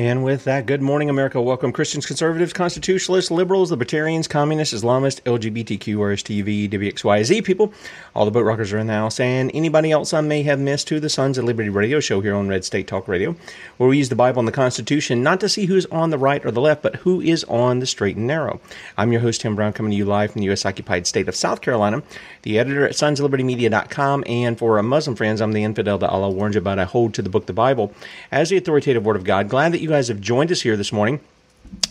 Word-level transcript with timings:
And 0.00 0.24
with 0.24 0.44
that, 0.44 0.64
good 0.64 0.80
morning, 0.80 1.10
America. 1.10 1.42
Welcome, 1.42 1.72
Christians, 1.72 2.06
conservatives, 2.06 2.54
constitutionalists, 2.54 3.30
liberals, 3.30 3.70
libertarians, 3.70 4.26
communists, 4.26 4.72
Islamists, 4.72 5.20
LGBTQ, 5.24 5.96
RSTV, 5.96 6.70
WXYZ 6.70 7.44
people. 7.44 7.74
All 8.14 8.24
the 8.24 8.30
boat 8.30 8.46
rockers 8.46 8.72
are 8.72 8.78
in 8.78 8.86
the 8.86 8.94
house, 8.94 9.20
and 9.20 9.50
anybody 9.52 9.90
else 9.90 10.14
I 10.14 10.22
may 10.22 10.42
have 10.44 10.58
missed 10.58 10.88
to 10.88 11.00
the 11.00 11.10
Sons 11.10 11.36
of 11.36 11.44
Liberty 11.44 11.68
radio 11.68 12.00
show 12.00 12.22
here 12.22 12.34
on 12.34 12.48
Red 12.48 12.64
State 12.64 12.86
Talk 12.86 13.08
Radio, 13.08 13.36
where 13.76 13.90
we 13.90 13.98
use 13.98 14.08
the 14.08 14.16
Bible 14.16 14.38
and 14.38 14.48
the 14.48 14.52
Constitution 14.52 15.22
not 15.22 15.38
to 15.40 15.50
see 15.50 15.66
who's 15.66 15.84
on 15.86 16.08
the 16.08 16.16
right 16.16 16.42
or 16.46 16.50
the 16.50 16.62
left, 16.62 16.80
but 16.80 16.96
who 16.96 17.20
is 17.20 17.44
on 17.44 17.80
the 17.80 17.86
straight 17.86 18.16
and 18.16 18.26
narrow. 18.26 18.58
I'm 18.96 19.12
your 19.12 19.20
host, 19.20 19.42
Tim 19.42 19.54
Brown, 19.54 19.74
coming 19.74 19.90
to 19.90 19.98
you 19.98 20.06
live 20.06 20.32
from 20.32 20.40
the 20.40 20.46
U.S. 20.46 20.64
occupied 20.64 21.06
state 21.08 21.28
of 21.28 21.36
South 21.36 21.60
Carolina, 21.60 22.02
the 22.40 22.58
editor 22.58 22.86
at 22.86 22.92
sonsoflibertymedia.com, 22.92 24.24
and 24.26 24.58
for 24.58 24.78
our 24.78 24.82
Muslim 24.82 25.14
friends, 25.14 25.42
I'm 25.42 25.52
the 25.52 25.64
infidel 25.64 25.98
that 25.98 26.08
Allah 26.08 26.30
warns 26.30 26.54
you 26.54 26.62
about. 26.62 26.78
I 26.78 26.84
hold 26.84 27.12
to 27.14 27.22
the 27.22 27.28
book, 27.28 27.44
the 27.44 27.52
Bible, 27.52 27.92
as 28.32 28.48
the 28.48 28.56
authoritative 28.56 29.04
word 29.04 29.16
of 29.16 29.24
God. 29.24 29.50
Glad 29.50 29.72
that 29.72 29.80
you 29.82 29.89
guys 29.90 30.08
have 30.08 30.20
joined 30.20 30.50
us 30.50 30.62
here 30.62 30.76
this 30.76 30.92
morning. 30.92 31.20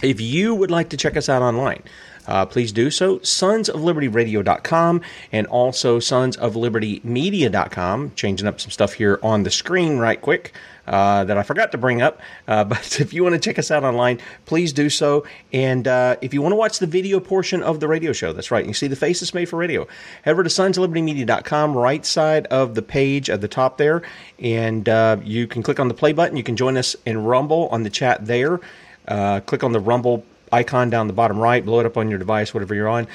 If 0.01 0.19
you 0.19 0.55
would 0.55 0.71
like 0.71 0.89
to 0.89 0.97
check 0.97 1.15
us 1.15 1.29
out 1.29 1.41
online, 1.41 1.83
uh, 2.27 2.45
please 2.45 2.71
do 2.71 2.91
so. 2.91 3.19
Sonsoflibertyradio.com 3.19 5.01
and 5.31 5.47
also 5.47 5.99
sonsoflibertymedia.com. 5.99 8.11
Changing 8.15 8.47
up 8.47 8.59
some 8.59 8.71
stuff 8.71 8.93
here 8.93 9.19
on 9.23 9.43
the 9.43 9.51
screen 9.51 9.97
right 9.97 10.21
quick 10.21 10.53
uh, 10.89 11.23
that 11.23 11.37
I 11.37 11.43
forgot 11.43 11.71
to 11.71 11.77
bring 11.77 12.01
up. 12.01 12.19
Uh, 12.47 12.63
but 12.65 12.99
if 12.99 13.13
you 13.13 13.23
want 13.23 13.33
to 13.33 13.39
check 13.39 13.59
us 13.59 13.71
out 13.71 13.83
online, 13.83 14.19
please 14.45 14.73
do 14.73 14.89
so. 14.89 15.23
And 15.53 15.87
uh, 15.87 16.17
if 16.21 16.33
you 16.33 16.41
want 16.41 16.53
to 16.53 16.57
watch 16.57 16.79
the 16.79 16.87
video 16.87 17.19
portion 17.19 17.63
of 17.63 17.79
the 17.79 17.87
radio 17.87 18.11
show, 18.11 18.33
that's 18.33 18.51
right. 18.51 18.65
You 18.65 18.73
see 18.73 18.87
the 18.87 18.95
faces 18.95 19.33
made 19.33 19.47
for 19.47 19.57
radio. 19.57 19.87
Head 20.23 20.31
over 20.31 20.43
to 20.43 20.49
sonsoflibertymedia.com, 20.49 21.77
right 21.77 22.05
side 22.05 22.47
of 22.47 22.75
the 22.75 22.81
page 22.81 23.29
at 23.29 23.41
the 23.41 23.47
top 23.47 23.77
there, 23.77 24.01
and 24.39 24.89
uh, 24.89 25.17
you 25.23 25.47
can 25.47 25.63
click 25.63 25.79
on 25.79 25.87
the 25.87 25.93
play 25.93 26.11
button. 26.11 26.35
You 26.35 26.43
can 26.43 26.55
join 26.55 26.77
us 26.77 26.95
in 27.05 27.23
Rumble 27.23 27.69
on 27.69 27.83
the 27.83 27.89
chat 27.89 28.25
there. 28.25 28.59
Uh, 29.07 29.39
click 29.41 29.63
on 29.63 29.71
the 29.71 29.79
Rumble 29.79 30.23
icon 30.51 30.89
down 30.89 31.07
the 31.07 31.13
bottom 31.13 31.39
right, 31.39 31.63
blow 31.63 31.79
it 31.79 31.85
up 31.85 31.97
on 31.97 32.09
your 32.09 32.19
device, 32.19 32.53
whatever 32.53 32.73
you're 32.73 32.89
on. 32.89 33.07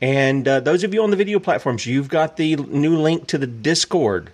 And 0.00 0.46
uh, 0.48 0.60
those 0.60 0.82
of 0.82 0.92
you 0.92 1.02
on 1.02 1.10
the 1.10 1.16
video 1.16 1.38
platforms, 1.38 1.86
you've 1.86 2.08
got 2.08 2.36
the 2.36 2.56
new 2.56 2.98
link 2.98 3.28
to 3.28 3.38
the 3.38 3.46
Discord 3.46 4.32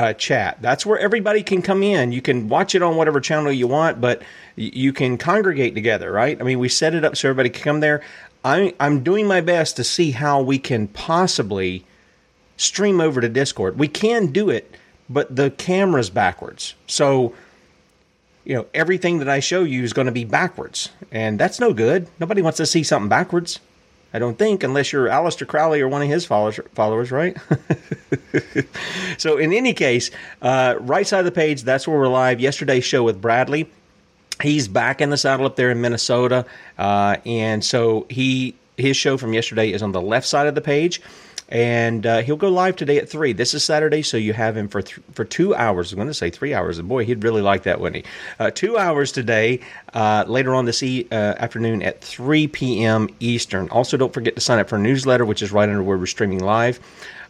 uh, 0.00 0.12
chat. 0.14 0.56
That's 0.62 0.86
where 0.86 0.98
everybody 0.98 1.42
can 1.42 1.60
come 1.60 1.82
in. 1.82 2.10
You 2.10 2.22
can 2.22 2.48
watch 2.48 2.74
it 2.74 2.82
on 2.82 2.96
whatever 2.96 3.20
channel 3.20 3.52
you 3.52 3.66
want, 3.66 4.00
but 4.00 4.22
you 4.56 4.94
can 4.94 5.18
congregate 5.18 5.74
together, 5.74 6.10
right? 6.10 6.40
I 6.40 6.44
mean, 6.44 6.58
we 6.58 6.70
set 6.70 6.94
it 6.94 7.04
up 7.04 7.16
so 7.16 7.28
everybody 7.28 7.50
can 7.50 7.62
come 7.62 7.80
there. 7.80 8.02
I, 8.42 8.74
I'm 8.80 9.02
doing 9.02 9.26
my 9.26 9.42
best 9.42 9.76
to 9.76 9.84
see 9.84 10.12
how 10.12 10.40
we 10.40 10.58
can 10.58 10.88
possibly 10.88 11.84
stream 12.56 12.98
over 13.00 13.20
to 13.20 13.28
Discord. 13.28 13.78
We 13.78 13.88
can 13.88 14.28
do 14.28 14.48
it, 14.48 14.74
but 15.10 15.36
the 15.36 15.50
camera's 15.50 16.08
backwards. 16.08 16.74
So 16.86 17.34
you 18.44 18.54
know, 18.54 18.66
everything 18.72 19.18
that 19.18 19.28
I 19.28 19.40
show 19.40 19.64
you 19.64 19.82
is 19.82 19.92
going 19.92 20.06
to 20.06 20.12
be 20.12 20.24
backwards. 20.24 20.88
And 21.12 21.38
that's 21.38 21.60
no 21.60 21.74
good. 21.74 22.08
Nobody 22.18 22.40
wants 22.40 22.56
to 22.56 22.66
see 22.66 22.82
something 22.82 23.10
backwards. 23.10 23.60
I 24.12 24.18
don't 24.18 24.38
think, 24.38 24.62
unless 24.64 24.92
you're 24.92 25.06
Aleister 25.06 25.46
Crowley 25.46 25.80
or 25.80 25.88
one 25.88 26.02
of 26.02 26.08
his 26.08 26.26
followers, 26.26 26.58
followers 26.74 27.12
right? 27.12 27.36
so, 29.18 29.36
in 29.36 29.52
any 29.52 29.72
case, 29.72 30.10
uh, 30.42 30.74
right 30.80 31.06
side 31.06 31.20
of 31.20 31.24
the 31.26 31.32
page, 31.32 31.62
that's 31.62 31.86
where 31.86 31.96
we're 31.98 32.08
live. 32.08 32.40
Yesterday's 32.40 32.84
show 32.84 33.04
with 33.04 33.20
Bradley. 33.20 33.70
He's 34.42 34.68
back 34.68 35.00
in 35.00 35.10
the 35.10 35.16
saddle 35.16 35.46
up 35.46 35.56
there 35.56 35.70
in 35.70 35.80
Minnesota. 35.80 36.46
Uh, 36.78 37.18
and 37.26 37.64
so 37.64 38.06
he 38.08 38.56
his 38.76 38.96
show 38.96 39.16
from 39.16 39.32
yesterday 39.32 39.70
is 39.72 39.82
on 39.82 39.92
the 39.92 40.00
left 40.00 40.26
side 40.26 40.46
of 40.46 40.54
the 40.54 40.60
page 40.60 41.00
and 41.50 42.06
uh, 42.06 42.22
he'll 42.22 42.36
go 42.36 42.48
live 42.48 42.76
today 42.76 42.98
at 42.98 43.08
three. 43.08 43.32
This 43.32 43.54
is 43.54 43.64
Saturday, 43.64 44.02
so 44.02 44.16
you 44.16 44.32
have 44.32 44.56
him 44.56 44.68
for 44.68 44.82
th- 44.82 45.00
for 45.12 45.24
two 45.24 45.54
hours. 45.54 45.92
I'm 45.92 45.96
going 45.96 46.08
to 46.08 46.14
say 46.14 46.30
three 46.30 46.54
hours. 46.54 46.78
And 46.78 46.88
boy, 46.88 47.04
he'd 47.04 47.24
really 47.24 47.42
like 47.42 47.64
that, 47.64 47.80
wouldn't 47.80 48.04
he? 48.04 48.12
Uh, 48.38 48.50
two 48.50 48.78
hours 48.78 49.10
today. 49.10 49.60
Uh, 49.92 50.24
later 50.28 50.54
on 50.54 50.64
this 50.64 50.82
e- 50.82 51.08
uh, 51.10 51.14
afternoon 51.14 51.82
at 51.82 52.00
3 52.02 52.46
p.m. 52.48 53.08
Eastern. 53.18 53.68
Also, 53.70 53.96
don't 53.96 54.14
forget 54.14 54.36
to 54.36 54.40
sign 54.40 54.60
up 54.60 54.68
for 54.68 54.76
our 54.76 54.82
newsletter, 54.82 55.24
which 55.24 55.42
is 55.42 55.50
right 55.50 55.68
under 55.68 55.82
where 55.82 55.98
we're 55.98 56.06
streaming 56.06 56.38
live. 56.38 56.78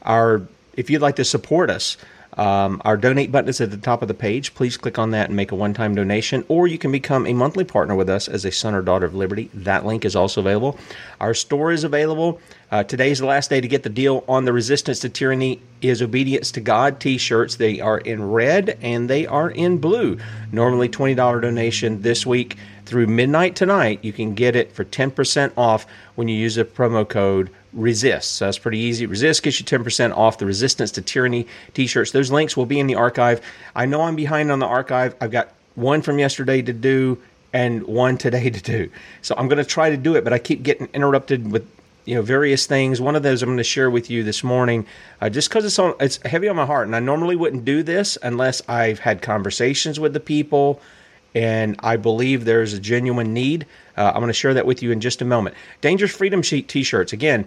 Our 0.02 0.42
if 0.74 0.90
you'd 0.90 1.02
like 1.02 1.16
to 1.16 1.24
support 1.24 1.70
us. 1.70 1.96
Um, 2.34 2.80
our 2.84 2.96
donate 2.96 3.32
button 3.32 3.48
is 3.48 3.60
at 3.60 3.70
the 3.70 3.76
top 3.76 4.02
of 4.02 4.08
the 4.08 4.14
page. 4.14 4.54
Please 4.54 4.76
click 4.76 4.98
on 4.98 5.10
that 5.10 5.28
and 5.28 5.36
make 5.36 5.52
a 5.52 5.56
one 5.56 5.74
time 5.74 5.94
donation, 5.94 6.44
or 6.48 6.66
you 6.66 6.78
can 6.78 6.92
become 6.92 7.26
a 7.26 7.32
monthly 7.32 7.64
partner 7.64 7.94
with 7.94 8.08
us 8.08 8.28
as 8.28 8.44
a 8.44 8.52
son 8.52 8.74
or 8.74 8.82
daughter 8.82 9.06
of 9.06 9.14
liberty. 9.14 9.50
That 9.52 9.84
link 9.84 10.04
is 10.04 10.14
also 10.14 10.40
available. 10.40 10.78
Our 11.20 11.34
store 11.34 11.72
is 11.72 11.84
available. 11.84 12.40
Uh, 12.70 12.84
today's 12.84 13.18
the 13.18 13.26
last 13.26 13.50
day 13.50 13.60
to 13.60 13.66
get 13.66 13.82
the 13.82 13.88
deal 13.88 14.24
on 14.28 14.44
the 14.44 14.52
Resistance 14.52 15.00
to 15.00 15.08
Tyranny 15.08 15.60
is 15.82 16.00
Obedience 16.00 16.52
to 16.52 16.60
God 16.60 17.00
t 17.00 17.18
shirts. 17.18 17.56
They 17.56 17.80
are 17.80 17.98
in 17.98 18.30
red 18.30 18.78
and 18.80 19.10
they 19.10 19.26
are 19.26 19.50
in 19.50 19.78
blue. 19.78 20.18
Normally 20.52 20.88
$20 20.88 21.16
donation 21.16 22.02
this 22.02 22.24
week 22.24 22.56
through 22.86 23.08
midnight 23.08 23.56
tonight. 23.56 24.00
You 24.02 24.12
can 24.12 24.34
get 24.34 24.54
it 24.54 24.72
for 24.72 24.84
10% 24.84 25.52
off 25.56 25.86
when 26.14 26.28
you 26.28 26.36
use 26.36 26.56
a 26.56 26.64
promo 26.64 27.08
code 27.08 27.50
resist. 27.72 28.32
So 28.32 28.46
that's 28.46 28.58
pretty 28.58 28.78
easy. 28.78 29.06
Resist 29.06 29.42
gets 29.42 29.60
you 29.60 29.66
10% 29.66 30.16
off 30.16 30.38
the 30.38 30.46
Resistance 30.46 30.90
to 30.92 31.02
Tyranny 31.02 31.46
t 31.74 31.86
shirts. 31.86 32.10
Those 32.10 32.30
links 32.30 32.56
will 32.56 32.66
be 32.66 32.80
in 32.80 32.86
the 32.86 32.96
archive. 32.96 33.40
I 33.74 33.86
know 33.86 34.02
I'm 34.02 34.16
behind 34.16 34.50
on 34.50 34.58
the 34.58 34.66
archive. 34.66 35.14
I've 35.20 35.30
got 35.30 35.52
one 35.74 36.02
from 36.02 36.18
yesterday 36.18 36.62
to 36.62 36.72
do 36.72 37.18
and 37.52 37.82
one 37.84 38.16
today 38.16 38.50
to 38.50 38.60
do. 38.60 38.90
So 39.22 39.34
I'm 39.36 39.48
going 39.48 39.58
to 39.58 39.64
try 39.64 39.90
to 39.90 39.96
do 39.96 40.14
it, 40.16 40.24
but 40.24 40.32
I 40.32 40.38
keep 40.38 40.62
getting 40.62 40.88
interrupted 40.92 41.50
with 41.50 41.68
you 42.04 42.14
know 42.14 42.22
various 42.22 42.66
things. 42.66 43.00
One 43.00 43.16
of 43.16 43.22
those 43.22 43.42
I'm 43.42 43.48
going 43.48 43.58
to 43.58 43.64
share 43.64 43.90
with 43.90 44.10
you 44.10 44.22
this 44.22 44.42
morning, 44.42 44.86
uh, 45.20 45.28
just 45.28 45.48
because 45.48 45.64
it's 45.64 45.78
on, 45.78 45.94
it's 46.00 46.24
heavy 46.24 46.48
on 46.48 46.56
my 46.56 46.66
heart, 46.66 46.86
and 46.86 46.96
I 46.96 47.00
normally 47.00 47.36
wouldn't 47.36 47.64
do 47.64 47.82
this 47.82 48.16
unless 48.22 48.62
I've 48.68 48.98
had 48.98 49.22
conversations 49.22 50.00
with 50.00 50.12
the 50.12 50.20
people, 50.20 50.80
and 51.34 51.76
I 51.80 51.96
believe 51.96 52.44
there's 52.44 52.72
a 52.72 52.80
genuine 52.80 53.34
need. 53.34 53.66
Uh, 53.96 54.12
I'm 54.14 54.20
going 54.20 54.28
to 54.28 54.32
share 54.32 54.54
that 54.54 54.66
with 54.66 54.82
you 54.82 54.92
in 54.92 55.00
just 55.00 55.20
a 55.20 55.24
moment. 55.24 55.54
Dangerous 55.80 56.12
Freedom 56.12 56.42
Sheet 56.42 56.68
T-shirts 56.68 57.12
again. 57.12 57.46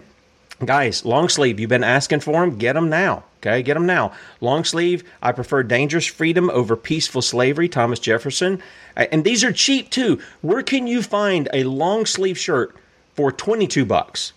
Guys, 0.64 1.04
long 1.04 1.30
sleeve, 1.30 1.60
you've 1.60 1.70
been 1.70 1.84
asking 1.84 2.20
for 2.20 2.34
them, 2.34 2.58
get 2.58 2.74
them 2.74 2.90
now. 2.90 3.24
Okay, 3.42 3.62
get 3.62 3.74
them 3.74 3.86
now. 3.86 4.14
Long 4.40 4.64
sleeve, 4.64 5.04
I 5.22 5.34
prefer 5.34 5.64
dangerous 5.64 6.06
freedom 6.06 6.50
over 6.52 6.78
peaceful 6.78 7.22
slavery, 7.22 7.68
Thomas 7.68 8.00
Jefferson. 8.00 8.62
And 8.96 9.24
these 9.26 9.44
are 9.44 9.52
cheap 9.52 9.90
too. 9.90 10.22
Where 10.42 10.64
can 10.64 10.88
you 10.88 11.02
find 11.02 11.50
a 11.54 11.64
long 11.64 12.06
sleeve 12.06 12.38
shirt 12.38 12.76
for 13.16 13.32
22 13.32 13.84
bucks? 13.84 14.32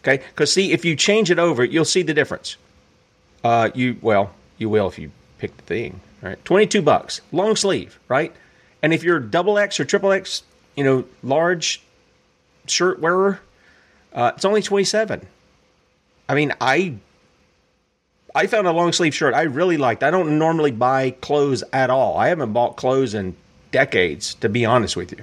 Okay, 0.00 0.22
because 0.28 0.52
see, 0.52 0.72
if 0.72 0.84
you 0.84 0.94
change 0.94 1.30
it 1.30 1.38
over, 1.38 1.64
you'll 1.64 1.84
see 1.84 2.02
the 2.02 2.14
difference. 2.14 2.56
Uh, 3.42 3.70
you 3.74 3.96
well, 4.02 4.34
you 4.58 4.68
will 4.68 4.86
if 4.86 4.98
you 4.98 5.10
pick 5.38 5.56
the 5.56 5.62
thing. 5.62 6.00
Right, 6.22 6.42
22 6.44 6.80
bucks, 6.80 7.20
long 7.32 7.56
sleeve, 7.56 7.98
right? 8.08 8.32
And 8.82 8.94
if 8.94 9.02
you're 9.02 9.18
double 9.18 9.58
X 9.58 9.80
or 9.80 9.84
triple 9.84 10.12
X, 10.12 10.42
you 10.76 10.84
know, 10.84 11.04
large 11.22 11.82
shirt 12.66 13.00
wearer, 13.00 13.40
uh, 14.12 14.32
it's 14.34 14.44
only 14.44 14.62
27. 14.62 15.26
I 16.28 16.34
mean, 16.34 16.52
I 16.60 16.96
I 18.34 18.46
found 18.46 18.66
a 18.66 18.72
long 18.72 18.92
sleeve 18.92 19.14
shirt 19.14 19.34
I 19.34 19.42
really 19.42 19.76
liked. 19.76 20.02
I 20.02 20.10
don't 20.10 20.38
normally 20.38 20.72
buy 20.72 21.10
clothes 21.10 21.62
at 21.72 21.90
all. 21.90 22.16
I 22.16 22.28
haven't 22.28 22.52
bought 22.52 22.76
clothes 22.76 23.14
in 23.14 23.36
decades, 23.70 24.34
to 24.36 24.48
be 24.48 24.64
honest 24.64 24.96
with 24.96 25.12
you, 25.12 25.22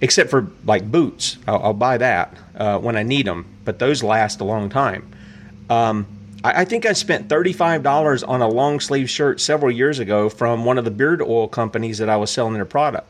except 0.00 0.30
for 0.30 0.48
like 0.64 0.90
boots. 0.90 1.38
I'll, 1.46 1.62
I'll 1.62 1.74
buy 1.74 1.98
that 1.98 2.36
uh, 2.56 2.78
when 2.78 2.96
I 2.96 3.02
need 3.02 3.26
them, 3.26 3.46
but 3.64 3.78
those 3.78 4.02
last 4.02 4.40
a 4.40 4.44
long 4.44 4.68
time. 4.68 5.10
Um, 5.70 6.06
I, 6.42 6.62
I 6.62 6.64
think 6.64 6.86
I 6.86 6.92
spent 6.92 7.28
$35 7.28 8.26
on 8.26 8.40
a 8.40 8.48
long 8.48 8.80
sleeve 8.80 9.10
shirt 9.10 9.40
several 9.40 9.70
years 9.70 9.98
ago 9.98 10.28
from 10.28 10.64
one 10.64 10.78
of 10.78 10.84
the 10.84 10.90
beard 10.90 11.22
oil 11.22 11.48
companies 11.48 11.98
that 11.98 12.08
I 12.08 12.16
was 12.16 12.30
selling 12.30 12.54
their 12.54 12.64
product. 12.64 13.08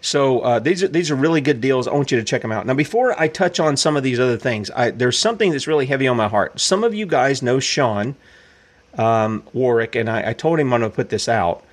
So 0.00 0.40
uh, 0.40 0.58
these 0.60 0.82
are 0.82 0.88
these 0.88 1.10
are 1.10 1.16
really 1.16 1.40
good 1.40 1.60
deals. 1.60 1.88
I 1.88 1.92
want 1.92 2.10
you 2.12 2.18
to 2.18 2.24
check 2.24 2.42
them 2.42 2.52
out. 2.52 2.66
Now, 2.66 2.74
before 2.74 3.20
I 3.20 3.26
touch 3.28 3.58
on 3.58 3.76
some 3.76 3.96
of 3.96 4.02
these 4.02 4.20
other 4.20 4.36
things, 4.36 4.70
I, 4.70 4.90
there's 4.90 5.18
something 5.18 5.50
that's 5.50 5.66
really 5.66 5.86
heavy 5.86 6.06
on 6.06 6.16
my 6.16 6.28
heart. 6.28 6.60
Some 6.60 6.84
of 6.84 6.94
you 6.94 7.04
guys 7.04 7.42
know 7.42 7.58
Sean 7.58 8.14
um, 8.96 9.42
Warwick, 9.52 9.96
and 9.96 10.08
I, 10.08 10.30
I, 10.30 10.32
told 10.32 10.60
him 10.60 10.72
I'm 10.72 10.80
going 10.80 10.90
to 10.90 10.94
put 10.94 11.08
this 11.08 11.28
out. 11.28 11.64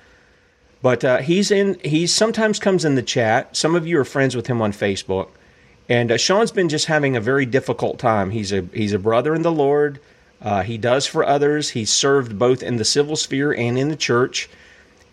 But 0.82 1.04
uh, 1.04 1.18
he's 1.18 1.50
in. 1.50 1.78
He 1.84 2.06
sometimes 2.06 2.58
comes 2.58 2.84
in 2.84 2.96
the 2.96 3.02
chat. 3.02 3.56
Some 3.56 3.76
of 3.76 3.86
you 3.86 3.98
are 4.00 4.04
friends 4.04 4.34
with 4.34 4.48
him 4.48 4.60
on 4.60 4.72
Facebook, 4.72 5.28
and 5.88 6.10
uh, 6.10 6.16
Sean's 6.16 6.50
been 6.50 6.68
just 6.68 6.86
having 6.86 7.16
a 7.16 7.20
very 7.20 7.46
difficult 7.46 7.98
time. 7.98 8.30
He's 8.30 8.52
a 8.52 8.62
he's 8.72 8.92
a 8.92 8.98
brother 8.98 9.34
in 9.34 9.42
the 9.42 9.52
Lord. 9.52 10.00
Uh, 10.42 10.62
he 10.62 10.78
does 10.78 11.06
for 11.06 11.24
others. 11.24 11.70
He's 11.70 11.90
served 11.90 12.38
both 12.38 12.62
in 12.62 12.76
the 12.76 12.84
civil 12.84 13.16
sphere 13.16 13.52
and 13.52 13.78
in 13.78 13.88
the 13.88 13.96
church 13.96 14.48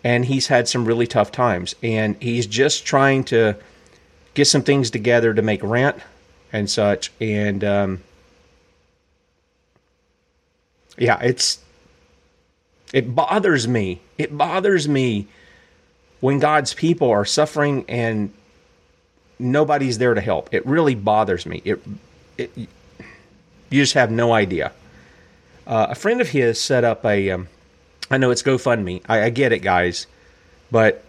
and 0.04 0.26
he's 0.26 0.48
had 0.48 0.68
some 0.68 0.84
really 0.84 1.06
tough 1.06 1.32
times. 1.32 1.74
And 1.82 2.16
he's 2.22 2.46
just 2.46 2.84
trying 2.84 3.24
to 3.24 3.56
get 4.34 4.46
some 4.46 4.62
things 4.62 4.90
together 4.90 5.32
to 5.32 5.42
make 5.42 5.62
rent 5.62 5.96
and 6.52 6.70
such. 6.70 7.10
And 7.20 7.64
um, 7.64 8.02
yeah, 10.98 11.18
it's 11.20 11.58
it 12.92 13.14
bothers 13.14 13.66
me. 13.66 14.00
It 14.18 14.36
bothers 14.36 14.86
me 14.86 15.26
when 16.20 16.38
God's 16.38 16.74
people 16.74 17.10
are 17.10 17.24
suffering 17.24 17.84
and 17.88 18.32
nobody's 19.38 19.98
there 19.98 20.14
to 20.14 20.20
help. 20.20 20.52
It 20.52 20.64
really 20.66 20.94
bothers 20.94 21.46
me. 21.46 21.62
It, 21.64 21.82
it 22.36 22.56
you 22.56 23.82
just 23.82 23.94
have 23.94 24.10
no 24.10 24.32
idea. 24.32 24.72
Uh, 25.66 25.86
a 25.90 25.94
friend 25.94 26.20
of 26.20 26.28
his 26.28 26.60
set 26.60 26.84
up 26.84 27.04
a 27.06 27.30
um, 27.30 27.48
I 28.14 28.16
know 28.16 28.30
it's 28.30 28.44
GoFundMe. 28.44 29.02
I, 29.08 29.24
I 29.24 29.30
get 29.30 29.50
it, 29.50 29.58
guys, 29.58 30.06
but 30.70 31.02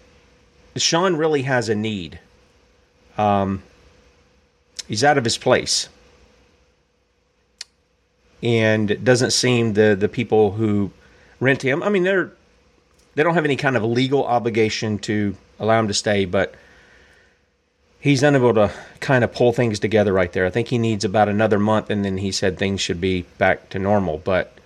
Sean 0.76 1.18
really 1.18 1.44
has 1.44 1.70
a 1.70 1.76
need. 1.76 2.20
Um, 3.16 3.62
he's 4.88 5.04
out 5.04 5.20
of 5.20 5.24
his 5.24 5.38
place, 5.38 5.88
and 8.42 8.90
it 8.90 9.04
doesn't 9.04 9.32
seem 9.32 9.74
the 9.74 9.96
the 9.96 10.10
people 10.10 10.54
who 10.54 10.90
rent 11.40 11.62
him. 11.62 11.84
I 11.84 11.90
mean, 11.90 12.02
they're 12.02 12.32
they 13.14 13.22
don't 13.22 13.36
have 13.36 13.46
any 13.46 13.56
kind 13.56 13.78
of 13.78 13.84
legal 13.84 14.26
obligation 14.26 14.98
to 15.00 15.38
allow 15.60 15.80
him 15.80 15.88
to 15.88 15.94
stay, 15.94 16.26
but 16.26 16.56
he's 18.00 18.24
unable 18.24 18.56
to 18.56 18.72
kind 19.00 19.24
of 19.24 19.32
pull 19.32 19.54
things 19.54 19.78
together 19.78 20.12
right 20.12 20.34
there. 20.34 20.48
I 20.48 20.50
think 20.50 20.70
he 20.70 20.80
needs 20.80 21.06
about 21.06 21.30
another 21.30 21.60
month, 21.60 21.92
and 21.92 22.04
then 22.04 22.18
he 22.18 22.32
said 22.32 22.58
things 22.58 22.82
should 22.82 23.00
be 23.00 23.28
back 23.38 23.70
to 23.70 23.78
normal. 23.78 24.18
But 24.18 24.58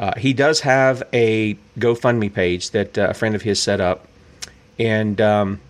uh, 0.00 0.14
he 0.16 0.32
does 0.32 0.60
have 0.60 1.02
a 1.12 1.58
GoFundMe 1.78 2.32
page 2.32 2.70
that 2.70 2.96
uh, 2.96 3.08
a 3.10 3.14
friend 3.14 3.34
of 3.34 3.42
his 3.42 3.62
set 3.62 3.82
up, 3.82 4.08
and 4.78 5.20
um, 5.20 5.60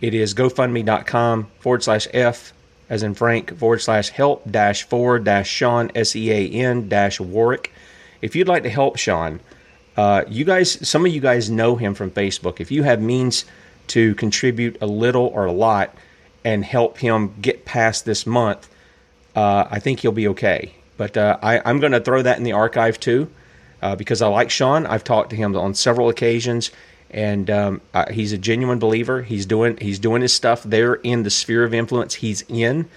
it 0.00 0.14
is 0.14 0.34
gofundme.com 0.34 1.48
forward 1.60 1.82
slash 1.82 2.08
F 2.14 2.54
as 2.88 3.02
in 3.02 3.12
Frank 3.12 3.58
forward 3.58 3.82
slash 3.82 4.08
help 4.08 4.50
dash 4.50 4.84
for 4.84 5.18
dash 5.18 5.50
Sean 5.50 5.90
S 5.94 6.16
E 6.16 6.32
A 6.32 6.48
N 6.48 6.88
dash 6.88 7.20
Warwick. 7.20 7.70
If 8.22 8.34
you'd 8.34 8.48
like 8.48 8.62
to 8.62 8.70
help 8.70 8.96
Sean, 8.96 9.38
uh, 9.98 10.24
you 10.26 10.46
guys, 10.46 10.88
some 10.88 11.04
of 11.04 11.12
you 11.12 11.20
guys 11.20 11.50
know 11.50 11.76
him 11.76 11.92
from 11.92 12.10
Facebook. 12.10 12.60
If 12.60 12.70
you 12.70 12.84
have 12.84 13.02
means 13.02 13.44
to 13.88 14.14
contribute 14.14 14.78
a 14.80 14.86
little 14.86 15.26
or 15.26 15.44
a 15.44 15.52
lot 15.52 15.94
and 16.42 16.64
help 16.64 16.96
him 16.96 17.34
get 17.42 17.66
past 17.66 18.06
this 18.06 18.26
month, 18.26 18.66
uh, 19.36 19.66
I 19.70 19.78
think 19.78 20.00
he'll 20.00 20.10
be 20.12 20.28
okay. 20.28 20.74
But 20.96 21.18
uh, 21.18 21.36
I, 21.42 21.60
I'm 21.66 21.80
going 21.80 21.92
to 21.92 22.00
throw 22.00 22.22
that 22.22 22.38
in 22.38 22.44
the 22.44 22.52
archive 22.52 22.98
too 22.98 23.30
uh, 23.82 23.96
because 23.96 24.22
I 24.22 24.28
like 24.28 24.50
Sean. 24.50 24.86
I've 24.86 25.04
talked 25.04 25.30
to 25.30 25.36
him 25.36 25.56
on 25.56 25.74
several 25.74 26.08
occasions, 26.08 26.70
and 27.10 27.50
um, 27.50 27.80
uh, 27.94 28.10
he's 28.10 28.32
a 28.32 28.38
genuine 28.38 28.78
believer. 28.78 29.22
He's 29.22 29.46
doing 29.46 29.76
he's 29.78 29.98
doing 29.98 30.22
his 30.22 30.32
stuff 30.32 30.62
there 30.62 30.94
in 30.94 31.22
the 31.22 31.30
sphere 31.30 31.64
of 31.64 31.74
influence 31.74 32.14
he's 32.14 32.42
in, 32.48 32.88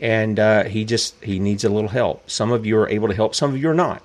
and 0.00 0.38
uh, 0.38 0.64
he 0.64 0.84
just 0.84 1.22
he 1.22 1.38
needs 1.38 1.64
a 1.64 1.68
little 1.68 1.88
help. 1.88 2.28
Some 2.30 2.52
of 2.52 2.66
you 2.66 2.78
are 2.78 2.88
able 2.88 3.08
to 3.08 3.14
help, 3.14 3.34
some 3.34 3.52
of 3.54 3.60
you 3.60 3.68
are 3.70 3.74
not, 3.74 4.02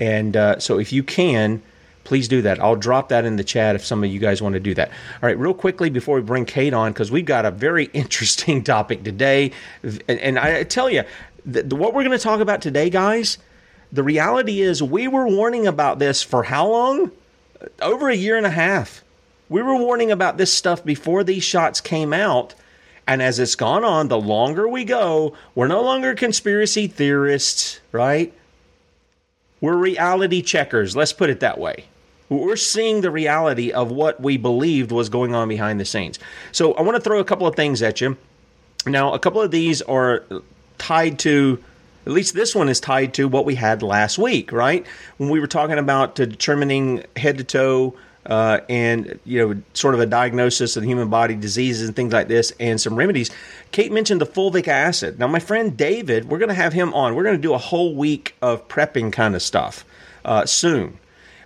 and 0.00 0.36
uh, 0.36 0.58
so 0.58 0.78
if 0.78 0.92
you 0.92 1.02
can. 1.02 1.62
Please 2.04 2.28
do 2.28 2.40
that. 2.42 2.60
I'll 2.60 2.76
drop 2.76 3.08
that 3.08 3.24
in 3.24 3.34
the 3.34 3.42
chat 3.42 3.74
if 3.74 3.84
some 3.84 4.04
of 4.04 4.08
you 4.08 4.20
guys 4.20 4.40
want 4.40 4.52
to 4.52 4.60
do 4.60 4.72
that. 4.74 4.90
All 4.90 4.94
right, 5.22 5.36
real 5.36 5.52
quickly 5.52 5.90
before 5.90 6.14
we 6.14 6.22
bring 6.22 6.44
Kate 6.44 6.72
on, 6.72 6.92
because 6.92 7.10
we've 7.10 7.24
got 7.24 7.44
a 7.44 7.50
very 7.50 7.86
interesting 7.94 8.62
topic 8.62 9.02
today. 9.02 9.50
And, 9.82 10.20
and 10.20 10.38
I 10.38 10.62
tell 10.62 10.88
you, 10.88 11.02
the, 11.44 11.74
what 11.74 11.94
we're 11.94 12.04
going 12.04 12.16
to 12.16 12.22
talk 12.22 12.38
about 12.38 12.62
today, 12.62 12.90
guys, 12.90 13.38
the 13.92 14.02
reality 14.02 14.60
is, 14.60 14.82
we 14.82 15.08
were 15.08 15.28
warning 15.28 15.66
about 15.66 15.98
this 15.98 16.22
for 16.22 16.44
how 16.44 16.68
long? 16.68 17.10
Over 17.80 18.08
a 18.08 18.16
year 18.16 18.36
and 18.36 18.46
a 18.46 18.50
half. 18.50 19.02
We 19.48 19.62
were 19.62 19.76
warning 19.76 20.10
about 20.10 20.38
this 20.38 20.52
stuff 20.52 20.84
before 20.84 21.24
these 21.24 21.44
shots 21.44 21.80
came 21.80 22.12
out. 22.12 22.54
And 23.06 23.22
as 23.22 23.38
it's 23.38 23.54
gone 23.54 23.84
on, 23.84 24.08
the 24.08 24.20
longer 24.20 24.68
we 24.68 24.84
go, 24.84 25.34
we're 25.54 25.68
no 25.68 25.82
longer 25.82 26.14
conspiracy 26.14 26.88
theorists, 26.88 27.80
right? 27.92 28.34
We're 29.60 29.76
reality 29.76 30.42
checkers. 30.42 30.96
Let's 30.96 31.12
put 31.12 31.30
it 31.30 31.40
that 31.40 31.58
way. 31.58 31.84
We're 32.28 32.56
seeing 32.56 33.02
the 33.02 33.10
reality 33.12 33.70
of 33.70 33.92
what 33.92 34.20
we 34.20 34.36
believed 34.36 34.90
was 34.90 35.08
going 35.08 35.34
on 35.34 35.48
behind 35.48 35.78
the 35.78 35.84
scenes. 35.84 36.18
So 36.50 36.74
I 36.74 36.82
want 36.82 36.96
to 36.96 37.00
throw 37.00 37.20
a 37.20 37.24
couple 37.24 37.46
of 37.46 37.54
things 37.54 37.82
at 37.82 38.00
you. 38.00 38.16
Now, 38.84 39.14
a 39.14 39.18
couple 39.20 39.40
of 39.40 39.52
these 39.52 39.80
are 39.82 40.24
tied 40.78 41.20
to 41.20 41.62
at 42.06 42.12
least 42.12 42.34
this 42.34 42.54
one 42.54 42.68
is 42.68 42.80
tied 42.80 43.14
to 43.14 43.28
what 43.28 43.44
we 43.44 43.56
had 43.56 43.82
last 43.82 44.18
week, 44.18 44.52
right? 44.52 44.86
When 45.18 45.28
we 45.28 45.40
were 45.40 45.46
talking 45.46 45.78
about 45.78 46.14
determining 46.14 47.04
head 47.16 47.38
to 47.38 47.44
toe 47.44 47.96
uh, 48.24 48.60
and 48.68 49.18
you 49.24 49.46
know 49.46 49.62
sort 49.74 49.94
of 49.94 50.00
a 50.00 50.06
diagnosis 50.06 50.76
of 50.76 50.82
the 50.82 50.88
human 50.88 51.08
body 51.08 51.34
diseases 51.34 51.88
and 51.88 51.96
things 51.96 52.12
like 52.12 52.28
this 52.28 52.52
and 52.58 52.80
some 52.80 52.96
remedies 52.96 53.30
kate 53.70 53.92
mentioned 53.92 54.20
the 54.20 54.26
fulvic 54.26 54.66
acid 54.66 55.16
now 55.20 55.28
my 55.28 55.38
friend 55.38 55.76
david 55.76 56.28
we're 56.28 56.38
going 56.38 56.48
to 56.48 56.54
have 56.54 56.72
him 56.72 56.92
on 56.92 57.14
we're 57.14 57.22
going 57.22 57.36
to 57.36 57.42
do 57.42 57.54
a 57.54 57.58
whole 57.58 57.94
week 57.94 58.34
of 58.42 58.66
prepping 58.66 59.12
kind 59.12 59.36
of 59.36 59.42
stuff 59.42 59.84
uh, 60.24 60.44
soon 60.44 60.98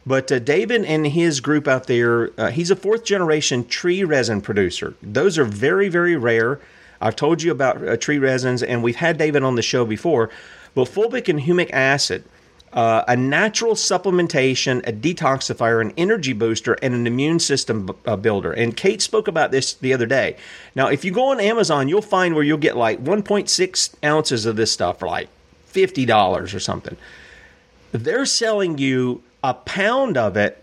But 0.06 0.32
uh, 0.32 0.38
David 0.38 0.84
and 0.84 1.06
his 1.06 1.40
group 1.40 1.68
out 1.68 1.86
there, 1.86 2.30
uh, 2.40 2.50
he's 2.50 2.70
a 2.70 2.76
fourth 2.76 3.04
generation 3.04 3.66
tree 3.66 4.02
resin 4.04 4.40
producer. 4.40 4.94
Those 5.02 5.38
are 5.38 5.44
very, 5.44 5.88
very 5.88 6.16
rare. 6.16 6.60
I've 7.00 7.16
told 7.16 7.42
you 7.42 7.50
about 7.50 7.86
uh, 7.86 7.96
tree 7.96 8.18
resins, 8.18 8.62
and 8.62 8.82
we've 8.82 8.96
had 8.96 9.18
David 9.18 9.42
on 9.42 9.54
the 9.54 9.62
show 9.62 9.84
before. 9.84 10.30
But 10.74 10.88
fulvic 10.88 11.28
and 11.28 11.40
humic 11.40 11.70
acid, 11.72 12.24
uh, 12.72 13.02
a 13.08 13.16
natural 13.16 13.74
supplementation, 13.74 14.86
a 14.86 14.92
detoxifier, 14.92 15.80
an 15.80 15.92
energy 15.96 16.32
booster, 16.32 16.74
and 16.74 16.94
an 16.94 17.06
immune 17.06 17.40
system 17.40 17.86
b- 17.86 17.94
uh, 18.06 18.16
builder. 18.16 18.52
And 18.52 18.76
Kate 18.76 19.02
spoke 19.02 19.26
about 19.26 19.50
this 19.50 19.74
the 19.74 19.92
other 19.92 20.06
day. 20.06 20.36
Now, 20.76 20.88
if 20.88 21.04
you 21.04 21.10
go 21.10 21.30
on 21.30 21.40
Amazon, 21.40 21.88
you'll 21.88 22.02
find 22.02 22.34
where 22.34 22.44
you'll 22.44 22.58
get 22.58 22.76
like 22.76 23.02
1.6 23.02 23.94
ounces 24.04 24.46
of 24.46 24.56
this 24.56 24.70
stuff 24.70 25.00
for 25.00 25.08
like 25.08 25.28
$50 25.72 26.54
or 26.54 26.60
something. 26.60 26.96
They're 27.92 28.26
selling 28.26 28.78
you 28.78 29.22
a 29.42 29.54
pound 29.54 30.16
of 30.16 30.36
it 30.36 30.59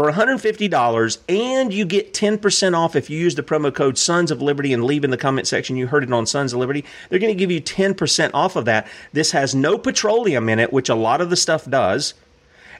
for 0.00 0.10
$150 0.10 1.18
and 1.28 1.74
you 1.74 1.84
get 1.84 2.14
10% 2.14 2.74
off 2.74 2.96
if 2.96 3.10
you 3.10 3.18
use 3.18 3.34
the 3.34 3.42
promo 3.42 3.74
code 3.74 3.98
Sons 3.98 4.30
of 4.30 4.40
Liberty 4.40 4.72
and 4.72 4.82
leave 4.82 5.04
in 5.04 5.10
the 5.10 5.18
comment 5.18 5.46
section 5.46 5.76
you 5.76 5.88
heard 5.88 6.02
it 6.02 6.10
on 6.10 6.24
Sons 6.24 6.54
of 6.54 6.58
Liberty. 6.58 6.86
They're 7.10 7.18
going 7.18 7.34
to 7.34 7.38
give 7.38 7.50
you 7.50 7.60
10% 7.60 8.30
off 8.32 8.56
of 8.56 8.64
that. 8.64 8.88
This 9.12 9.32
has 9.32 9.54
no 9.54 9.76
petroleum 9.76 10.48
in 10.48 10.58
it, 10.58 10.72
which 10.72 10.88
a 10.88 10.94
lot 10.94 11.20
of 11.20 11.28
the 11.28 11.36
stuff 11.36 11.66
does. 11.66 12.14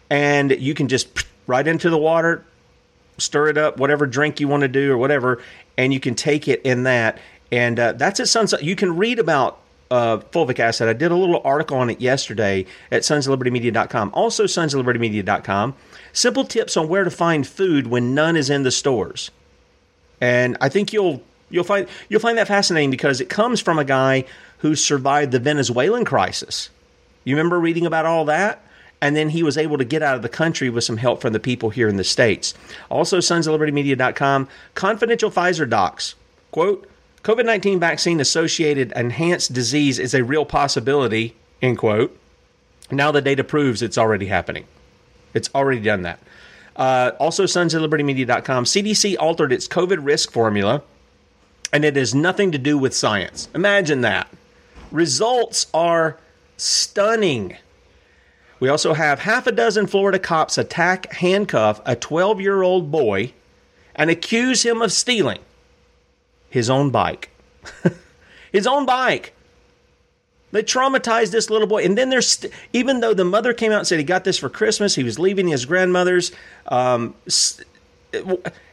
And 0.08 0.52
you 0.52 0.72
can 0.72 0.88
just 0.88 1.26
right 1.46 1.66
into 1.66 1.90
the 1.90 1.98
water, 1.98 2.42
stir 3.18 3.48
it 3.48 3.58
up, 3.58 3.76
whatever 3.76 4.06
drink 4.06 4.40
you 4.40 4.48
want 4.48 4.62
to 4.62 4.68
do 4.68 4.90
or 4.90 4.96
whatever, 4.96 5.42
and 5.76 5.92
you 5.92 6.00
can 6.00 6.14
take 6.14 6.48
it 6.48 6.62
in 6.62 6.84
that. 6.84 7.18
And 7.52 7.78
uh, 7.78 7.92
that's 7.92 8.18
at 8.20 8.30
Sons. 8.30 8.54
You 8.62 8.76
can 8.76 8.96
read 8.96 9.18
about 9.18 9.60
uh, 9.90 10.18
fulvic 10.32 10.58
acid. 10.58 10.88
I 10.88 10.94
did 10.94 11.10
a 11.10 11.16
little 11.16 11.42
article 11.44 11.76
on 11.76 11.90
it 11.90 12.00
yesterday 12.00 12.64
at 12.90 13.02
sonslibertymedia.com. 13.02 14.12
Also, 14.14 14.44
sonslibertymedia.com. 14.44 15.74
Simple 16.12 16.44
tips 16.44 16.76
on 16.76 16.88
where 16.88 17.04
to 17.04 17.10
find 17.10 17.46
food 17.46 17.86
when 17.86 18.14
none 18.14 18.36
is 18.36 18.50
in 18.50 18.62
the 18.62 18.70
stores. 18.70 19.30
And 20.20 20.56
I 20.60 20.68
think 20.68 20.92
you'll 20.92 21.22
you'll 21.50 21.64
find 21.64 21.88
you'll 22.08 22.20
find 22.20 22.38
that 22.38 22.48
fascinating 22.48 22.90
because 22.90 23.20
it 23.20 23.28
comes 23.28 23.60
from 23.60 23.78
a 23.78 23.84
guy 23.84 24.24
who 24.58 24.74
survived 24.74 25.32
the 25.32 25.38
Venezuelan 25.38 26.04
crisis. 26.04 26.70
You 27.24 27.36
remember 27.36 27.58
reading 27.58 27.86
about 27.86 28.06
all 28.06 28.24
that? 28.26 28.62
And 29.02 29.16
then 29.16 29.30
he 29.30 29.42
was 29.42 29.56
able 29.56 29.78
to 29.78 29.84
get 29.84 30.02
out 30.02 30.16
of 30.16 30.22
the 30.22 30.28
country 30.28 30.68
with 30.68 30.84
some 30.84 30.98
help 30.98 31.22
from 31.22 31.32
the 31.32 31.40
people 31.40 31.70
here 31.70 31.88
in 31.88 31.96
the 31.96 32.04
States. 32.04 32.52
Also, 32.90 33.18
sonslibertymedia.com, 33.18 34.46
confidential 34.74 35.30
Pfizer 35.30 35.68
docs. 35.68 36.14
Quote, 36.50 36.86
COVID 37.22 37.46
19 37.46 37.80
vaccine 37.80 38.20
associated 38.20 38.92
enhanced 38.92 39.52
disease 39.52 39.98
is 39.98 40.14
a 40.14 40.24
real 40.24 40.44
possibility, 40.44 41.34
end 41.62 41.78
quote. 41.78 42.16
Now 42.90 43.10
the 43.12 43.22
data 43.22 43.44
proves 43.44 43.82
it's 43.82 43.98
already 43.98 44.26
happening. 44.26 44.66
It's 45.34 45.50
already 45.54 45.80
done 45.80 46.02
that. 46.02 46.20
Uh, 46.76 47.12
also, 47.18 47.46
sons 47.46 47.74
of 47.74 47.82
libertymedia.com. 47.82 48.64
CDC 48.64 49.16
altered 49.18 49.52
its 49.52 49.68
COVID 49.68 49.98
risk 50.04 50.30
formula, 50.32 50.82
and 51.72 51.84
it 51.84 51.96
has 51.96 52.14
nothing 52.14 52.52
to 52.52 52.58
do 52.58 52.78
with 52.78 52.94
science. 52.94 53.48
Imagine 53.54 54.00
that. 54.00 54.28
Results 54.90 55.66
are 55.74 56.18
stunning. 56.56 57.56
We 58.60 58.68
also 58.68 58.94
have 58.94 59.20
half 59.20 59.46
a 59.46 59.52
dozen 59.52 59.86
Florida 59.86 60.18
cops 60.18 60.58
attack, 60.58 61.12
handcuff 61.14 61.80
a 61.84 61.96
12 61.96 62.40
year 62.40 62.62
old 62.62 62.90
boy, 62.90 63.32
and 63.94 64.10
accuse 64.10 64.62
him 64.64 64.82
of 64.82 64.92
stealing 64.92 65.40
his 66.50 66.68
own 66.68 66.90
bike. 66.90 67.30
his 68.52 68.66
own 68.66 68.86
bike. 68.86 69.32
They 70.52 70.62
traumatized 70.62 71.30
this 71.30 71.48
little 71.48 71.68
boy, 71.68 71.84
and 71.84 71.96
then 71.96 72.10
there's 72.10 72.28
st- 72.28 72.52
even 72.72 73.00
though 73.00 73.14
the 73.14 73.24
mother 73.24 73.54
came 73.54 73.72
out 73.72 73.78
and 73.78 73.86
said 73.86 73.98
he 73.98 74.04
got 74.04 74.24
this 74.24 74.38
for 74.38 74.48
Christmas, 74.48 74.94
he 74.94 75.04
was 75.04 75.18
leaving 75.18 75.48
his 75.48 75.64
grandmother's. 75.64 76.32
Um, 76.66 77.14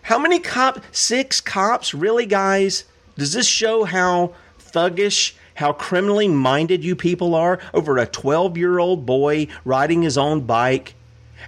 how 0.03 0.17
many 0.17 0.39
cops? 0.39 0.81
Six 0.91 1.39
cops, 1.41 1.93
really, 1.93 2.25
guys? 2.25 2.85
Does 3.17 3.33
this 3.33 3.47
show 3.47 3.83
how 3.83 4.33
thuggish, 4.59 5.33
how 5.55 5.73
criminally 5.73 6.27
minded 6.27 6.83
you 6.83 6.95
people 6.95 7.35
are 7.35 7.59
over 7.73 7.97
a 7.97 8.07
12 8.07 8.57
year 8.57 8.79
old 8.79 9.05
boy 9.05 9.47
riding 9.63 10.01
his 10.01 10.17
own 10.17 10.41
bike, 10.41 10.95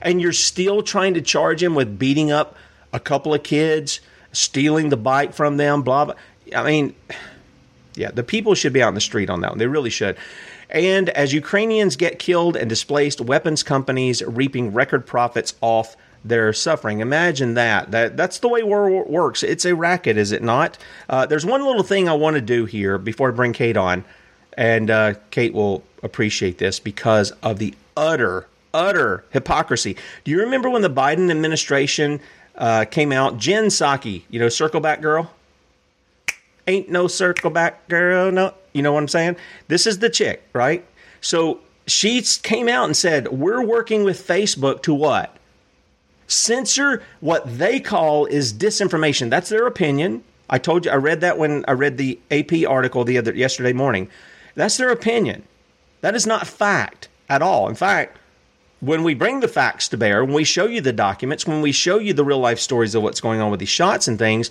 and 0.01 0.21
you're 0.21 0.33
still 0.33 0.83
trying 0.83 1.15
to 1.15 1.21
charge 1.21 1.63
him 1.63 1.73
with 1.73 1.97
beating 1.97 2.31
up 2.31 2.55
a 2.93 2.99
couple 2.99 3.33
of 3.33 3.43
kids, 3.43 3.99
stealing 4.31 4.89
the 4.89 4.97
bike 4.97 5.33
from 5.33 5.57
them, 5.57 5.81
blah 5.81 6.05
blah. 6.05 6.15
I 6.55 6.63
mean 6.63 6.95
yeah, 7.99 8.11
the 8.11 8.23
people 8.23 8.55
should 8.55 8.71
be 8.71 8.81
out 8.81 8.87
in 8.87 8.95
the 8.95 9.01
street 9.01 9.29
on 9.29 9.41
that 9.41 9.51
one. 9.51 9.57
They 9.57 9.67
really 9.67 9.89
should. 9.89 10.15
And 10.69 11.09
as 11.09 11.33
Ukrainians 11.33 11.97
get 11.97 12.17
killed 12.17 12.55
and 12.55 12.69
displaced, 12.69 13.19
weapons 13.19 13.61
companies 13.61 14.23
reaping 14.23 14.73
record 14.73 15.05
profits 15.05 15.53
off 15.59 15.97
their 16.23 16.53
suffering. 16.53 17.01
Imagine 17.01 17.55
that. 17.55 17.91
That 17.91 18.15
that's 18.15 18.39
the 18.39 18.47
way 18.47 18.63
war 18.63 19.03
works. 19.03 19.43
It's 19.43 19.65
a 19.65 19.75
racket, 19.75 20.17
is 20.17 20.31
it 20.31 20.41
not? 20.41 20.77
Uh, 21.09 21.25
there's 21.25 21.45
one 21.45 21.65
little 21.65 21.83
thing 21.83 22.07
I 22.07 22.13
want 22.13 22.35
to 22.35 22.41
do 22.41 22.65
here 22.65 22.97
before 22.97 23.29
I 23.29 23.31
bring 23.31 23.51
Kate 23.51 23.77
on, 23.77 24.05
and 24.53 24.89
uh, 24.89 25.15
Kate 25.31 25.53
will 25.53 25.83
appreciate 26.01 26.57
this 26.57 26.79
because 26.79 27.31
of 27.43 27.59
the 27.59 27.73
utter, 27.97 28.47
utter 28.73 29.25
hypocrisy. 29.31 29.97
Do 30.23 30.31
you 30.31 30.39
remember 30.39 30.69
when 30.69 30.83
the 30.83 30.89
Biden 30.89 31.29
administration 31.31 32.21
uh, 32.55 32.85
came 32.85 33.11
out? 33.11 33.37
Jen 33.37 33.65
Psaki, 33.65 34.23
you 34.29 34.39
know, 34.39 34.47
Circle 34.47 34.79
Back 34.79 35.01
Girl 35.01 35.29
ain't 36.69 36.89
no 36.89 37.07
circle 37.07 37.49
back 37.49 37.87
girl. 37.87 38.31
No, 38.31 38.53
you 38.73 38.81
know 38.81 38.93
what 38.93 38.99
I'm 38.99 39.07
saying? 39.07 39.35
This 39.67 39.85
is 39.85 39.99
the 39.99 40.09
chick, 40.09 40.43
right? 40.53 40.85
So 41.21 41.59
she 41.87 42.21
came 42.43 42.69
out 42.69 42.85
and 42.85 42.95
said, 42.95 43.27
We're 43.29 43.63
working 43.63 44.03
with 44.03 44.25
Facebook 44.25 44.81
to 44.83 44.93
what? 44.93 45.35
Censor 46.27 47.01
what 47.21 47.57
they 47.57 47.79
call 47.79 48.25
is 48.25 48.53
disinformation. 48.53 49.29
That's 49.29 49.49
their 49.49 49.65
opinion. 49.65 50.23
I 50.49 50.59
told 50.59 50.85
you 50.85 50.91
I 50.91 50.95
read 50.95 51.21
that 51.21 51.37
when 51.37 51.65
I 51.67 51.71
read 51.71 51.97
the 51.97 52.19
AP 52.31 52.67
article 52.67 53.03
the 53.03 53.17
other 53.17 53.33
yesterday 53.33 53.73
morning. 53.73 54.09
That's 54.55 54.77
their 54.77 54.89
opinion. 54.89 55.43
That 56.01 56.15
is 56.15 56.25
not 56.25 56.47
fact 56.47 57.07
at 57.29 57.41
all. 57.41 57.67
In 57.67 57.75
fact, 57.75 58.17
when 58.79 59.03
we 59.03 59.13
bring 59.13 59.41
the 59.41 59.47
facts 59.47 59.89
to 59.89 59.97
bear, 59.97 60.23
when 60.23 60.33
we 60.33 60.43
show 60.43 60.65
you 60.65 60.81
the 60.81 60.93
documents, 60.93 61.45
when 61.45 61.61
we 61.61 61.71
show 61.71 61.99
you 61.99 62.13
the 62.13 62.23
real 62.23 62.39
life 62.39 62.59
stories 62.59 62.95
of 62.95 63.03
what's 63.03 63.21
going 63.21 63.41
on 63.41 63.51
with 63.51 63.59
these 63.59 63.69
shots 63.69 64.07
and 64.07 64.17
things, 64.17 64.49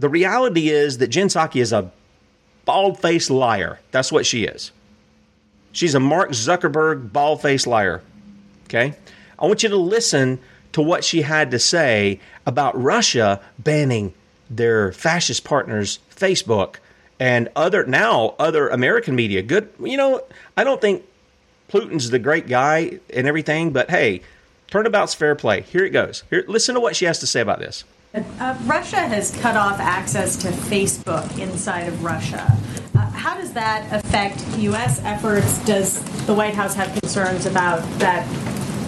the 0.00 0.08
reality 0.08 0.70
is 0.70 0.98
that 0.98 1.08
Jen 1.08 1.28
Psaki 1.28 1.60
is 1.60 1.72
a 1.72 1.92
bald 2.64 2.98
faced 2.98 3.30
liar. 3.30 3.78
That's 3.90 4.10
what 4.10 4.24
she 4.24 4.44
is. 4.44 4.72
She's 5.72 5.94
a 5.94 6.00
Mark 6.00 6.30
Zuckerberg 6.30 7.12
bald 7.12 7.42
faced 7.42 7.66
liar. 7.66 8.02
Okay? 8.64 8.94
I 9.38 9.46
want 9.46 9.62
you 9.62 9.68
to 9.68 9.76
listen 9.76 10.40
to 10.72 10.80
what 10.80 11.04
she 11.04 11.22
had 11.22 11.50
to 11.50 11.58
say 11.58 12.18
about 12.46 12.80
Russia 12.80 13.40
banning 13.58 14.14
their 14.48 14.90
fascist 14.90 15.44
partners, 15.44 15.98
Facebook, 16.14 16.76
and 17.18 17.50
other 17.54 17.84
now 17.84 18.34
other 18.38 18.68
American 18.68 19.14
media. 19.14 19.42
Good, 19.42 19.70
you 19.80 19.98
know, 19.98 20.22
I 20.56 20.64
don't 20.64 20.80
think 20.80 21.04
Putin's 21.68 22.08
the 22.08 22.18
great 22.18 22.48
guy 22.48 23.00
and 23.12 23.26
everything, 23.26 23.70
but 23.70 23.90
hey, 23.90 24.22
turnabout's 24.68 25.14
fair 25.14 25.34
play. 25.34 25.60
Here 25.60 25.84
it 25.84 25.90
goes. 25.90 26.24
Here, 26.30 26.42
listen 26.48 26.74
to 26.74 26.80
what 26.80 26.96
she 26.96 27.04
has 27.04 27.18
to 27.18 27.26
say 27.26 27.40
about 27.40 27.58
this. 27.58 27.84
Uh, 28.12 28.56
Russia 28.64 28.96
has 28.96 29.30
cut 29.40 29.56
off 29.56 29.78
access 29.78 30.34
to 30.34 30.48
Facebook 30.48 31.38
inside 31.38 31.82
of 31.82 32.02
Russia. 32.02 32.44
Uh, 32.96 33.08
how 33.10 33.36
does 33.36 33.52
that 33.52 33.86
affect 33.92 34.44
U.S. 34.58 35.00
efforts? 35.04 35.64
Does 35.64 36.02
the 36.26 36.34
White 36.34 36.54
House 36.54 36.74
have 36.74 36.92
concerns 36.98 37.46
about 37.46 37.82
that 38.00 38.26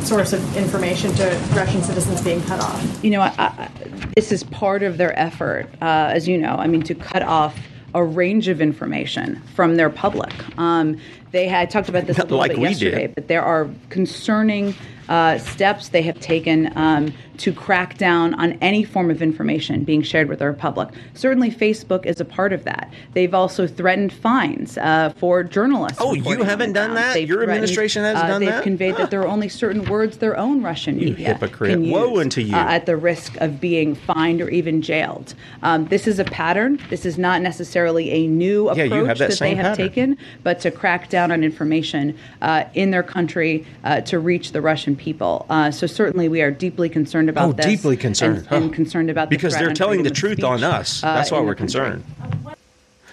source 0.03 0.33
of 0.33 0.57
information 0.57 1.13
to 1.15 1.25
Russian 1.55 1.83
citizens 1.83 2.21
being 2.21 2.43
cut 2.43 2.59
off? 2.59 3.05
You 3.05 3.13
know, 3.13 3.21
I, 3.21 3.33
I, 3.39 3.69
this 4.17 4.33
is 4.33 4.43
part 4.43 4.83
of 4.83 4.99
their 4.99 5.17
effort, 5.17 5.69
uh, 5.81 6.11
as 6.13 6.27
you 6.27 6.37
know, 6.37 6.57
I 6.57 6.67
mean, 6.67 6.83
to 6.83 6.95
cut 6.97 7.23
off 7.23 7.57
a 7.95 8.03
range 8.03 8.49
of 8.49 8.61
information 8.61 9.41
from 9.55 9.77
their 9.77 9.91
public. 9.91 10.33
Um, 10.59 10.99
they 11.31 11.47
had 11.47 11.71
talked 11.71 11.89
about 11.89 12.07
this 12.07 12.19
a 12.19 12.23
little 12.23 12.39
like 12.39 12.53
bit 12.53 12.61
yesterday, 12.61 13.07
did. 13.07 13.15
but 13.15 13.29
there 13.29 13.43
are 13.43 13.69
concerning 13.89 14.75
uh, 15.09 15.39
steps 15.39 15.91
they 15.91 16.03
have 16.03 16.19
taken 16.21 16.73
um, 16.77 17.13
to 17.39 17.53
crack 17.53 17.97
down 17.99 18.35
on 18.35 18.53
any 18.61 18.85
form 18.85 19.11
of 19.11 19.23
information 19.23 19.85
being 19.85 20.03
shared 20.03 20.29
with 20.29 20.43
our 20.43 20.53
public. 20.53 20.89
Certainly, 21.15 21.51
Facebook 21.53 22.07
is 22.07 22.21
a 22.21 22.25
part 22.25 22.53
of 22.53 22.65
that. 22.65 22.93
They've 23.15 23.33
also 23.35 23.67
threatened 23.67 24.13
fines 24.13 24.77
uh, 24.79 25.13
for 25.17 25.43
journalists. 25.43 25.99
Oh, 26.01 26.15
you 26.15 26.43
haven't 26.43 26.73
done 26.73 26.95
that? 26.95 27.15
They've 27.15 27.29
Your 27.29 27.43
administration 27.43 28.03
has 28.03 28.17
uh, 28.17 28.27
done 28.27 28.41
they've 28.41 28.51
that? 28.51 28.63
conveyed 28.63 28.97
that 28.97 29.11
there 29.11 29.23
are 29.23 29.29
only 29.29 29.49
certain 29.49 29.85
words 29.87 30.19
their 30.19 30.37
own 30.37 30.63
Russian 30.63 30.99
You 30.99 31.07
media 31.11 31.29
hypocrite. 31.35 31.71
can 31.71 31.85
use 31.85 31.93
Woe 31.93 32.21
unto 32.21 32.41
you. 32.41 32.55
uh, 32.55 32.59
at 32.59 32.87
the 32.87 32.97
risk 32.97 33.37
of 33.37 33.61
being 33.61 33.95
fined 33.95 34.41
or 34.41 34.49
even 34.51 34.83
jailed. 34.83 35.35
Um, 35.63 35.87
this 35.87 36.07
is 36.07 36.19
a 36.19 36.25
pattern. 36.25 36.81
This 36.91 37.07
is 37.07 37.19
not 37.19 37.43
necessarily 37.43 38.11
a 38.11 38.27
new 38.27 38.67
Yeah, 38.67 38.85
approach 38.85 38.91
you 39.01 39.05
have 39.07 39.19
that 39.19 39.39
they 39.39 39.55
have 39.55 39.77
pattern. 39.77 39.89
taken, 39.89 40.19
but 40.43 40.61
to 40.61 40.71
crack 40.71 41.09
down 41.09 41.31
on 41.33 41.43
information 41.45 42.17
uh, 42.41 42.65
in 42.75 42.91
their 42.91 43.03
country 43.03 43.65
uh, 43.85 44.01
to 44.03 44.19
reach 44.19 44.53
the 44.53 44.61
Russian 44.61 44.97
people. 44.97 45.47
Uh, 45.49 45.71
so 45.71 45.87
certainly 45.87 46.29
we 46.29 46.43
are 46.43 46.51
deeply 46.51 46.89
concerned 46.89 47.22
about 47.29 47.49
Oh, 47.49 47.53
this. 47.53 47.67
deeply 47.67 47.97
concerned. 47.97 48.47
and, 48.51 48.65
and 48.65 48.75
concerned 48.75 49.11
about 49.11 49.31
because 49.31 49.53
threat 49.55 49.65
they're 49.67 49.75
telling 49.75 50.03
the 50.03 50.11
truth 50.11 50.43
on 50.45 50.63
us. 50.65 51.03
uh, 51.03 51.15
That's 51.15 51.31
why 51.31 51.41
we're 51.41 51.55
concerned. 51.55 52.05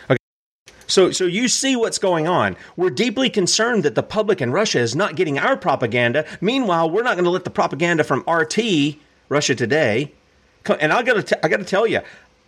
Okay. 0.09 0.17
So, 0.87 1.11
so 1.11 1.25
you 1.25 1.47
see 1.47 1.75
what's 1.75 1.99
going 1.99 2.27
on. 2.27 2.55
We're 2.75 2.89
deeply 2.89 3.29
concerned 3.29 3.83
that 3.83 3.95
the 3.95 4.03
public 4.03 4.41
in 4.41 4.51
Russia 4.51 4.79
is 4.79 4.95
not 4.95 5.15
getting 5.15 5.37
our 5.37 5.55
propaganda. 5.55 6.25
Meanwhile, 6.41 6.89
we're 6.89 7.03
not 7.03 7.13
going 7.15 7.25
to 7.25 7.29
let 7.29 7.43
the 7.43 7.51
propaganda 7.51 8.03
from 8.03 8.23
RT, 8.27 8.95
Russia 9.29 9.53
Today, 9.55 10.11
Come, 10.63 10.77
and 10.81 10.91
I 10.91 11.03
got 11.03 11.25
to, 11.27 11.45
I 11.45 11.47
got 11.47 11.57
to 11.57 11.63
tell 11.65 11.85
you, 11.87 12.01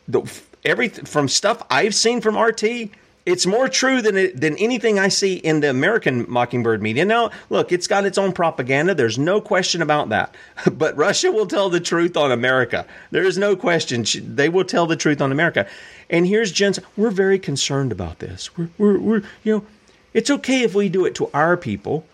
the, 0.07 0.21
every 0.65 0.89
from 0.89 1.27
stuff 1.29 1.63
I've 1.69 1.93
seen 1.95 2.19
from 2.19 2.37
RT, 2.37 2.89
it's 3.25 3.45
more 3.45 3.69
true 3.69 4.01
than 4.01 4.17
it, 4.17 4.39
than 4.39 4.57
anything 4.57 4.97
I 4.97 5.07
see 5.09 5.35
in 5.35 5.59
the 5.59 5.69
American 5.69 6.25
Mockingbird 6.29 6.81
media. 6.81 7.05
Now, 7.05 7.29
look, 7.49 7.71
it's 7.71 7.87
got 7.87 8.05
its 8.05 8.17
own 8.17 8.31
propaganda. 8.31 8.95
There's 8.95 9.19
no 9.19 9.39
question 9.41 9.81
about 9.81 10.09
that. 10.09 10.35
But 10.71 10.97
Russia 10.97 11.31
will 11.31 11.45
tell 11.45 11.69
the 11.69 11.79
truth 11.79 12.17
on 12.17 12.31
America. 12.31 12.87
There 13.11 13.23
is 13.23 13.37
no 13.37 13.55
question. 13.55 14.05
They 14.35 14.49
will 14.49 14.63
tell 14.63 14.87
the 14.87 14.95
truth 14.95 15.21
on 15.21 15.31
America. 15.31 15.67
And 16.09 16.25
here's 16.25 16.51
Jen's. 16.51 16.79
We're 16.97 17.11
very 17.11 17.37
concerned 17.37 17.91
about 17.91 18.19
this. 18.19 18.55
We're, 18.57 18.69
we're, 18.77 18.99
we're 18.99 19.23
you 19.43 19.57
know, 19.57 19.65
it's 20.13 20.29
okay 20.31 20.63
if 20.63 20.73
we 20.73 20.89
do 20.89 21.05
it 21.05 21.13
to 21.15 21.29
our 21.33 21.55
people. 21.57 22.05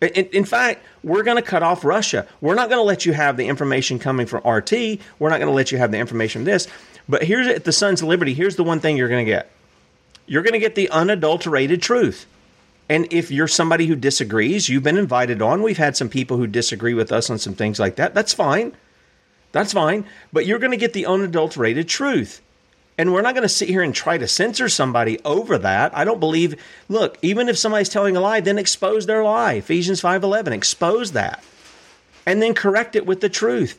In, 0.00 0.26
in 0.26 0.44
fact, 0.44 0.84
we're 1.02 1.22
going 1.24 1.36
to 1.36 1.42
cut 1.42 1.62
off 1.62 1.84
Russia. 1.84 2.26
We're 2.40 2.54
not 2.54 2.68
going 2.68 2.78
to 2.78 2.84
let 2.84 3.06
you 3.06 3.12
have 3.12 3.36
the 3.36 3.46
information 3.46 3.98
coming 3.98 4.26
from 4.26 4.46
RT. 4.48 4.72
We're 5.18 5.30
not 5.30 5.38
going 5.38 5.50
to 5.50 5.54
let 5.54 5.72
you 5.72 5.78
have 5.78 5.90
the 5.90 5.98
information 5.98 6.40
from 6.40 6.46
this. 6.46 6.68
But 7.08 7.24
here's 7.24 7.48
at 7.48 7.64
the 7.64 7.72
Sons 7.72 8.02
of 8.02 8.08
Liberty. 8.08 8.34
Here's 8.34 8.56
the 8.56 8.64
one 8.64 8.78
thing 8.78 8.96
you're 8.96 9.08
going 9.08 9.24
to 9.24 9.30
get 9.30 9.50
you're 10.32 10.42
going 10.42 10.54
to 10.54 10.58
get 10.58 10.76
the 10.76 10.88
unadulterated 10.88 11.82
truth. 11.82 12.24
And 12.88 13.06
if 13.12 13.30
you're 13.30 13.46
somebody 13.46 13.86
who 13.86 13.94
disagrees, 13.94 14.66
you've 14.66 14.82
been 14.82 14.96
invited 14.96 15.42
on. 15.42 15.62
We've 15.62 15.76
had 15.76 15.94
some 15.94 16.08
people 16.08 16.38
who 16.38 16.46
disagree 16.46 16.94
with 16.94 17.12
us 17.12 17.28
on 17.28 17.38
some 17.38 17.52
things 17.52 17.78
like 17.78 17.96
that. 17.96 18.14
That's 18.14 18.32
fine. 18.32 18.74
That's 19.52 19.74
fine. 19.74 20.06
But 20.32 20.46
you're 20.46 20.58
going 20.58 20.70
to 20.70 20.78
get 20.78 20.94
the 20.94 21.04
unadulterated 21.04 21.86
truth. 21.86 22.40
And 22.96 23.12
we're 23.12 23.20
not 23.20 23.34
going 23.34 23.42
to 23.42 23.48
sit 23.48 23.68
here 23.68 23.82
and 23.82 23.94
try 23.94 24.16
to 24.16 24.26
censor 24.26 24.70
somebody 24.70 25.20
over 25.22 25.58
that. 25.58 25.94
I 25.94 26.06
don't 26.06 26.18
believe, 26.18 26.58
look, 26.88 27.18
even 27.20 27.50
if 27.50 27.58
somebody's 27.58 27.90
telling 27.90 28.16
a 28.16 28.20
lie, 28.20 28.40
then 28.40 28.56
expose 28.56 29.04
their 29.04 29.22
lie. 29.22 29.54
Ephesians 29.54 30.00
5:11, 30.00 30.52
expose 30.52 31.12
that. 31.12 31.44
And 32.24 32.40
then 32.40 32.54
correct 32.54 32.96
it 32.96 33.04
with 33.04 33.20
the 33.20 33.28
truth. 33.28 33.78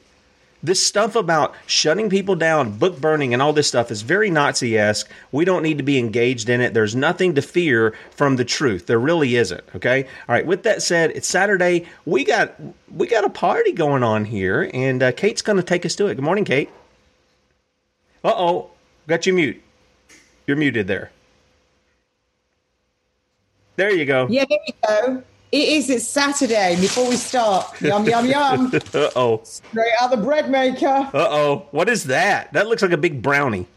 This 0.63 0.81
stuff 0.81 1.17
about 1.17 1.53
shutting 1.67 2.09
people 2.09 2.35
down, 2.35 2.77
book 2.77 3.01
burning, 3.01 3.33
and 3.33 3.41
all 3.41 3.51
this 3.51 3.67
stuff 3.67 3.91
is 3.91 4.01
very 4.01 4.31
Nazi 4.31 4.77
esque. 4.77 5.11
We 5.33 5.43
don't 5.43 5.61
need 5.61 5.77
to 5.77 5.83
be 5.83 5.99
engaged 5.99 6.47
in 6.47 6.61
it. 6.61 6.73
There's 6.73 6.95
nothing 6.95 7.35
to 7.35 7.41
fear 7.41 7.93
from 8.11 8.37
the 8.37 8.45
truth. 8.45 8.85
There 8.85 8.97
really 8.97 9.35
isn't. 9.35 9.63
Okay. 9.75 10.03
All 10.03 10.09
right. 10.33 10.45
With 10.45 10.63
that 10.63 10.81
said, 10.81 11.11
it's 11.11 11.27
Saturday. 11.27 11.85
We 12.05 12.23
got 12.23 12.55
we 12.89 13.07
got 13.07 13.25
a 13.25 13.29
party 13.29 13.73
going 13.73 14.03
on 14.03 14.23
here, 14.23 14.71
and 14.73 15.03
uh, 15.03 15.11
Kate's 15.11 15.41
going 15.41 15.57
to 15.57 15.63
take 15.63 15.85
us 15.85 15.95
to 15.95 16.07
it. 16.07 16.15
Good 16.15 16.23
morning, 16.23 16.45
Kate. 16.45 16.69
Uh 18.23 18.33
oh, 18.33 18.71
got 19.05 19.25
you 19.25 19.33
mute. 19.33 19.61
You're 20.47 20.55
muted 20.55 20.87
there. 20.87 21.11
There 23.75 23.91
you 23.91 24.05
go. 24.05 24.27
Yeah, 24.29 24.45
there 24.47 24.59
you 24.65 24.73
go. 24.87 25.23
It 25.53 25.69
is. 25.69 25.87
It's 25.91 26.07
Saturday. 26.07 26.75
Before 26.81 27.07
we 27.07 27.15
start, 27.15 27.79
yum 27.79 28.07
yum 28.07 28.25
yum. 28.25 28.71
uh 28.95 29.11
oh. 29.15 29.39
Straight 29.43 29.93
out 30.01 30.09
the 30.09 30.17
bread 30.17 30.49
maker. 30.49 30.87
Uh 30.87 31.09
oh. 31.13 31.67
What 31.69 31.89
is 31.89 32.05
that? 32.05 32.51
That 32.53 32.65
looks 32.65 32.81
like 32.81 32.91
a 32.91 32.97
big 32.97 33.21
brownie. 33.21 33.67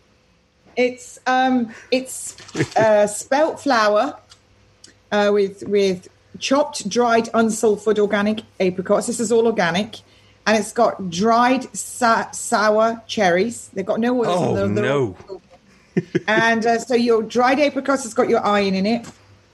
It's 0.75 1.18
um, 1.26 1.75
it's 1.90 2.35
uh, 2.78 3.06
spelt 3.06 3.61
flour 3.61 4.18
uh, 5.12 5.30
with 5.35 5.64
with 5.64 6.09
chopped, 6.38 6.88
dried, 6.88 7.26
unsulfured 7.35 7.99
organic 7.99 8.40
apricots. 8.59 9.06
This 9.06 9.21
is 9.21 9.30
all 9.30 9.47
organic, 9.47 9.99
and 10.47 10.56
it's 10.56 10.73
got 10.73 11.11
dried 11.11 11.76
sa- 11.76 12.30
sour 12.30 13.02
cherries. 13.06 13.68
They've 13.75 13.85
got 13.85 14.00
no 14.00 14.18
oils. 14.25 14.59
Oh 14.59 14.66
no! 14.66 15.14
and 16.26 16.64
uh, 16.64 16.78
so 16.78 16.95
your 16.95 17.23
dried 17.23 17.61
apricots 17.61 18.04
has 18.04 18.14
got 18.14 18.30
your 18.30 18.42
iron 18.42 18.75
in 18.75 18.87
it. 18.87 19.06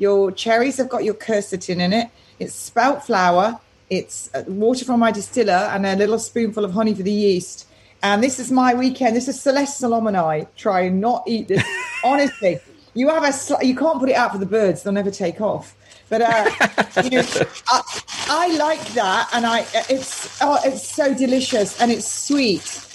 Your 0.03 0.33
cherries 0.33 0.79
have 0.79 0.89
got 0.89 1.05
your 1.05 1.15
quercetin 1.15 1.79
in 1.79 1.93
it. 1.93 2.09
It's 2.41 2.53
spelt 2.53 3.05
flour. 3.05 3.61
It's 3.89 4.35
uh, 4.35 4.43
water 4.49 4.85
from 4.85 4.99
my 4.99 5.13
distiller 5.13 5.71
and 5.73 5.87
a 5.87 5.95
little 5.95 6.19
spoonful 6.19 6.65
of 6.65 6.73
honey 6.73 6.93
for 6.93 7.05
the 7.05 7.13
yeast. 7.13 7.69
And 8.03 8.21
this 8.21 8.41
is 8.41 8.51
my 8.51 8.75
weekend. 8.75 9.15
This 9.15 9.29
is 9.29 9.41
Celeste 9.41 9.81
Salom 9.81 10.09
and 10.09 10.17
I 10.17 10.49
try 10.57 10.81
and 10.81 11.01
not 11.01 11.23
eat 11.29 11.47
this. 11.47 11.63
Honestly, 12.05 12.59
you 12.95 13.11
have 13.11 13.23
a 13.23 13.65
you 13.65 13.77
can't 13.77 14.01
put 14.01 14.09
it 14.09 14.17
out 14.17 14.33
for 14.33 14.39
the 14.39 14.47
birds; 14.59 14.83
they'll 14.83 14.93
never 14.93 15.13
take 15.13 15.41
off. 15.41 15.77
But 16.09 16.23
uh, 16.23 16.51
you 17.05 17.11
know, 17.11 17.29
I, 17.69 18.03
I, 18.29 18.57
like 18.57 18.85
that, 18.95 19.29
and 19.33 19.47
I 19.47 19.61
it's 19.89 20.37
oh, 20.43 20.59
it's 20.65 20.85
so 20.85 21.15
delicious 21.15 21.81
and 21.81 21.93
it's 21.93 22.09
sweet. 22.09 22.89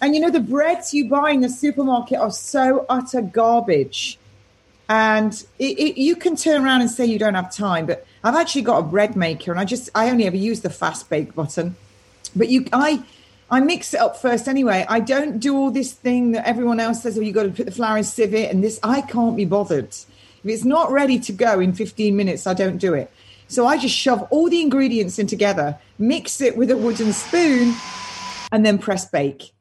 And 0.00 0.14
you 0.14 0.20
know, 0.22 0.30
the 0.30 0.40
breads 0.40 0.94
you 0.94 1.10
buy 1.10 1.32
in 1.32 1.42
the 1.42 1.50
supermarket 1.50 2.18
are 2.18 2.30
so 2.30 2.86
utter 2.88 3.20
garbage 3.20 4.18
and 4.88 5.46
it, 5.58 5.78
it, 5.78 6.00
you 6.00 6.14
can 6.14 6.36
turn 6.36 6.64
around 6.64 6.82
and 6.82 6.90
say 6.90 7.06
you 7.06 7.18
don't 7.18 7.34
have 7.34 7.50
time 7.54 7.86
but 7.86 8.06
i've 8.22 8.34
actually 8.34 8.62
got 8.62 8.78
a 8.78 8.82
bread 8.82 9.16
maker 9.16 9.50
and 9.50 9.58
i 9.58 9.64
just 9.64 9.88
i 9.94 10.10
only 10.10 10.26
ever 10.26 10.36
use 10.36 10.60
the 10.60 10.70
fast 10.70 11.08
bake 11.08 11.34
button. 11.34 11.76
But 12.36 12.48
you 12.48 12.66
i 12.72 13.02
i 13.50 13.60
mix 13.60 13.94
it 13.94 14.00
up 14.00 14.16
first 14.16 14.48
anyway. 14.48 14.84
I 14.88 15.00
don't 15.00 15.38
do 15.38 15.56
all 15.56 15.70
this 15.70 15.92
thing 15.92 16.32
that 16.32 16.46
everyone 16.46 16.80
else 16.80 17.02
says 17.02 17.16
oh 17.16 17.20
you 17.20 17.32
got 17.32 17.44
to 17.44 17.50
put 17.50 17.66
the 17.66 17.72
flour 17.72 17.96
in 17.98 18.04
civet 18.04 18.50
and 18.50 18.62
this 18.62 18.78
i 18.82 19.00
can't 19.00 19.36
be 19.36 19.44
bothered. 19.44 19.88
If 19.88 20.50
it's 20.50 20.64
not 20.64 20.90
ready 20.90 21.18
to 21.20 21.32
go 21.32 21.60
in 21.60 21.72
15 21.72 22.16
minutes 22.16 22.46
i 22.46 22.54
don't 22.54 22.78
do 22.78 22.94
it. 22.94 23.10
So 23.48 23.66
i 23.66 23.78
just 23.78 23.94
shove 23.94 24.26
all 24.30 24.50
the 24.50 24.60
ingredients 24.60 25.18
in 25.18 25.26
together 25.26 25.78
mix 25.98 26.40
it 26.40 26.56
with 26.56 26.70
a 26.70 26.76
wooden 26.76 27.12
spoon 27.12 27.74
and 28.50 28.66
then 28.66 28.78
press 28.78 29.08
bake 29.08 29.53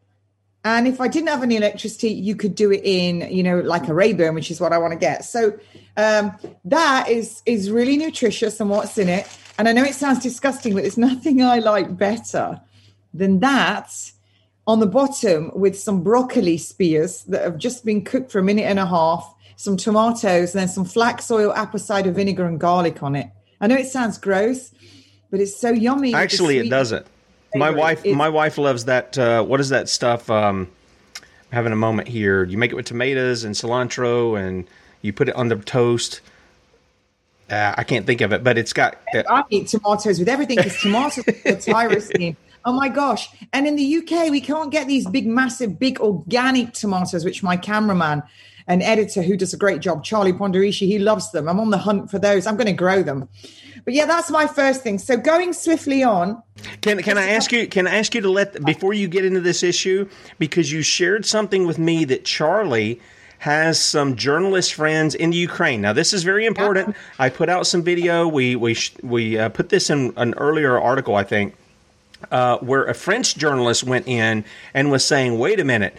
and 0.66 0.88
if 0.88 1.02
I 1.02 1.08
didn't 1.10 1.28
have 1.28 1.44
any 1.44 1.58
electricity, 1.58 2.10
you 2.10 2.36
could 2.36 2.56
do 2.56 2.72
it 2.72 2.82
in, 2.84 3.30
you 3.30 3.44
know, 3.44 3.60
like 3.60 3.90
a 3.90 3.94
Rayburn, 3.94 4.34
which 4.34 4.50
is 4.50 4.62
what 4.62 4.72
I 4.72 4.78
want 4.78 4.94
to 4.94 5.00
get. 5.00 5.26
So 5.26 5.58
um, 5.98 6.38
that 6.66 7.10
is 7.10 7.42
is 7.46 7.70
really 7.70 7.98
nutritious 7.98 8.60
and 8.60 8.70
what's 8.70 8.98
in 8.98 9.10
it. 9.10 9.28
And 9.58 9.68
I 9.68 9.74
know 9.74 9.84
it 9.84 9.94
sounds 9.94 10.20
disgusting, 10.20 10.74
but 10.74 10.82
there's 10.82 10.98
nothing 11.10 11.44
I 11.44 11.60
like 11.60 11.98
better 11.98 12.62
than 13.14 13.40
that 13.42 14.12
on 14.66 14.80
the 14.80 14.88
bottom 14.88 15.52
with 15.54 15.78
some 15.78 16.02
broccoli 16.02 16.58
spears 16.58 17.24
that 17.26 17.44
have 17.44 17.58
just 17.58 17.84
been 17.84 18.04
cooked 18.04 18.32
for 18.32 18.40
a 18.40 18.44
minute 18.44 18.64
and 18.64 18.80
a 18.80 18.86
half, 18.86 19.36
some 19.58 19.76
tomatoes, 19.76 20.56
and 20.56 20.62
then 20.62 20.70
some 20.70 20.86
flax 20.86 21.30
oil, 21.30 21.54
apple 21.54 21.80
cider 21.80 22.12
vinegar, 22.12 22.46
and 22.46 22.60
garlic 22.60 23.04
on 23.04 23.16
it. 23.16 23.30
I 23.60 23.68
know 23.68 23.76
it 23.76 23.88
sounds 23.88 24.18
gross, 24.18 24.72
but 25.30 25.42
it's 25.42 25.60
so 25.60 25.72
yummy. 25.72 26.14
Actually, 26.14 26.60
it 26.60 26.70
doesn't. 26.70 27.06
My 27.56 27.70
wife, 27.70 28.02
it's, 28.04 28.16
my 28.16 28.30
wife 28.30 28.58
loves 28.58 28.86
that. 28.86 29.18
Uh, 29.18 29.44
what 29.44 29.60
is 29.60 29.70
that 29.70 29.90
stuff? 29.90 30.30
Um, 30.30 30.70
I'm 31.16 31.26
having 31.52 31.74
a 31.74 31.78
moment 31.78 32.08
here. 32.08 32.44
You 32.44 32.58
make 32.58 32.72
it 32.72 32.76
with 32.76 32.86
tomatoes 32.86 33.44
and 33.44 33.56
cilantro, 33.56 34.40
and 34.40 34.68
you 35.02 35.14
put 35.14 35.30
it 35.30 35.36
on 35.36 35.50
the 35.50 35.56
toast. 35.58 36.22
Uh, 37.50 37.76
I 37.78 37.84
can't 37.84 38.06
think 38.06 38.22
of 38.22 38.34
it, 38.34 38.44
but 38.44 38.58
it's 38.58 38.74
got. 38.74 38.98
Uh, 39.14 39.24
I 39.30 39.44
eat 39.50 39.68
tomatoes 39.68 40.20
with 40.20 40.30
everything 40.30 40.58
because 40.58 40.80
tomatoes 40.80 41.28
are 41.28 41.32
tyrosine. 41.32 42.36
Oh 42.66 42.72
my 42.72 42.88
gosh! 42.88 43.28
And 43.52 43.68
in 43.68 43.76
the 43.76 43.98
UK, 43.98 44.32
we 44.32 44.40
can't 44.40 44.72
get 44.72 44.88
these 44.88 45.06
big, 45.10 45.28
massive, 45.28 45.78
big 45.78 46.00
organic 46.00 46.72
tomatoes, 46.72 47.26
which 47.26 47.44
my 47.44 47.58
cameraman 47.58 48.24
and 48.68 48.82
editor, 48.82 49.22
who 49.22 49.36
does 49.38 49.54
a 49.54 49.58
great 49.58 49.82
job, 49.82 50.04
Charlie 50.04 50.34
Ponderici, 50.34 50.88
he 50.88 51.00
loves 51.00 51.32
them. 51.32 51.48
I'm 51.50 51.60
on 51.60 51.70
the 51.70 51.78
hunt 51.78 52.10
for 52.10 52.20
those. 52.20 52.48
I'm 52.48 52.56
going 52.56 52.68
to 52.68 52.74
grow 52.74 53.04
them. 53.04 53.28
But 53.86 53.94
yeah, 53.94 54.06
that's 54.06 54.32
my 54.32 54.48
first 54.48 54.82
thing. 54.82 54.98
So 54.98 55.18
going 55.18 55.54
swiftly 55.54 56.04
on. 56.04 56.42
Can 56.82 57.02
can 57.02 57.18
I 57.18 57.30
ask 57.30 57.52
you? 57.52 57.68
Can 57.68 57.88
I 57.88 57.96
ask 57.98 58.16
you 58.16 58.22
to 58.22 58.30
let 58.30 58.64
before 58.64 58.94
you 58.94 59.08
get 59.08 59.26
into 59.26 59.42
this 59.42 59.62
issue 59.62 60.08
because 60.40 60.72
you 60.72 60.82
shared 60.82 61.26
something 61.26 61.68
with 61.68 61.78
me 61.78 62.06
that 62.06 62.24
Charlie 62.24 63.02
has 63.44 63.78
some 63.78 64.16
journalist 64.16 64.74
friends 64.74 65.14
in 65.14 65.34
Ukraine. 65.34 65.82
Now, 65.82 65.92
this 65.92 66.14
is 66.14 66.24
very 66.24 66.46
important. 66.46 66.96
I 67.20 67.28
put 67.28 67.50
out 67.50 67.68
some 67.68 67.84
video. 67.84 68.26
We 68.26 68.56
we 68.56 68.78
we 69.02 69.38
uh, 69.38 69.50
put 69.50 69.68
this 69.68 69.90
in 69.90 70.14
an 70.16 70.34
earlier 70.36 70.80
article, 70.80 71.18
I 71.18 71.26
think, 71.26 71.54
uh, 72.32 72.60
where 72.60 72.86
a 72.86 72.94
French 72.94 73.36
journalist 73.36 73.84
went 73.84 74.08
in 74.08 74.46
and 74.74 74.92
was 74.92 75.04
saying, 75.04 75.40
"Wait 75.40 75.60
a 75.60 75.66
minute, 75.66 75.98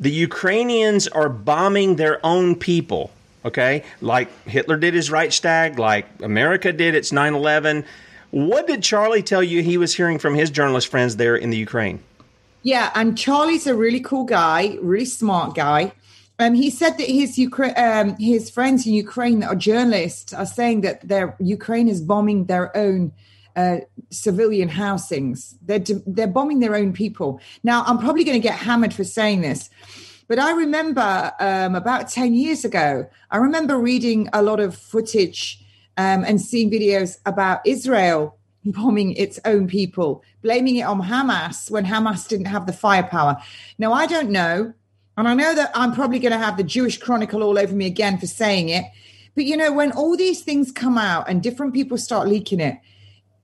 the 0.00 0.10
Ukrainians 0.10 1.08
are 1.08 1.28
bombing 1.28 1.96
their 1.96 2.24
own 2.24 2.56
people." 2.56 3.10
okay? 3.44 3.84
Like 4.00 4.28
Hitler 4.46 4.76
did 4.76 4.94
his 4.94 5.10
Reichstag, 5.10 5.78
like 5.78 6.06
America 6.22 6.72
did 6.72 6.94
its 6.94 7.12
9 7.12 7.34
11. 7.34 7.84
What 8.30 8.66
did 8.66 8.82
Charlie 8.82 9.22
tell 9.22 9.42
you 9.42 9.62
he 9.62 9.78
was 9.78 9.94
hearing 9.94 10.18
from 10.18 10.34
his 10.34 10.50
journalist 10.50 10.88
friends 10.88 11.16
there 11.16 11.36
in 11.36 11.50
the 11.50 11.56
Ukraine? 11.56 12.02
Yeah, 12.62 12.90
and 12.94 13.16
Charlie's 13.16 13.66
a 13.66 13.74
really 13.74 14.00
cool 14.00 14.24
guy, 14.24 14.78
really 14.80 15.04
smart 15.04 15.54
guy. 15.54 15.92
Um, 16.38 16.54
he 16.54 16.70
said 16.70 16.98
that 16.98 17.08
his 17.08 17.36
Ukra- 17.36 17.78
um, 17.78 18.16
his 18.18 18.50
friends 18.50 18.86
in 18.86 18.94
Ukraine 18.94 19.40
that 19.40 19.48
are 19.48 19.54
journalists 19.54 20.32
are 20.32 20.46
saying 20.46 20.80
that 20.80 21.06
their 21.06 21.36
Ukraine 21.38 21.88
is 21.88 22.00
bombing 22.00 22.46
their 22.46 22.76
own 22.76 23.12
uh, 23.56 23.78
civilian 24.10 24.68
housings. 24.68 25.56
They're 25.62 25.84
they're 26.06 26.26
bombing 26.26 26.60
their 26.60 26.74
own 26.74 26.92
people. 26.92 27.40
Now, 27.62 27.84
I'm 27.86 27.98
probably 27.98 28.24
going 28.24 28.40
to 28.40 28.48
get 28.48 28.58
hammered 28.58 28.94
for 28.94 29.04
saying 29.04 29.40
this, 29.42 29.70
but 30.26 30.38
I 30.38 30.52
remember 30.52 31.32
um, 31.38 31.74
about 31.74 32.08
10 32.08 32.34
years 32.34 32.64
ago, 32.64 33.08
I 33.30 33.36
remember 33.36 33.78
reading 33.78 34.28
a 34.32 34.42
lot 34.42 34.60
of 34.60 34.76
footage 34.76 35.62
um, 35.96 36.24
and 36.24 36.40
seeing 36.40 36.70
videos 36.70 37.18
about 37.26 37.60
Israel 37.66 38.38
bombing 38.64 39.12
its 39.12 39.38
own 39.44 39.66
people, 39.66 40.22
blaming 40.42 40.76
it 40.76 40.82
on 40.82 41.02
Hamas 41.02 41.70
when 41.70 41.84
Hamas 41.84 42.26
didn't 42.26 42.46
have 42.46 42.66
the 42.66 42.72
firepower. 42.72 43.36
Now, 43.78 43.92
I 43.92 44.06
don't 44.06 44.30
know. 44.30 44.72
And 45.16 45.28
I 45.28 45.34
know 45.34 45.54
that 45.54 45.70
I'm 45.74 45.92
probably 45.92 46.18
going 46.18 46.32
to 46.32 46.38
have 46.38 46.56
the 46.56 46.64
Jewish 46.64 46.98
Chronicle 46.98 47.42
all 47.42 47.58
over 47.58 47.74
me 47.74 47.86
again 47.86 48.18
for 48.18 48.26
saying 48.26 48.70
it. 48.70 48.84
But 49.34 49.44
you 49.44 49.56
know, 49.56 49.72
when 49.72 49.92
all 49.92 50.16
these 50.16 50.42
things 50.42 50.72
come 50.72 50.98
out 50.98 51.28
and 51.28 51.42
different 51.42 51.74
people 51.74 51.98
start 51.98 52.28
leaking 52.28 52.60
it, 52.60 52.78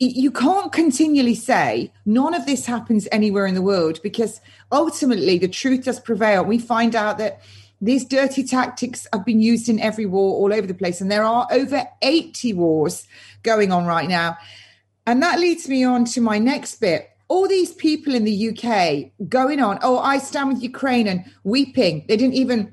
you 0.00 0.30
can't 0.30 0.72
continually 0.72 1.34
say 1.34 1.92
none 2.06 2.32
of 2.32 2.46
this 2.46 2.64
happens 2.64 3.06
anywhere 3.12 3.44
in 3.44 3.54
the 3.54 3.60
world 3.60 4.00
because 4.02 4.40
ultimately 4.72 5.36
the 5.36 5.46
truth 5.46 5.84
does 5.84 6.00
prevail. 6.00 6.42
We 6.42 6.58
find 6.58 6.96
out 6.96 7.18
that 7.18 7.42
these 7.82 8.06
dirty 8.06 8.42
tactics 8.42 9.06
have 9.12 9.26
been 9.26 9.40
used 9.40 9.68
in 9.68 9.78
every 9.78 10.06
war 10.06 10.36
all 10.36 10.54
over 10.54 10.66
the 10.66 10.74
place, 10.74 11.00
and 11.00 11.12
there 11.12 11.24
are 11.24 11.46
over 11.50 11.86
80 12.02 12.54
wars 12.54 13.06
going 13.42 13.72
on 13.72 13.84
right 13.84 14.08
now. 14.08 14.38
And 15.06 15.22
that 15.22 15.38
leads 15.38 15.68
me 15.68 15.84
on 15.84 16.06
to 16.06 16.20
my 16.20 16.38
next 16.38 16.76
bit. 16.76 17.10
All 17.28 17.46
these 17.46 17.72
people 17.72 18.14
in 18.14 18.24
the 18.24 18.50
UK 18.50 19.28
going 19.28 19.60
on, 19.60 19.78
oh, 19.82 19.98
I 19.98 20.18
stand 20.18 20.48
with 20.48 20.62
Ukraine 20.62 21.06
and 21.06 21.24
weeping. 21.44 22.04
They 22.08 22.16
didn't 22.16 22.34
even 22.34 22.72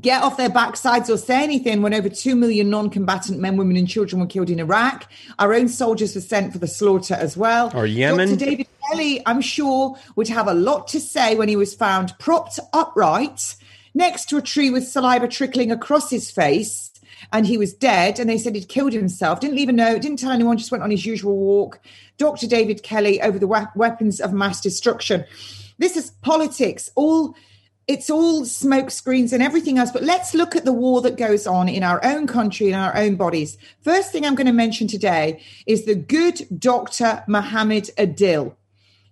get 0.00 0.22
off 0.22 0.36
their 0.36 0.50
backsides 0.50 1.08
or 1.08 1.16
say 1.16 1.42
anything 1.42 1.82
when 1.82 1.94
over 1.94 2.08
2 2.08 2.36
million 2.36 2.70
non 2.70 2.90
combatant 2.90 3.40
men, 3.40 3.56
women, 3.56 3.76
and 3.76 3.88
children 3.88 4.20
were 4.20 4.26
killed 4.26 4.50
in 4.50 4.60
Iraq. 4.60 5.10
Our 5.38 5.54
own 5.54 5.68
soldiers 5.68 6.14
were 6.14 6.20
sent 6.20 6.52
for 6.52 6.58
the 6.58 6.68
slaughter 6.68 7.14
as 7.14 7.36
well. 7.36 7.70
Or 7.74 7.86
Yemen. 7.86 8.30
Dr. 8.30 8.44
David 8.44 8.66
Kelly, 8.88 9.22
I'm 9.26 9.40
sure, 9.40 9.96
would 10.16 10.28
have 10.28 10.48
a 10.48 10.54
lot 10.54 10.88
to 10.88 11.00
say 11.00 11.34
when 11.34 11.48
he 11.48 11.56
was 11.56 11.74
found 11.74 12.14
propped 12.18 12.58
upright 12.72 13.56
next 13.94 14.28
to 14.30 14.36
a 14.36 14.42
tree 14.42 14.70
with 14.70 14.86
saliva 14.86 15.28
trickling 15.28 15.70
across 15.70 16.10
his 16.10 16.30
face. 16.30 16.90
And 17.32 17.46
he 17.46 17.56
was 17.56 17.72
dead, 17.72 18.18
and 18.18 18.28
they 18.28 18.36
said 18.36 18.54
he'd 18.54 18.68
killed 18.68 18.92
himself. 18.92 19.40
Didn't 19.40 19.56
leave 19.56 19.68
a 19.68 19.72
note, 19.72 20.02
didn't 20.02 20.18
tell 20.18 20.32
anyone, 20.32 20.58
just 20.58 20.72
went 20.72 20.82
on 20.82 20.90
his 20.90 21.06
usual 21.06 21.36
walk. 21.36 21.80
Dr. 22.18 22.46
David 22.46 22.82
Kelly 22.82 23.22
over 23.22 23.38
the 23.38 23.46
we- 23.46 23.58
weapons 23.74 24.20
of 24.20 24.32
mass 24.32 24.60
destruction. 24.60 25.24
This 25.78 25.96
is 25.96 26.10
politics, 26.22 26.90
all 26.94 27.34
it's 27.88 28.10
all 28.10 28.44
smoke 28.44 28.90
screens 28.90 29.32
and 29.32 29.42
everything 29.42 29.78
else. 29.78 29.90
But 29.90 30.04
let's 30.04 30.34
look 30.34 30.54
at 30.54 30.64
the 30.64 30.72
war 30.72 31.00
that 31.02 31.16
goes 31.16 31.46
on 31.46 31.68
in 31.68 31.82
our 31.82 32.04
own 32.04 32.26
country, 32.26 32.68
in 32.68 32.74
our 32.74 32.96
own 32.96 33.16
bodies. 33.16 33.58
First 33.82 34.12
thing 34.12 34.24
I'm 34.24 34.34
going 34.34 34.46
to 34.46 34.52
mention 34.52 34.86
today 34.86 35.42
is 35.66 35.84
the 35.84 35.94
good 35.94 36.46
Dr. 36.56 37.24
Mohammed 37.26 37.90
Adil. 37.98 38.54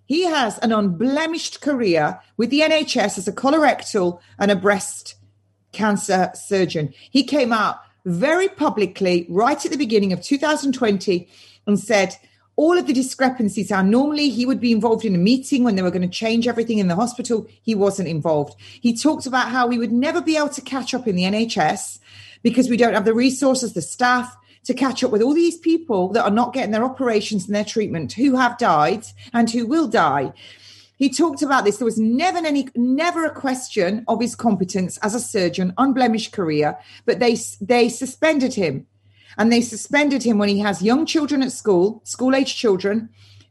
He 0.06 0.24
has 0.24 0.58
an 0.58 0.72
unblemished 0.72 1.60
career 1.60 2.20
with 2.36 2.50
the 2.50 2.60
NHS 2.60 3.18
as 3.18 3.28
a 3.28 3.32
colorectal 3.32 4.20
and 4.38 4.50
a 4.50 4.56
breast 4.56 5.14
cancer 5.72 6.30
surgeon. 6.34 6.92
He 7.10 7.22
came 7.22 7.52
out 7.52 7.80
very 8.04 8.48
publicly 8.48 9.26
right 9.28 9.64
at 9.64 9.70
the 9.70 9.78
beginning 9.78 10.12
of 10.12 10.22
2020 10.22 11.28
and 11.66 11.78
said, 11.78 12.16
all 12.60 12.76
of 12.76 12.86
the 12.86 12.92
discrepancies 12.92 13.72
are 13.72 13.82
normally 13.82 14.28
he 14.28 14.44
would 14.44 14.60
be 14.60 14.70
involved 14.70 15.06
in 15.06 15.14
a 15.14 15.18
meeting 15.18 15.64
when 15.64 15.76
they 15.76 15.82
were 15.82 15.90
going 15.90 16.02
to 16.02 16.08
change 16.08 16.46
everything 16.46 16.76
in 16.76 16.88
the 16.88 16.94
hospital. 16.94 17.46
He 17.62 17.74
wasn't 17.74 18.08
involved. 18.08 18.54
He 18.60 18.94
talked 18.94 19.24
about 19.24 19.48
how 19.48 19.66
we 19.66 19.78
would 19.78 19.92
never 19.92 20.20
be 20.20 20.36
able 20.36 20.50
to 20.50 20.60
catch 20.60 20.92
up 20.92 21.08
in 21.08 21.16
the 21.16 21.22
NHS 21.22 22.00
because 22.42 22.68
we 22.68 22.76
don't 22.76 22.92
have 22.92 23.06
the 23.06 23.14
resources, 23.14 23.72
the 23.72 23.80
staff 23.80 24.36
to 24.64 24.74
catch 24.74 25.02
up 25.02 25.10
with 25.10 25.22
all 25.22 25.32
these 25.32 25.56
people 25.56 26.10
that 26.10 26.22
are 26.22 26.30
not 26.30 26.52
getting 26.52 26.70
their 26.70 26.84
operations 26.84 27.46
and 27.46 27.54
their 27.54 27.64
treatment 27.64 28.12
who 28.12 28.36
have 28.36 28.58
died 28.58 29.06
and 29.32 29.50
who 29.50 29.64
will 29.64 29.88
die. 29.88 30.34
He 30.96 31.08
talked 31.08 31.40
about 31.40 31.64
this. 31.64 31.78
There 31.78 31.86
was 31.86 31.98
never 31.98 32.46
any, 32.46 32.68
never 32.76 33.24
a 33.24 33.34
question 33.34 34.04
of 34.06 34.20
his 34.20 34.36
competence 34.36 34.98
as 34.98 35.14
a 35.14 35.20
surgeon, 35.20 35.72
unblemished 35.78 36.32
career, 36.32 36.78
but 37.06 37.20
they 37.20 37.38
they 37.62 37.88
suspended 37.88 38.52
him 38.52 38.86
and 39.38 39.52
they 39.52 39.60
suspended 39.60 40.22
him 40.22 40.38
when 40.38 40.48
he 40.48 40.58
has 40.60 40.82
young 40.82 41.06
children 41.06 41.42
at 41.42 41.52
school, 41.52 42.00
school 42.04 42.34
age 42.34 42.56
children, 42.56 43.08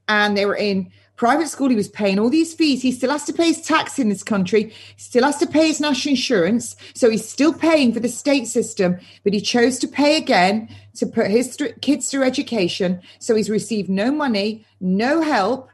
and 0.08 0.36
they 0.36 0.46
were 0.46 0.56
in 0.56 0.92
private 1.16 1.50
school. 1.50 1.70
He 1.70 1.76
was 1.76 1.90
paying 1.90 2.18
all 2.18 2.30
these 2.30 2.54
fees. 2.54 2.82
He 2.82 2.94
still 2.94 3.12
has 3.12 3.26
to 3.26 3.34
pay 3.34 3.48
his 3.48 3.62
tax 3.62 4.00
in 4.00 4.08
this 4.10 4.24
country, 4.24 4.64
he 4.70 5.02
still 5.02 5.26
has 5.26 5.38
to 5.38 5.48
pay 5.48 5.68
his 5.68 5.82
national 5.82 6.14
insurance. 6.14 6.76
So 6.96 7.10
he's 7.10 7.28
still 7.28 7.54
paying 7.54 7.94
for 7.94 8.00
the 8.00 8.10
state 8.10 8.48
system, 8.48 8.98
but 9.24 9.34
he 9.34 9.42
chose 9.42 9.80
to 9.80 9.88
pay 9.88 10.18
again 10.18 10.70
to 10.96 11.06
put 11.06 11.28
his 11.28 11.58
kids 11.82 12.10
through 12.10 12.24
education. 12.24 13.02
So 13.20 13.36
he's 13.36 13.50
received 13.50 13.90
no 13.90 14.12
money, 14.12 14.66
no 14.80 15.22
help. 15.22 15.70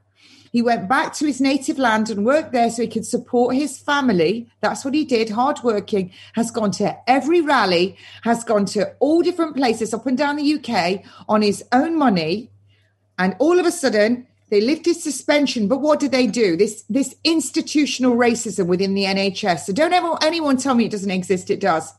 He 0.55 0.61
went 0.61 0.87
back 0.87 1.11
to 1.15 1.25
his 1.25 1.41
native 1.41 1.77
land 1.77 2.09
and 2.09 2.25
worked 2.25 2.53
there 2.53 2.69
so 2.69 2.83
he 2.83 2.87
could 2.87 3.05
support 3.05 3.57
his 3.57 3.77
family. 3.77 4.47
That's 4.61 4.85
what 4.85 4.93
he 4.93 5.03
did, 5.03 5.31
hardworking, 5.31 6.11
has 6.31 6.49
gone 6.49 6.71
to 6.79 6.97
every 7.09 7.41
rally, 7.41 7.97
has 8.21 8.45
gone 8.45 8.63
to 8.67 8.93
all 9.01 9.21
different 9.21 9.57
places 9.57 9.93
up 9.93 10.05
and 10.05 10.17
down 10.17 10.37
the 10.37 10.53
UK 10.55 11.03
on 11.27 11.41
his 11.41 11.61
own 11.73 11.99
money. 11.99 12.51
And 13.19 13.35
all 13.37 13.59
of 13.59 13.65
a 13.65 13.71
sudden, 13.71 14.27
they 14.49 14.61
lifted 14.61 14.95
suspension. 14.95 15.67
But 15.67 15.81
what 15.81 15.99
did 15.99 16.11
they 16.11 16.25
do? 16.25 16.55
This 16.55 16.85
this 16.89 17.15
institutional 17.25 18.15
racism 18.15 18.67
within 18.67 18.93
the 18.93 19.03
NHS. 19.03 19.65
So 19.65 19.73
don't 19.73 19.91
ever 19.91 20.17
anyone 20.21 20.55
tell 20.55 20.75
me 20.75 20.85
it 20.85 20.91
doesn't 20.91 21.11
exist. 21.11 21.49
It 21.49 21.59
does. 21.59 21.91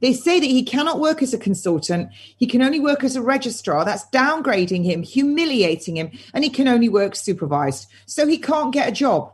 They 0.00 0.12
say 0.12 0.40
that 0.40 0.46
he 0.46 0.62
cannot 0.62 1.00
work 1.00 1.22
as 1.22 1.32
a 1.32 1.38
consultant. 1.38 2.10
He 2.36 2.46
can 2.46 2.62
only 2.62 2.80
work 2.80 3.02
as 3.02 3.16
a 3.16 3.22
registrar. 3.22 3.84
That's 3.84 4.06
downgrading 4.10 4.84
him, 4.84 5.02
humiliating 5.02 5.96
him, 5.96 6.10
and 6.34 6.44
he 6.44 6.50
can 6.50 6.68
only 6.68 6.88
work 6.88 7.16
supervised. 7.16 7.88
So 8.06 8.26
he 8.26 8.38
can't 8.38 8.72
get 8.72 8.88
a 8.88 8.92
job. 8.92 9.32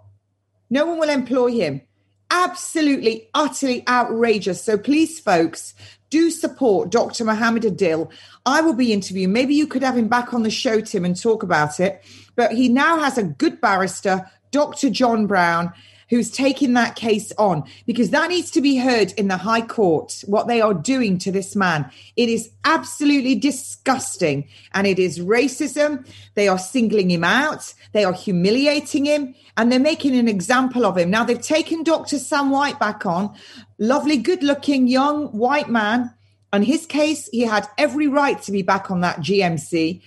No 0.70 0.86
one 0.86 0.98
will 0.98 1.10
employ 1.10 1.52
him. 1.52 1.82
Absolutely, 2.30 3.28
utterly 3.34 3.86
outrageous. 3.88 4.62
So 4.62 4.78
please, 4.78 5.20
folks, 5.20 5.74
do 6.08 6.30
support 6.30 6.90
Dr. 6.90 7.24
Mohammed 7.24 7.64
Adil. 7.64 8.10
I 8.46 8.60
will 8.60 8.74
be 8.74 8.92
interviewing. 8.92 9.32
Maybe 9.32 9.54
you 9.54 9.66
could 9.66 9.82
have 9.82 9.96
him 9.96 10.08
back 10.08 10.32
on 10.32 10.42
the 10.42 10.50
show, 10.50 10.80
Tim, 10.80 11.04
and 11.04 11.20
talk 11.20 11.42
about 11.42 11.80
it. 11.80 12.02
But 12.36 12.52
he 12.52 12.68
now 12.68 13.00
has 13.00 13.18
a 13.18 13.22
good 13.22 13.60
barrister, 13.60 14.30
Dr. 14.50 14.90
John 14.90 15.26
Brown 15.26 15.72
who's 16.12 16.30
taking 16.30 16.74
that 16.74 16.94
case 16.94 17.32
on 17.38 17.64
because 17.86 18.10
that 18.10 18.28
needs 18.28 18.50
to 18.50 18.60
be 18.60 18.76
heard 18.76 19.12
in 19.12 19.28
the 19.28 19.36
High 19.38 19.62
Court, 19.62 20.22
what 20.26 20.46
they 20.46 20.60
are 20.60 20.74
doing 20.74 21.16
to 21.16 21.32
this 21.32 21.56
man. 21.56 21.90
It 22.16 22.28
is 22.28 22.50
absolutely 22.66 23.34
disgusting 23.34 24.46
and 24.74 24.86
it 24.86 24.98
is 24.98 25.20
racism. 25.20 26.06
They 26.34 26.48
are 26.48 26.58
singling 26.58 27.10
him 27.10 27.24
out, 27.24 27.72
they 27.92 28.04
are 28.04 28.12
humiliating 28.12 29.06
him, 29.06 29.34
and 29.56 29.72
they're 29.72 29.80
making 29.80 30.14
an 30.14 30.28
example 30.28 30.84
of 30.84 30.98
him. 30.98 31.08
Now, 31.08 31.24
they've 31.24 31.40
taken 31.40 31.82
Dr. 31.82 32.18
Sam 32.18 32.50
White 32.50 32.78
back 32.78 33.06
on, 33.06 33.34
lovely, 33.78 34.18
good 34.18 34.42
looking 34.42 34.88
young 34.88 35.28
white 35.28 35.70
man. 35.70 36.12
On 36.52 36.62
his 36.62 36.84
case, 36.84 37.30
he 37.32 37.40
had 37.40 37.66
every 37.78 38.06
right 38.06 38.40
to 38.42 38.52
be 38.52 38.60
back 38.60 38.90
on 38.90 39.00
that 39.00 39.20
GMC. 39.20 40.02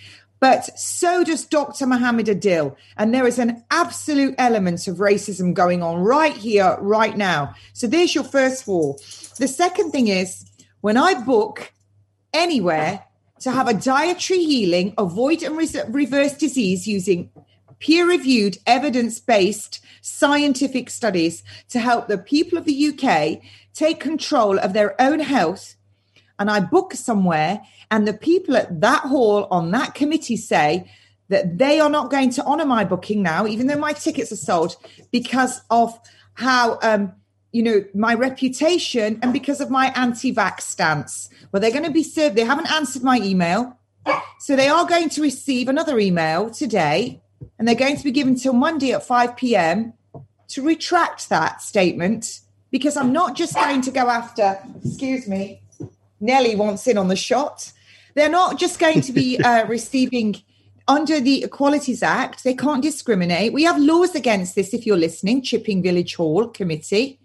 But 0.46 0.78
so 0.78 1.24
does 1.24 1.44
Dr. 1.44 1.88
Mohammed 1.88 2.28
Adil. 2.28 2.76
And 2.98 3.12
there 3.12 3.26
is 3.26 3.40
an 3.40 3.64
absolute 3.72 4.36
element 4.38 4.88
of 4.88 4.98
racism 4.98 5.56
going 5.56 5.82
on 5.82 6.04
right 6.04 6.38
here, 6.38 6.78
right 6.82 7.18
now. 7.18 7.56
So 7.74 7.88
there's 7.88 8.14
your 8.14 8.26
first 8.26 8.68
war. 8.68 8.96
The 9.40 9.48
second 9.48 9.90
thing 9.90 10.08
is 10.08 10.46
when 10.82 10.98
I 10.98 11.16
book 11.16 11.74
anywhere 12.32 13.04
to 13.40 13.50
have 13.50 13.68
a 13.68 13.74
dietary 13.74 14.44
healing, 14.44 14.94
avoid 15.00 15.42
and 15.42 15.58
reverse 15.58 16.34
disease 16.34 16.88
using 16.88 17.32
peer 17.80 18.08
reviewed, 18.08 18.60
evidence 18.68 19.20
based 19.20 19.84
scientific 20.02 20.92
studies 20.92 21.44
to 21.70 21.80
help 21.80 22.08
the 22.08 22.20
people 22.20 22.60
of 22.60 22.66
the 22.66 22.90
UK 22.90 23.42
take 23.74 24.00
control 24.00 24.60
of 24.60 24.74
their 24.74 24.94
own 25.02 25.22
health, 25.22 25.76
and 26.40 26.50
I 26.50 26.60
book 26.60 26.94
somewhere 26.94 27.62
and 27.92 28.08
the 28.08 28.14
people 28.14 28.56
at 28.58 28.82
that 28.82 29.02
hall 29.04 29.48
on 29.52 29.72
that 29.72 29.94
committee 29.94 30.38
say 30.38 30.90
that 31.30 31.58
they 31.58 31.80
are 31.80 31.90
not 31.90 32.12
going 32.12 32.30
to 32.32 32.44
honor 32.44 32.66
my 32.66 32.84
booking 32.84 33.22
now, 33.22 33.48
even 33.48 33.68
though 33.68 33.78
my 33.78 33.94
tickets 33.94 34.32
are 34.32 34.38
sold, 34.38 34.76
because 35.12 35.62
of 35.70 35.98
how, 36.34 36.78
um, 36.82 37.14
you 37.52 37.64
know, 37.64 37.84
my 37.94 38.14
reputation 38.14 39.20
and 39.22 39.34
because 39.34 39.62
of 39.62 39.70
my 39.70 39.92
anti 39.96 40.34
vax 40.34 40.62
stance. 40.62 41.30
Well, 41.52 41.62
they're 41.62 41.72
going 41.72 41.86
to 41.86 41.92
be 41.92 42.04
served. 42.04 42.36
They 42.36 42.44
haven't 42.44 42.72
answered 42.72 43.04
my 43.04 43.18
email. 43.18 43.78
So 44.40 44.56
they 44.56 44.68
are 44.68 44.86
going 44.86 45.10
to 45.10 45.22
receive 45.22 45.68
another 45.68 45.98
email 45.98 46.52
today, 46.52 47.22
and 47.58 47.68
they're 47.68 47.74
going 47.74 47.98
to 47.98 48.04
be 48.04 48.12
given 48.12 48.36
till 48.36 48.54
Monday 48.54 48.92
at 48.92 49.04
5 49.04 49.36
p.m. 49.36 49.94
to 50.50 50.62
retract 50.62 51.30
that 51.30 51.62
statement 51.64 52.42
because 52.70 52.98
I'm 52.98 53.14
not 53.14 53.36
just 53.36 53.56
going 53.56 53.82
to 53.82 53.92
go 53.92 54.10
after, 54.10 54.60
excuse 54.84 55.28
me, 55.28 55.62
Nelly 56.20 56.56
wants 56.56 56.88
in 56.88 56.98
on 56.98 57.08
the 57.08 57.16
shot. 57.16 57.72
They're 58.14 58.30
not 58.30 58.58
just 58.60 58.80
going 58.80 59.02
to 59.02 59.12
be 59.12 59.38
uh, 59.44 59.66
receiving 59.68 60.36
under 60.88 61.20
the 61.20 61.44
Equalities 61.44 62.04
Act. 62.04 62.44
They 62.44 62.54
can't 62.54 62.82
discriminate. 62.82 63.54
We 63.54 63.64
have 63.64 63.80
laws 63.80 64.16
against 64.16 64.56
this. 64.56 64.74
If 64.74 64.86
you're 64.86 64.98
listening, 64.98 65.42
Chipping 65.42 65.82
Village 65.82 66.16
Hall 66.16 66.48
Committee. 66.48 67.20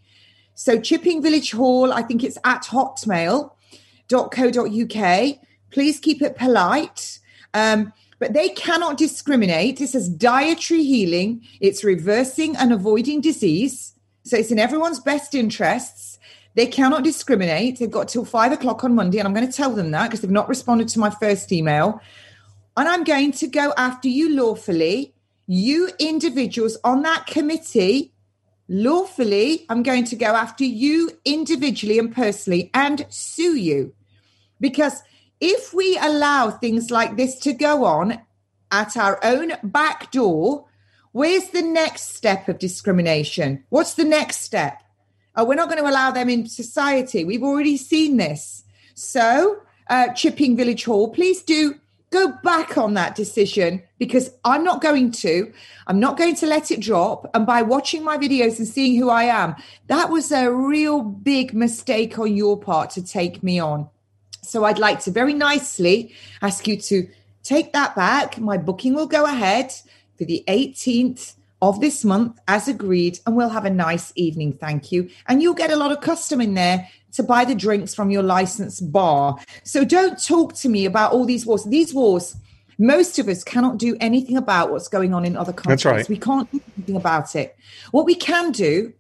So 0.55 0.81
Chipping 0.81 1.23
Village 1.23 1.53
Hall, 1.53 1.93
I 1.93 2.03
think 2.03 2.25
it's 2.25 2.39
at 2.45 2.65
hotmail.co.uk. 2.65 3.51
Please 5.71 6.01
keep 6.01 6.23
it 6.23 6.37
polite. 6.37 7.19
Um, 7.55 7.93
but 8.19 8.35
they 8.35 8.51
cannot 8.51 8.99
discriminate. 8.99 9.79
This 9.79 9.95
is 9.95 10.09
dietary 10.09 10.85
healing. 10.85 11.43
It's 11.61 11.83
reversing 11.83 12.57
and 12.57 12.73
avoiding 12.73 13.21
disease. 13.21 13.95
So 14.25 14.37
it's 14.37 14.51
in 14.51 14.59
everyone's 14.59 15.01
best 15.01 15.35
interests 15.35 16.19
they 16.61 16.67
cannot 16.67 17.03
discriminate. 17.03 17.79
They've 17.79 17.91
got 17.91 18.09
till 18.09 18.27
five 18.27 18.53
o'clock 18.53 18.85
on 18.85 18.95
Monday, 18.95 19.19
and 19.19 19.27
I'm 19.27 19.33
going 19.33 19.47
to 19.47 19.57
tell 19.57 19.73
them 19.73 19.93
that 19.93 20.09
because 20.09 20.21
they've 20.21 20.31
not 20.31 20.47
responded 20.47 20.89
to 20.89 20.99
my 20.99 21.09
first 21.09 21.51
email. 21.53 22.03
And 22.77 22.87
I'm 22.87 23.03
going 23.03 23.33
to 23.33 23.47
go 23.47 23.73
after 23.79 24.09
you 24.09 24.37
lawfully, 24.37 25.15
you 25.47 25.89
individuals 25.99 26.77
on 26.85 27.01
that 27.01 27.25
committee. 27.27 28.13
Lawfully, 28.69 29.65
I'm 29.71 29.83
going 29.83 30.05
to 30.05 30.17
go 30.17 30.27
after 30.27 30.65
you 30.65 31.13
individually 31.25 31.99
and 31.99 32.15
personally 32.15 32.71
and 32.75 33.07
sue 33.09 33.57
you. 33.57 33.95
Because 34.61 35.03
if 35.41 35.73
we 35.73 35.97
allow 35.97 36.51
things 36.51 36.91
like 36.91 37.17
this 37.17 37.39
to 37.39 37.55
go 37.55 37.87
on 37.87 38.21
at 38.71 38.99
our 38.99 39.19
own 39.25 39.53
back 39.63 40.13
door, 40.13 40.67
where's 41.13 41.49
the 41.49 41.63
next 41.63 42.15
step 42.17 42.51
of 42.51 42.59
discrimination? 42.59 43.65
What's 43.71 43.95
the 43.95 44.05
next 44.05 44.43
step? 44.43 44.83
Oh, 45.41 45.45
we're 45.45 45.55
not 45.55 45.71
going 45.71 45.83
to 45.83 45.89
allow 45.89 46.11
them 46.11 46.29
in 46.29 46.47
society. 46.47 47.25
We've 47.25 47.43
already 47.43 47.79
seen 47.79 48.19
this. 48.19 48.63
So, 48.93 49.63
uh, 49.89 50.13
Chipping 50.13 50.55
Village 50.55 50.85
Hall, 50.85 51.09
please 51.09 51.41
do 51.41 51.77
go 52.11 52.33
back 52.43 52.77
on 52.77 52.93
that 52.93 53.15
decision 53.15 53.83
because 53.99 54.29
I'm 54.45 54.65
not 54.65 54.83
going 54.83 55.13
to. 55.13 55.51
I'm 55.87 55.99
not 55.99 56.19
going 56.19 56.35
to 56.37 56.47
let 56.47 56.71
it 56.71 56.81
drop. 56.81 57.31
And 57.33 57.47
by 57.47 57.63
watching 57.63 58.05
my 58.05 58.19
videos 58.19 58.59
and 58.59 58.69
seeing 58.69 59.01
who 59.01 59.09
I 59.09 59.25
am, 59.25 59.57
that 59.87 60.11
was 60.11 60.31
a 60.31 60.53
real 60.53 61.01
big 61.01 61.55
mistake 61.55 62.19
on 62.19 62.37
your 62.37 62.61
part 62.61 62.91
to 62.91 63.03
take 63.03 63.43
me 63.43 63.59
on. 63.59 63.89
So 64.43 64.65
I'd 64.65 64.79
like 64.79 65.01
to 65.05 65.11
very 65.11 65.33
nicely 65.33 66.15
ask 66.43 66.69
you 66.69 66.77
to 66.77 67.09
take 67.43 67.73
that 67.73 67.97
back. 67.97 68.39
My 68.39 68.59
booking 68.59 68.93
will 68.93 69.07
go 69.07 69.25
ahead 69.25 69.73
for 70.19 70.27
the 70.27 70.45
18th 70.49 71.33
of 71.63 71.81
this 71.81 72.05
month 72.05 72.39
as 72.49 72.69
agreed 72.69 73.19
and 73.27 73.37
we'll 73.37 73.51
have 73.51 73.65
a 73.65 73.71
nice 73.71 74.13
evening 74.17 74.53
thank 74.53 74.91
you. 74.93 75.11
And 75.27 75.43
you'll 75.43 75.55
get 75.55 75.71
a 75.71 75.77
lot 75.77 75.93
of 75.93 76.01
custom 76.01 76.41
in 76.41 76.55
there 76.55 76.89
to 77.13 77.23
buy 77.23 77.45
the 77.45 77.55
drinks 77.55 77.95
from 77.95 78.11
your 78.11 78.23
licensed 78.23 78.91
bar. 78.93 79.37
So 79.63 79.85
don't 79.85 80.23
talk 80.23 80.55
to 80.57 80.69
me 80.69 80.87
about 80.87 81.13
all 81.13 81.25
these 81.25 81.45
wars. 81.45 81.65
These 81.65 81.93
wars 81.93 82.37
most 82.79 83.19
of 83.19 83.29
us 83.29 83.45
cannot 83.45 83.77
do 83.77 83.95
anything 84.01 84.39
about 84.39 84.71
what's 84.71 84.89
going 84.89 85.13
on 85.13 85.27
in 85.27 85.37
other 85.37 85.53
countries 85.53 85.85
right. 85.85 86.09
we 86.09 86.17
can't 86.17 86.51
do 86.51 86.63
anything 86.79 86.97
about 86.97 87.37
it. 87.37 87.55
What 87.91 88.07
we 88.07 88.15
can 88.15 88.53
do 88.53 88.95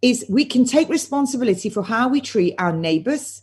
is 0.00 0.24
we 0.30 0.46
can 0.46 0.64
take 0.64 0.88
responsibility 0.88 1.68
for 1.68 1.82
how 1.82 2.08
we 2.08 2.20
treat 2.20 2.54
our 2.58 2.72
neighbors 2.72 3.42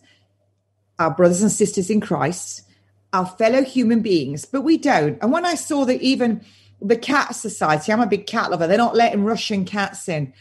our 0.97 1.11
brothers 1.11 1.41
and 1.41 1.51
sisters 1.51 1.89
in 1.89 1.99
christ 1.99 2.63
our 3.11 3.25
fellow 3.25 3.61
human 3.63 4.01
beings 4.01 4.45
but 4.45 4.61
we 4.61 4.77
don't. 4.77 5.19
And 5.21 5.31
when 5.31 5.45
i 5.45 5.53
saw 5.53 5.85
that 5.85 6.01
even 6.01 6.43
the 6.87 6.97
cat 6.97 7.35
society 7.35 7.91
i'm 7.91 8.01
a 8.01 8.07
big 8.07 8.27
cat 8.27 8.51
lover. 8.51 8.67
They're 8.67 8.77
not 8.77 8.95
letting 8.95 9.23
russian 9.23 9.65
cats 9.65 10.07
in. 10.07 10.33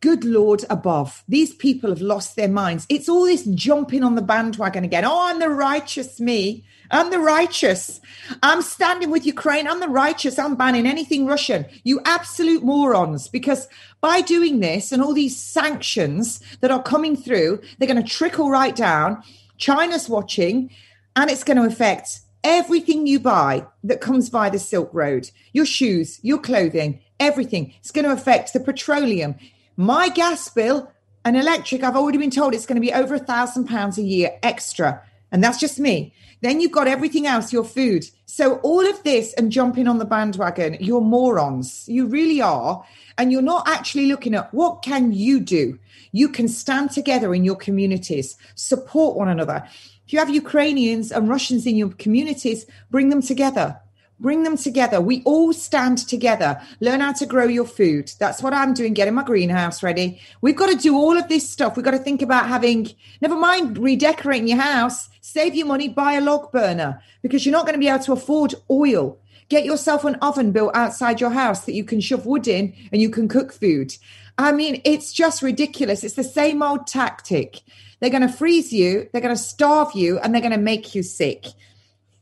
Good 0.00 0.24
lord 0.24 0.64
above. 0.68 1.24
These 1.26 1.54
people 1.54 1.90
have 1.90 2.02
lost 2.02 2.36
their 2.36 2.48
minds. 2.48 2.86
It's 2.88 3.08
all 3.08 3.24
this 3.24 3.44
jumping 3.44 4.04
on 4.04 4.14
the 4.14 4.22
bandwagon 4.22 4.84
again. 4.84 5.04
Oh 5.04 5.28
i'm 5.28 5.40
the 5.40 5.48
righteous 5.48 6.20
me. 6.20 6.64
I'm 6.90 7.10
the 7.10 7.18
righteous. 7.18 8.00
I'm 8.42 8.62
standing 8.62 9.10
with 9.10 9.26
ukraine. 9.26 9.66
I'm 9.66 9.80
the 9.80 9.88
righteous. 9.88 10.38
I'm 10.38 10.54
banning 10.54 10.86
anything 10.86 11.26
russian. 11.26 11.66
You 11.82 12.00
absolute 12.04 12.62
morons. 12.62 13.28
Because 13.28 13.68
by 14.00 14.20
doing 14.20 14.60
this 14.60 14.92
and 14.92 15.02
all 15.02 15.14
these 15.14 15.36
sanctions 15.36 16.40
that 16.60 16.70
are 16.70 16.82
coming 16.82 17.16
through 17.16 17.60
they're 17.78 17.88
going 17.88 18.02
to 18.02 18.08
trickle 18.08 18.50
right 18.50 18.76
down. 18.76 19.22
China's 19.56 20.08
watching 20.08 20.70
and 21.16 21.30
it's 21.30 21.44
going 21.44 21.56
to 21.56 21.64
affect 21.64 22.20
everything 22.46 23.08
you 23.08 23.18
buy 23.18 23.66
that 23.82 24.00
comes 24.00 24.30
by 24.30 24.48
the 24.48 24.58
Silk 24.58 24.88
Road, 24.92 25.28
your 25.52 25.66
shoes, 25.66 26.20
your 26.22 26.38
clothing, 26.38 27.00
everything. 27.18 27.74
It's 27.80 27.90
going 27.90 28.04
to 28.04 28.12
affect 28.12 28.52
the 28.52 28.60
petroleum. 28.60 29.34
My 29.76 30.08
gas 30.08 30.48
bill 30.48 30.92
and 31.24 31.36
electric, 31.36 31.82
I've 31.82 31.96
already 31.96 32.18
been 32.18 32.30
told 32.30 32.54
it's 32.54 32.64
going 32.64 32.80
to 32.80 32.86
be 32.86 32.92
over 32.92 33.16
a 33.16 33.18
thousand 33.18 33.66
pounds 33.66 33.98
a 33.98 34.02
year 34.02 34.38
extra. 34.44 35.02
And 35.32 35.42
that's 35.42 35.58
just 35.58 35.80
me. 35.80 36.14
Then 36.40 36.60
you've 36.60 36.70
got 36.70 36.86
everything 36.86 37.26
else, 37.26 37.52
your 37.52 37.64
food. 37.64 38.04
So 38.26 38.56
all 38.58 38.88
of 38.88 39.02
this 39.02 39.32
and 39.32 39.50
jumping 39.50 39.88
on 39.88 39.98
the 39.98 40.04
bandwagon, 40.04 40.76
you're 40.78 41.00
morons. 41.00 41.88
You 41.88 42.06
really 42.06 42.40
are. 42.40 42.84
And 43.18 43.32
you're 43.32 43.42
not 43.42 43.66
actually 43.66 44.06
looking 44.06 44.36
at 44.36 44.54
what 44.54 44.82
can 44.82 45.12
you 45.12 45.40
do? 45.40 45.80
You 46.12 46.28
can 46.28 46.46
stand 46.46 46.92
together 46.92 47.34
in 47.34 47.44
your 47.44 47.56
communities, 47.56 48.36
support 48.54 49.16
one 49.16 49.28
another. 49.28 49.66
If 50.06 50.12
you 50.12 50.20
have 50.20 50.30
Ukrainians 50.30 51.10
and 51.10 51.28
Russians 51.28 51.66
in 51.66 51.76
your 51.76 51.88
communities, 51.90 52.64
bring 52.92 53.08
them 53.08 53.20
together. 53.20 53.80
Bring 54.20 54.44
them 54.44 54.56
together. 54.56 55.00
We 55.00 55.22
all 55.24 55.52
stand 55.52 55.98
together. 55.98 56.62
Learn 56.80 57.00
how 57.00 57.12
to 57.14 57.26
grow 57.26 57.46
your 57.46 57.66
food. 57.66 58.12
That's 58.20 58.40
what 58.40 58.54
I'm 58.54 58.72
doing, 58.72 58.94
getting 58.94 59.14
my 59.14 59.24
greenhouse 59.24 59.82
ready. 59.82 60.20
We've 60.40 60.56
got 60.56 60.70
to 60.70 60.76
do 60.76 60.94
all 60.96 61.18
of 61.18 61.28
this 61.28 61.50
stuff. 61.50 61.76
We've 61.76 61.84
got 61.84 61.90
to 61.90 61.98
think 61.98 62.22
about 62.22 62.46
having, 62.46 62.88
never 63.20 63.34
mind 63.34 63.78
redecorating 63.78 64.46
your 64.46 64.60
house, 64.60 65.10
save 65.20 65.56
your 65.56 65.66
money, 65.66 65.88
buy 65.88 66.12
a 66.12 66.20
log 66.20 66.52
burner 66.52 67.02
because 67.20 67.44
you're 67.44 67.52
not 67.52 67.66
going 67.66 67.74
to 67.74 67.80
be 67.80 67.88
able 67.88 68.04
to 68.04 68.12
afford 68.12 68.54
oil. 68.70 69.18
Get 69.48 69.64
yourself 69.64 70.04
an 70.04 70.14
oven 70.16 70.52
built 70.52 70.74
outside 70.76 71.20
your 71.20 71.30
house 71.30 71.64
that 71.64 71.74
you 71.74 71.82
can 71.82 72.00
shove 72.00 72.26
wood 72.26 72.46
in 72.46 72.74
and 72.92 73.02
you 73.02 73.10
can 73.10 73.26
cook 73.26 73.52
food. 73.52 73.96
I 74.38 74.52
mean, 74.52 74.80
it's 74.84 75.12
just 75.12 75.42
ridiculous. 75.42 76.04
It's 76.04 76.14
the 76.14 76.24
same 76.24 76.62
old 76.62 76.86
tactic. 76.86 77.62
They're 78.00 78.10
going 78.10 78.22
to 78.22 78.28
freeze 78.28 78.72
you, 78.72 79.08
they're 79.12 79.22
going 79.22 79.34
to 79.34 79.40
starve 79.40 79.92
you, 79.94 80.18
and 80.18 80.34
they're 80.34 80.42
going 80.42 80.52
to 80.52 80.58
make 80.58 80.94
you 80.94 81.02
sick. 81.02 81.46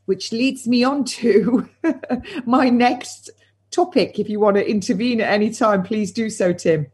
Which 0.05 0.31
leads 0.31 0.67
me 0.67 0.83
on 0.83 1.03
to 1.05 1.67
my 2.45 2.69
next 2.69 3.31
topic. 3.71 4.19
If 4.19 4.29
you 4.29 4.39
want 4.39 4.57
to 4.57 4.69
intervene 4.69 5.19
at 5.19 5.31
any 5.31 5.49
time, 5.49 5.83
please 5.83 6.11
do 6.11 6.29
so, 6.29 6.53
Tim. 6.53 6.87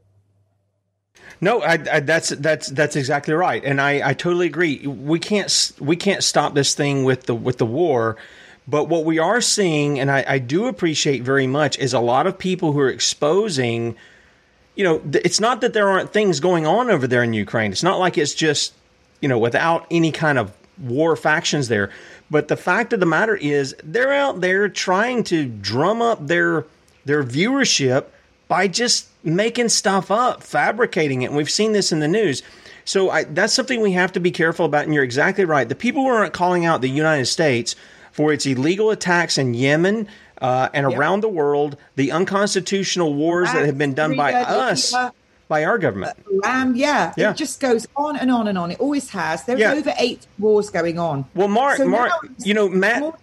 No, 1.41 1.61
I, 1.61 1.79
I, 1.91 1.99
that's 2.01 2.29
that's 2.29 2.67
that's 2.67 2.95
exactly 2.95 3.33
right, 3.33 3.63
and 3.63 3.81
I, 3.81 4.09
I 4.09 4.13
totally 4.13 4.45
agree. 4.45 4.85
We 4.85 5.19
can't 5.19 5.71
we 5.79 5.95
can't 5.95 6.23
stop 6.23 6.53
this 6.53 6.75
thing 6.75 7.03
with 7.03 7.23
the 7.23 7.33
with 7.33 7.57
the 7.57 7.65
war, 7.65 8.15
but 8.67 8.85
what 8.85 9.05
we 9.05 9.17
are 9.17 9.41
seeing, 9.41 9.99
and 9.99 10.11
I, 10.11 10.23
I 10.27 10.37
do 10.39 10.67
appreciate 10.67 11.23
very 11.23 11.47
much, 11.47 11.79
is 11.79 11.93
a 11.93 11.99
lot 11.99 12.27
of 12.27 12.37
people 12.37 12.73
who 12.73 12.79
are 12.79 12.89
exposing 12.89 13.95
you 14.75 14.83
know, 14.83 15.01
it's 15.13 15.39
not 15.39 15.61
that 15.61 15.73
there 15.73 15.89
aren't 15.89 16.13
things 16.13 16.39
going 16.39 16.65
on 16.65 16.89
over 16.89 17.07
there 17.07 17.23
in 17.23 17.33
Ukraine. 17.33 17.71
It's 17.71 17.83
not 17.83 17.99
like 17.99 18.17
it's 18.17 18.33
just, 18.33 18.73
you 19.21 19.27
know, 19.27 19.37
without 19.37 19.85
any 19.91 20.11
kind 20.11 20.37
of 20.37 20.53
war 20.79 21.15
factions 21.15 21.67
there. 21.67 21.91
But 22.29 22.47
the 22.47 22.55
fact 22.55 22.93
of 22.93 22.99
the 22.99 23.05
matter 23.05 23.35
is, 23.35 23.75
they're 23.83 24.13
out 24.13 24.41
there 24.41 24.69
trying 24.69 25.23
to 25.25 25.45
drum 25.45 26.01
up 26.01 26.27
their 26.27 26.65
their 27.03 27.23
viewership 27.23 28.05
by 28.47 28.67
just 28.67 29.07
making 29.23 29.69
stuff 29.69 30.11
up, 30.11 30.43
fabricating 30.43 31.21
it. 31.21 31.27
And 31.27 31.35
we've 31.35 31.49
seen 31.49 31.73
this 31.73 31.91
in 31.91 31.99
the 31.99 32.07
news. 32.07 32.43
So 32.85 33.09
I, 33.09 33.23
that's 33.23 33.53
something 33.53 33.81
we 33.81 33.93
have 33.93 34.11
to 34.13 34.19
be 34.19 34.31
careful 34.31 34.65
about. 34.65 34.85
And 34.85 34.93
you're 34.93 35.03
exactly 35.03 35.45
right. 35.45 35.67
The 35.67 35.75
people 35.75 36.03
who 36.03 36.09
aren't 36.09 36.33
calling 36.33 36.65
out 36.65 36.81
the 36.81 36.89
United 36.89 37.25
States 37.25 37.75
for 38.11 38.33
its 38.33 38.45
illegal 38.45 38.89
attacks 38.89 39.37
in 39.37 39.53
Yemen, 39.53 40.07
uh, 40.41 40.69
and 40.73 40.89
yep. 40.89 40.99
around 40.99 41.21
the 41.21 41.29
world, 41.29 41.77
the 41.95 42.11
unconstitutional 42.11 43.13
wars 43.13 43.51
that 43.53 43.65
have 43.65 43.77
been 43.77 43.93
done 43.93 44.17
by 44.17 44.33
us, 44.33 44.93
by 45.47 45.63
our 45.63 45.77
government. 45.77 46.17
Um, 46.43 46.75
yeah, 46.75 47.13
yeah, 47.15 47.31
it 47.31 47.37
just 47.37 47.59
goes 47.59 47.87
on 47.95 48.17
and 48.17 48.31
on 48.31 48.47
and 48.47 48.57
on. 48.57 48.71
It 48.71 48.79
always 48.79 49.09
has. 49.11 49.43
There's 49.45 49.59
yeah. 49.59 49.73
over 49.73 49.93
eight 49.99 50.25
wars 50.39 50.69
going 50.69 50.97
on. 50.97 51.25
Well, 51.35 51.47
Mark, 51.47 51.77
so 51.77 51.87
Mark, 51.87 52.11
you 52.39 52.53
know, 52.53 52.67
Matt. 52.67 53.19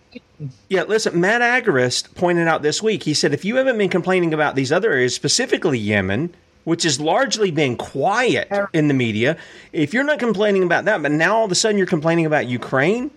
Yeah, 0.68 0.84
listen, 0.84 1.20
Matt 1.20 1.42
Agorist 1.42 2.14
pointed 2.14 2.46
out 2.46 2.62
this 2.62 2.80
week. 2.80 3.02
He 3.02 3.12
said 3.12 3.34
if 3.34 3.44
you 3.44 3.56
haven't 3.56 3.76
been 3.76 3.88
complaining 3.88 4.32
about 4.32 4.54
these 4.54 4.70
other 4.70 4.92
areas, 4.92 5.12
specifically 5.12 5.80
Yemen, 5.80 6.32
which 6.62 6.84
has 6.84 7.00
largely 7.00 7.50
been 7.50 7.76
quiet 7.76 8.48
in 8.72 8.86
the 8.86 8.94
media, 8.94 9.36
if 9.72 9.92
you're 9.92 10.04
not 10.04 10.20
complaining 10.20 10.62
about 10.62 10.84
that, 10.84 11.02
but 11.02 11.10
now 11.10 11.38
all 11.38 11.44
of 11.46 11.50
a 11.50 11.56
sudden 11.56 11.76
you're 11.76 11.88
complaining 11.88 12.24
about 12.24 12.46
Ukraine, 12.46 13.10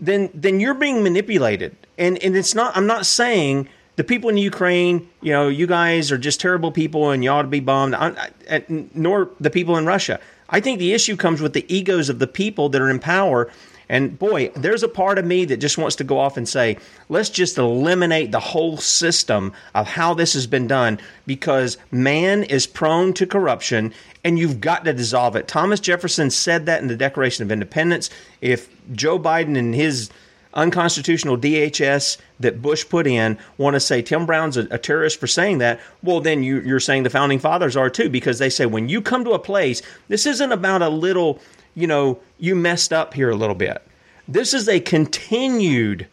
then 0.00 0.30
then 0.34 0.60
you're 0.60 0.74
being 0.74 1.02
manipulated. 1.02 1.76
And 1.98 2.22
and 2.22 2.36
it's 2.36 2.54
not 2.54 2.76
I'm 2.76 2.86
not 2.86 3.06
saying 3.06 3.68
the 3.96 4.04
people 4.04 4.30
in 4.30 4.38
Ukraine, 4.38 5.08
you 5.20 5.32
know, 5.32 5.48
you 5.48 5.66
guys 5.66 6.10
are 6.10 6.16
just 6.16 6.40
terrible 6.40 6.72
people 6.72 7.10
and 7.10 7.22
you 7.22 7.30
ought 7.30 7.42
to 7.42 7.48
be 7.48 7.60
bombed, 7.60 7.94
I, 7.94 8.30
I, 8.50 8.64
nor 8.94 9.30
the 9.38 9.50
people 9.50 9.76
in 9.76 9.84
Russia. 9.84 10.18
I 10.48 10.60
think 10.60 10.78
the 10.78 10.94
issue 10.94 11.16
comes 11.16 11.42
with 11.42 11.52
the 11.52 11.66
egos 11.68 12.08
of 12.08 12.18
the 12.18 12.26
people 12.26 12.70
that 12.70 12.80
are 12.80 12.88
in 12.88 12.98
power. 12.98 13.50
And 13.90 14.16
boy, 14.16 14.52
there's 14.54 14.84
a 14.84 14.88
part 14.88 15.18
of 15.18 15.24
me 15.24 15.44
that 15.46 15.56
just 15.56 15.76
wants 15.76 15.96
to 15.96 16.04
go 16.04 16.16
off 16.16 16.36
and 16.36 16.48
say, 16.48 16.78
let's 17.08 17.28
just 17.28 17.58
eliminate 17.58 18.30
the 18.30 18.38
whole 18.38 18.76
system 18.76 19.52
of 19.74 19.88
how 19.88 20.14
this 20.14 20.32
has 20.34 20.46
been 20.46 20.68
done 20.68 21.00
because 21.26 21.76
man 21.90 22.44
is 22.44 22.68
prone 22.68 23.12
to 23.14 23.26
corruption 23.26 23.92
and 24.22 24.38
you've 24.38 24.60
got 24.60 24.84
to 24.84 24.92
dissolve 24.92 25.34
it. 25.34 25.48
Thomas 25.48 25.80
Jefferson 25.80 26.30
said 26.30 26.66
that 26.66 26.80
in 26.80 26.86
the 26.86 26.96
Declaration 26.96 27.42
of 27.42 27.50
Independence. 27.50 28.10
If 28.40 28.68
Joe 28.92 29.18
Biden 29.18 29.58
and 29.58 29.74
his 29.74 30.08
unconstitutional 30.54 31.36
DHS 31.36 32.16
that 32.38 32.62
Bush 32.62 32.88
put 32.88 33.08
in 33.08 33.38
want 33.58 33.74
to 33.74 33.80
say 33.80 34.02
Tim 34.02 34.24
Brown's 34.24 34.56
a, 34.56 34.68
a 34.70 34.78
terrorist 34.78 35.18
for 35.18 35.26
saying 35.26 35.58
that, 35.58 35.80
well, 36.02 36.20
then 36.20 36.44
you, 36.44 36.60
you're 36.60 36.78
saying 36.78 37.02
the 37.02 37.10
founding 37.10 37.40
fathers 37.40 37.76
are 37.76 37.90
too, 37.90 38.08
because 38.08 38.38
they 38.38 38.50
say 38.50 38.66
when 38.66 38.88
you 38.88 39.00
come 39.00 39.24
to 39.24 39.32
a 39.32 39.38
place, 39.40 39.82
this 40.06 40.26
isn't 40.26 40.52
about 40.52 40.80
a 40.80 40.88
little, 40.88 41.40
you 41.80 41.86
know, 41.86 42.20
you 42.38 42.54
messed 42.54 42.92
up 42.92 43.14
here 43.14 43.30
a 43.30 43.36
little 43.36 43.54
bit. 43.54 43.82
This 44.28 44.54
is 44.54 44.68
a 44.68 44.80
continued 44.80 46.06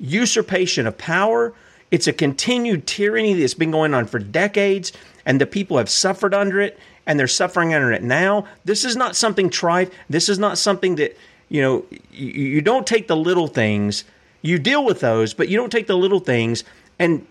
usurpation 0.00 0.86
of 0.86 0.96
power. 0.96 1.52
It's 1.90 2.06
a 2.06 2.12
continued 2.12 2.86
tyranny 2.86 3.34
that's 3.34 3.54
been 3.54 3.70
going 3.70 3.94
on 3.94 4.06
for 4.06 4.18
decades, 4.18 4.92
and 5.26 5.40
the 5.40 5.46
people 5.46 5.78
have 5.78 5.90
suffered 5.90 6.34
under 6.34 6.60
it 6.60 6.78
and 7.06 7.18
they're 7.18 7.26
suffering 7.26 7.72
under 7.72 7.90
it 7.90 8.02
now. 8.02 8.46
This 8.66 8.84
is 8.84 8.94
not 8.94 9.16
something 9.16 9.48
trite. 9.48 9.90
This 10.10 10.28
is 10.28 10.38
not 10.38 10.58
something 10.58 10.96
that, 10.96 11.16
you 11.48 11.62
know, 11.62 11.86
you, 12.12 12.26
you 12.26 12.60
don't 12.60 12.86
take 12.86 13.08
the 13.08 13.16
little 13.16 13.46
things, 13.46 14.04
you 14.42 14.58
deal 14.58 14.84
with 14.84 15.00
those, 15.00 15.32
but 15.32 15.48
you 15.48 15.56
don't 15.56 15.72
take 15.72 15.86
the 15.86 15.96
little 15.96 16.20
things 16.20 16.64
and 16.98 17.26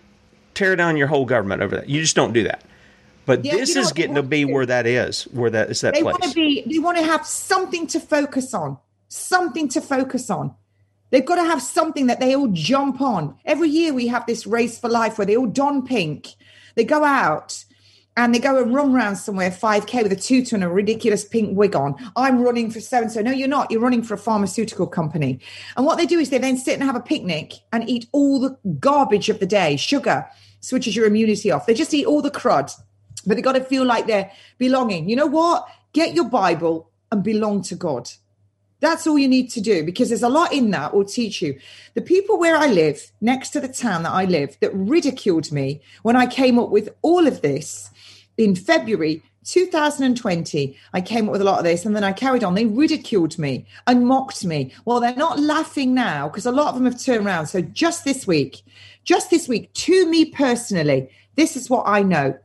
tear 0.54 0.74
down 0.74 0.96
your 0.96 1.06
whole 1.06 1.24
government 1.24 1.62
over 1.62 1.76
that. 1.76 1.88
You 1.88 2.00
just 2.00 2.16
don't 2.16 2.32
do 2.32 2.42
that. 2.42 2.64
But 3.28 3.44
yeah, 3.44 3.56
this 3.56 3.68
you 3.68 3.74
know 3.74 3.80
is 3.82 3.92
getting 3.92 4.14
to 4.14 4.22
be 4.22 4.46
where 4.46 4.64
that 4.64 4.86
is, 4.86 5.24
where 5.24 5.50
that 5.50 5.68
is 5.68 5.82
that 5.82 5.92
they 5.92 6.00
place. 6.00 6.14
Want 6.14 6.22
to 6.24 6.32
be, 6.32 6.64
they 6.66 6.78
want 6.78 6.96
to 6.96 7.04
have 7.04 7.26
something 7.26 7.86
to 7.88 8.00
focus 8.00 8.54
on. 8.54 8.78
something 9.08 9.68
to 9.68 9.80
focus 9.82 10.30
on. 10.30 10.54
They've 11.10 11.24
got 11.24 11.36
to 11.36 11.44
have 11.44 11.62
something 11.62 12.06
that 12.06 12.20
they 12.20 12.34
all 12.34 12.48
jump 12.48 13.02
on. 13.02 13.36
Every 13.44 13.68
year 13.68 13.92
we 13.92 14.06
have 14.08 14.24
this 14.26 14.46
race 14.46 14.78
for 14.78 14.88
life 14.88 15.18
where 15.18 15.26
they 15.26 15.36
all 15.36 15.46
don 15.46 15.86
pink. 15.86 16.28
They 16.74 16.84
go 16.84 17.04
out 17.04 17.64
and 18.16 18.34
they 18.34 18.38
go 18.38 18.62
and 18.62 18.74
run 18.74 18.94
around 18.94 19.16
somewhere 19.16 19.50
5k 19.50 20.02
with 20.02 20.12
a 20.12 20.16
tutu 20.16 20.54
and 20.54 20.64
a 20.64 20.68
ridiculous 20.68 21.24
pink 21.24 21.56
wig 21.56 21.76
on 21.76 21.94
i'm 22.16 22.42
running 22.42 22.68
for 22.68 22.80
so 22.80 22.98
and 22.98 23.12
so 23.12 23.22
no 23.22 23.30
you're 23.30 23.46
not 23.46 23.70
you're 23.70 23.80
running 23.80 24.02
for 24.02 24.14
a 24.14 24.18
pharmaceutical 24.18 24.88
company 24.88 25.38
and 25.76 25.86
what 25.86 25.98
they 25.98 26.06
do 26.06 26.18
is 26.18 26.30
they 26.30 26.38
then 26.38 26.56
sit 26.56 26.74
and 26.74 26.82
have 26.82 26.96
a 26.96 27.00
picnic 27.00 27.52
and 27.72 27.88
eat 27.88 28.08
all 28.12 28.40
the 28.40 28.58
garbage 28.80 29.28
of 29.28 29.38
the 29.38 29.46
day 29.46 29.76
sugar 29.76 30.26
switches 30.60 30.96
your 30.96 31.06
immunity 31.06 31.52
off 31.52 31.66
they 31.66 31.74
just 31.74 31.94
eat 31.94 32.06
all 32.06 32.20
the 32.20 32.30
crud 32.30 32.72
but 33.28 33.36
they 33.36 33.42
got 33.42 33.52
to 33.52 33.64
feel 33.64 33.84
like 33.84 34.06
they're 34.06 34.30
belonging 34.58 35.08
you 35.08 35.16
know 35.16 35.26
what 35.26 35.68
get 35.92 36.14
your 36.14 36.28
bible 36.28 36.90
and 37.12 37.22
belong 37.22 37.62
to 37.62 37.74
god 37.74 38.10
that's 38.80 39.06
all 39.06 39.18
you 39.18 39.28
need 39.28 39.50
to 39.50 39.60
do 39.60 39.84
because 39.84 40.08
there's 40.08 40.22
a 40.22 40.28
lot 40.28 40.52
in 40.52 40.70
that 40.70 40.94
will 40.94 41.04
teach 41.04 41.42
you. 41.42 41.58
The 41.94 42.00
people 42.00 42.38
where 42.38 42.56
I 42.56 42.66
live, 42.66 43.10
next 43.20 43.50
to 43.50 43.60
the 43.60 43.68
town 43.68 44.04
that 44.04 44.12
I 44.12 44.24
live, 44.24 44.56
that 44.60 44.72
ridiculed 44.74 45.50
me 45.50 45.80
when 46.02 46.16
I 46.16 46.26
came 46.26 46.58
up 46.58 46.70
with 46.70 46.88
all 47.02 47.26
of 47.26 47.42
this 47.42 47.90
in 48.36 48.54
February 48.54 49.22
2020, 49.44 50.76
I 50.92 51.00
came 51.00 51.26
up 51.26 51.32
with 51.32 51.40
a 51.40 51.44
lot 51.44 51.58
of 51.58 51.64
this 51.64 51.86
and 51.86 51.96
then 51.96 52.04
I 52.04 52.12
carried 52.12 52.44
on. 52.44 52.54
They 52.54 52.66
ridiculed 52.66 53.38
me 53.38 53.66
and 53.86 54.06
mocked 54.06 54.44
me. 54.44 54.72
Well, 54.84 55.00
they're 55.00 55.16
not 55.16 55.40
laughing 55.40 55.94
now 55.94 56.28
because 56.28 56.46
a 56.46 56.52
lot 56.52 56.68
of 56.68 56.74
them 56.74 56.84
have 56.84 57.02
turned 57.02 57.26
around. 57.26 57.46
So 57.46 57.62
just 57.62 58.04
this 58.04 58.26
week, 58.26 58.62
just 59.04 59.30
this 59.30 59.48
week, 59.48 59.72
to 59.72 60.06
me 60.08 60.26
personally, 60.26 61.10
this 61.34 61.56
is 61.56 61.70
what 61.70 61.84
I 61.86 62.02
know. 62.02 62.38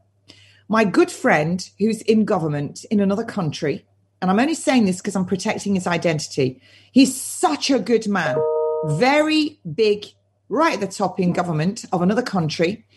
My 0.73 0.85
good 0.85 1.11
friend 1.11 1.69
who's 1.77 2.01
in 2.01 2.25
government 2.25 2.83
in 2.89 2.99
another 2.99 3.23
country, 3.23 3.85
and 4.19 4.31
I'm 4.31 4.39
only 4.39 4.55
saying 4.55 4.85
this 4.85 4.97
because 4.97 5.15
I'm 5.15 5.23
protecting 5.23 5.75
his 5.75 5.85
identity. 5.85 6.59
He's 6.91 7.15
such 7.15 7.69
a 7.69 7.77
good 7.77 8.07
man, 8.07 8.37
very 8.85 9.59
big, 9.75 10.07
right 10.49 10.73
at 10.73 10.79
the 10.79 10.87
top 10.87 11.19
in 11.19 11.31
government 11.31 11.85
of 11.93 12.01
another 12.01 12.23
country. 12.23 12.87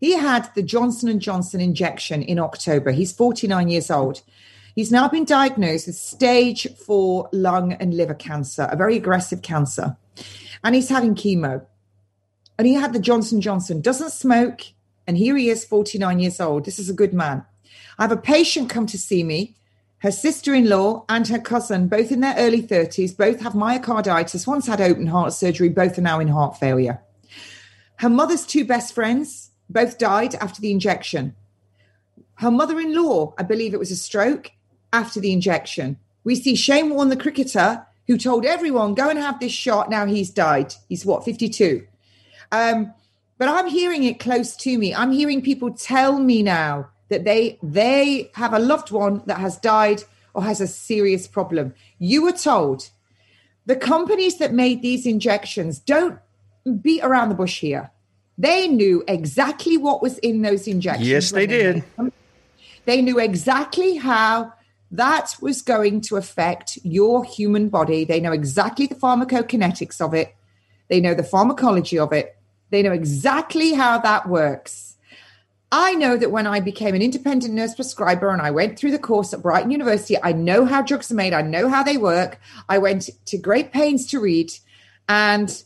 He 0.00 0.14
had 0.14 0.52
the 0.56 0.62
Johnson 0.64 1.08
and 1.08 1.20
Johnson 1.20 1.60
injection 1.60 2.20
in 2.20 2.40
October. 2.40 2.90
He's 2.90 3.12
49 3.12 3.68
years 3.68 3.92
old. 3.92 4.22
He's 4.74 4.90
now 4.90 5.06
been 5.08 5.24
diagnosed 5.24 5.86
with 5.86 5.94
stage 5.94 6.66
4 6.84 7.28
lung 7.32 7.74
and 7.74 7.94
liver 7.94 8.14
cancer, 8.14 8.68
a 8.72 8.76
very 8.76 8.96
aggressive 8.96 9.42
cancer. 9.42 9.96
And 10.64 10.74
he's 10.74 10.88
having 10.88 11.14
chemo. 11.14 11.64
And 12.58 12.66
he 12.66 12.74
had 12.74 12.92
the 12.92 12.98
Johnson 12.98 13.40
Johnson, 13.40 13.82
doesn't 13.82 14.10
smoke, 14.10 14.62
and 15.08 15.18
here 15.18 15.36
he 15.36 15.50
is 15.50 15.64
49 15.64 16.20
years 16.20 16.38
old. 16.38 16.64
This 16.64 16.78
is 16.78 16.88
a 16.88 16.94
good 16.94 17.12
man. 17.12 17.44
I 17.98 18.02
have 18.02 18.12
a 18.12 18.16
patient 18.16 18.70
come 18.70 18.86
to 18.86 18.98
see 18.98 19.24
me 19.24 19.56
her 20.00 20.12
sister 20.12 20.54
in 20.54 20.68
law 20.68 21.04
and 21.08 21.26
her 21.26 21.40
cousin, 21.40 21.88
both 21.88 22.12
in 22.12 22.20
their 22.20 22.36
early 22.38 22.62
30s, 22.62 23.16
both 23.16 23.40
have 23.40 23.54
myocarditis. 23.54 24.46
One's 24.46 24.66
had 24.66 24.80
open 24.80 25.08
heart 25.08 25.32
surgery, 25.32 25.68
both 25.68 25.98
are 25.98 26.02
now 26.02 26.20
in 26.20 26.28
heart 26.28 26.58
failure. 26.58 27.00
Her 27.96 28.08
mother's 28.08 28.46
two 28.46 28.64
best 28.64 28.94
friends 28.94 29.50
both 29.68 29.98
died 29.98 30.36
after 30.36 30.60
the 30.60 30.70
injection. 30.70 31.34
Her 32.34 32.50
mother 32.50 32.78
in 32.78 32.94
law, 32.94 33.34
I 33.38 33.42
believe 33.42 33.74
it 33.74 33.80
was 33.80 33.90
a 33.90 33.96
stroke 33.96 34.52
after 34.92 35.18
the 35.18 35.32
injection. 35.32 35.98
We 36.22 36.36
see 36.36 36.54
Shane 36.54 36.90
Warne, 36.90 37.08
the 37.08 37.16
cricketer, 37.16 37.84
who 38.06 38.16
told 38.16 38.46
everyone, 38.46 38.94
go 38.94 39.08
and 39.10 39.18
have 39.18 39.40
this 39.40 39.52
shot. 39.52 39.90
Now 39.90 40.06
he's 40.06 40.30
died. 40.30 40.74
He's 40.88 41.04
what, 41.04 41.24
52? 41.24 41.84
Um, 42.52 42.94
but 43.38 43.48
I'm 43.48 43.68
hearing 43.68 44.04
it 44.04 44.20
close 44.20 44.56
to 44.56 44.76
me. 44.76 44.94
I'm 44.94 45.12
hearing 45.12 45.40
people 45.42 45.72
tell 45.72 46.18
me 46.18 46.42
now 46.42 46.88
that 47.08 47.24
they 47.24 47.58
they 47.62 48.30
have 48.34 48.52
a 48.52 48.58
loved 48.58 48.90
one 48.90 49.22
that 49.26 49.38
has 49.38 49.56
died 49.56 50.04
or 50.34 50.42
has 50.42 50.60
a 50.60 50.66
serious 50.66 51.26
problem. 51.26 51.74
You 51.98 52.24
were 52.24 52.32
told 52.32 52.90
the 53.66 53.76
companies 53.76 54.38
that 54.38 54.52
made 54.52 54.82
these 54.82 55.06
injections 55.06 55.78
don't 55.78 56.18
beat 56.80 57.02
around 57.02 57.28
the 57.28 57.34
bush 57.34 57.60
here. 57.60 57.90
They 58.36 58.68
knew 58.68 59.04
exactly 59.08 59.76
what 59.76 60.00
was 60.00 60.18
in 60.18 60.42
those 60.42 60.68
injections. 60.68 61.08
Yes, 61.08 61.30
they 61.32 61.46
did. 61.46 61.84
They 62.84 63.02
knew 63.02 63.18
exactly 63.18 63.96
how 63.96 64.52
that 64.90 65.34
was 65.42 65.60
going 65.60 66.00
to 66.02 66.16
affect 66.16 66.78
your 66.82 67.24
human 67.24 67.68
body. 67.68 68.04
They 68.04 68.20
know 68.20 68.32
exactly 68.32 68.86
the 68.86 68.94
pharmacokinetics 68.94 70.00
of 70.00 70.14
it. 70.14 70.34
They 70.88 71.00
know 71.00 71.14
the 71.14 71.24
pharmacology 71.24 71.98
of 71.98 72.12
it. 72.12 72.37
They 72.70 72.82
know 72.82 72.92
exactly 72.92 73.72
how 73.72 73.98
that 73.98 74.28
works. 74.28 74.96
I 75.70 75.94
know 75.94 76.16
that 76.16 76.30
when 76.30 76.46
I 76.46 76.60
became 76.60 76.94
an 76.94 77.02
independent 77.02 77.52
nurse 77.52 77.74
prescriber 77.74 78.30
and 78.30 78.40
I 78.40 78.50
went 78.50 78.78
through 78.78 78.92
the 78.92 78.98
course 78.98 79.34
at 79.34 79.42
Brighton 79.42 79.70
University, 79.70 80.16
I 80.22 80.32
know 80.32 80.64
how 80.64 80.80
drugs 80.80 81.10
are 81.10 81.14
made, 81.14 81.34
I 81.34 81.42
know 81.42 81.68
how 81.68 81.82
they 81.82 81.98
work. 81.98 82.40
I 82.68 82.78
went 82.78 83.10
to 83.26 83.36
great 83.36 83.70
pains 83.70 84.06
to 84.08 84.20
read, 84.20 84.50
and 85.10 85.62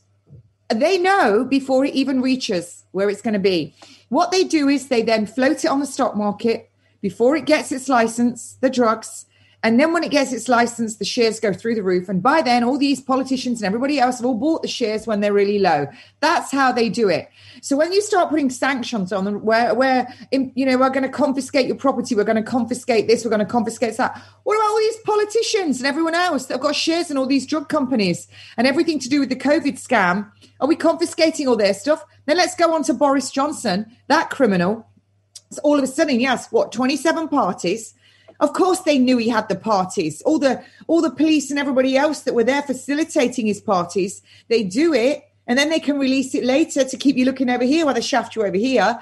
they 0.68 0.98
know 0.98 1.44
before 1.44 1.84
it 1.84 1.94
even 1.94 2.20
reaches 2.20 2.84
where 2.90 3.08
it's 3.08 3.22
going 3.22 3.34
to 3.34 3.40
be. 3.40 3.74
What 4.08 4.32
they 4.32 4.42
do 4.42 4.68
is 4.68 4.88
they 4.88 5.02
then 5.02 5.26
float 5.26 5.64
it 5.64 5.68
on 5.68 5.78
the 5.78 5.86
stock 5.86 6.16
market 6.16 6.70
before 7.00 7.36
it 7.36 7.46
gets 7.46 7.70
its 7.70 7.88
license, 7.88 8.56
the 8.60 8.70
drugs, 8.70 9.26
and 9.64 9.78
then 9.78 9.92
when 9.92 10.02
it 10.02 10.10
gets 10.10 10.32
its 10.32 10.48
license, 10.48 10.96
the 10.96 11.04
shares 11.04 11.38
go 11.38 11.52
through 11.52 11.76
the 11.76 11.84
roof. 11.84 12.08
And 12.08 12.20
by 12.20 12.42
then, 12.42 12.64
all 12.64 12.76
these 12.76 13.00
politicians 13.00 13.60
and 13.60 13.66
everybody 13.66 14.00
else 14.00 14.16
have 14.16 14.26
all 14.26 14.34
bought 14.34 14.62
the 14.62 14.68
shares 14.68 15.06
when 15.06 15.20
they're 15.20 15.32
really 15.32 15.60
low. 15.60 15.86
That's 16.18 16.50
how 16.50 16.72
they 16.72 16.88
do 16.88 17.08
it. 17.08 17.28
So 17.60 17.76
when 17.76 17.92
you 17.92 18.02
start 18.02 18.30
putting 18.30 18.50
sanctions 18.50 19.12
on 19.12 19.24
them, 19.24 19.44
where, 19.44 19.72
where 19.72 20.12
you 20.32 20.66
know, 20.66 20.78
we're 20.78 20.90
going 20.90 21.04
to 21.04 21.08
confiscate 21.08 21.68
your 21.68 21.76
property, 21.76 22.16
we're 22.16 22.24
going 22.24 22.42
to 22.42 22.42
confiscate 22.42 23.06
this, 23.06 23.24
we're 23.24 23.30
going 23.30 23.38
to 23.38 23.46
confiscate 23.46 23.96
that. 23.98 24.20
What 24.42 24.56
about 24.56 24.66
all 24.66 24.78
these 24.78 24.98
politicians 25.04 25.78
and 25.78 25.86
everyone 25.86 26.16
else 26.16 26.46
that 26.46 26.54
have 26.54 26.62
got 26.62 26.74
shares 26.74 27.08
in 27.08 27.16
all 27.16 27.26
these 27.26 27.46
drug 27.46 27.68
companies 27.68 28.26
and 28.56 28.66
everything 28.66 28.98
to 28.98 29.08
do 29.08 29.20
with 29.20 29.28
the 29.28 29.36
COVID 29.36 29.80
scam? 29.80 30.28
Are 30.60 30.66
we 30.66 30.74
confiscating 30.74 31.46
all 31.46 31.56
their 31.56 31.74
stuff? 31.74 32.04
Then 32.26 32.36
let's 32.36 32.56
go 32.56 32.74
on 32.74 32.82
to 32.84 32.94
Boris 32.94 33.30
Johnson, 33.30 33.96
that 34.08 34.28
criminal. 34.28 34.88
So 35.50 35.60
all 35.62 35.78
of 35.78 35.84
a 35.84 35.88
sudden, 35.88 36.18
yes, 36.18 36.50
what, 36.50 36.72
27 36.72 37.28
parties 37.28 37.94
of 38.42 38.52
course, 38.52 38.80
they 38.80 38.98
knew 38.98 39.16
he 39.18 39.28
had 39.28 39.48
the 39.48 39.54
parties. 39.54 40.20
All 40.22 40.38
the 40.40 40.62
all 40.88 41.00
the 41.00 41.10
police 41.10 41.48
and 41.50 41.60
everybody 41.60 41.96
else 41.96 42.22
that 42.22 42.34
were 42.34 42.44
there 42.44 42.60
facilitating 42.62 43.46
his 43.46 43.60
parties, 43.60 44.20
they 44.48 44.64
do 44.64 44.92
it, 44.92 45.22
and 45.46 45.56
then 45.56 45.70
they 45.70 45.78
can 45.78 45.96
release 45.96 46.34
it 46.34 46.42
later 46.44 46.82
to 46.84 46.96
keep 46.96 47.16
you 47.16 47.24
looking 47.24 47.48
over 47.48 47.62
here 47.62 47.84
while 47.84 47.94
they 47.94 48.00
shaft 48.00 48.34
you 48.34 48.44
over 48.44 48.56
here. 48.56 48.98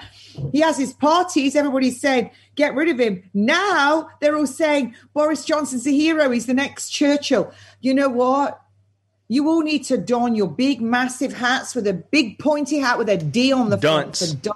He 0.52 0.60
has 0.60 0.76
his 0.76 0.92
parties. 0.92 1.56
Everybody's 1.56 1.98
saying, 1.98 2.30
"Get 2.54 2.74
rid 2.74 2.88
of 2.90 3.00
him." 3.00 3.22
Now 3.32 4.10
they're 4.20 4.36
all 4.36 4.46
saying 4.46 4.94
Boris 5.14 5.46
Johnson's 5.46 5.86
a 5.86 5.90
hero. 5.90 6.30
He's 6.30 6.46
the 6.46 6.54
next 6.54 6.90
Churchill. 6.90 7.50
You 7.80 7.94
know 7.94 8.10
what? 8.10 8.60
You 9.28 9.48
all 9.48 9.62
need 9.62 9.84
to 9.84 9.96
don 9.96 10.34
your 10.34 10.48
big, 10.48 10.82
massive 10.82 11.32
hats 11.32 11.74
with 11.74 11.86
a 11.86 11.94
big 11.94 12.38
pointy 12.38 12.78
hat 12.78 12.98
with 12.98 13.08
a 13.08 13.16
D 13.16 13.52
on 13.52 13.70
the 13.70 13.78
Dunce. 13.78 14.18
front. 14.18 14.48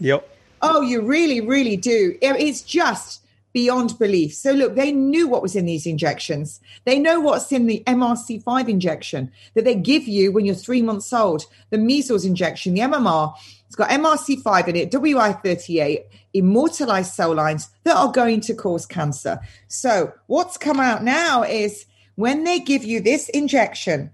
Yep. 0.00 0.28
Oh, 0.60 0.80
you 0.80 1.02
really, 1.02 1.40
really 1.40 1.76
do. 1.76 2.16
It's 2.20 2.62
just 2.62 3.20
beyond 3.54 3.96
belief. 3.98 4.34
So, 4.34 4.52
look, 4.52 4.74
they 4.74 4.92
knew 4.92 5.26
what 5.28 5.40
was 5.40 5.56
in 5.56 5.64
these 5.64 5.86
injections. 5.86 6.60
They 6.84 6.98
know 6.98 7.20
what's 7.20 7.52
in 7.52 7.66
the 7.66 7.82
MRC5 7.86 8.68
injection 8.68 9.32
that 9.54 9.64
they 9.64 9.76
give 9.76 10.06
you 10.06 10.32
when 10.32 10.44
you're 10.44 10.56
three 10.56 10.82
months 10.82 11.10
old, 11.12 11.46
the 11.70 11.78
measles 11.78 12.26
injection, 12.26 12.74
the 12.74 12.80
MMR. 12.80 13.32
It's 13.66 13.76
got 13.76 13.90
MRC5 13.90 14.68
in 14.68 14.76
it, 14.76 14.90
WI38, 14.90 16.04
immortalized 16.34 17.14
cell 17.14 17.34
lines 17.34 17.70
that 17.84 17.96
are 17.96 18.10
going 18.10 18.40
to 18.42 18.54
cause 18.54 18.84
cancer. 18.84 19.38
So, 19.68 20.12
what's 20.26 20.58
come 20.58 20.80
out 20.80 21.04
now 21.04 21.44
is 21.44 21.86
when 22.16 22.42
they 22.44 22.58
give 22.58 22.84
you 22.84 23.00
this 23.00 23.28
injection, 23.30 24.10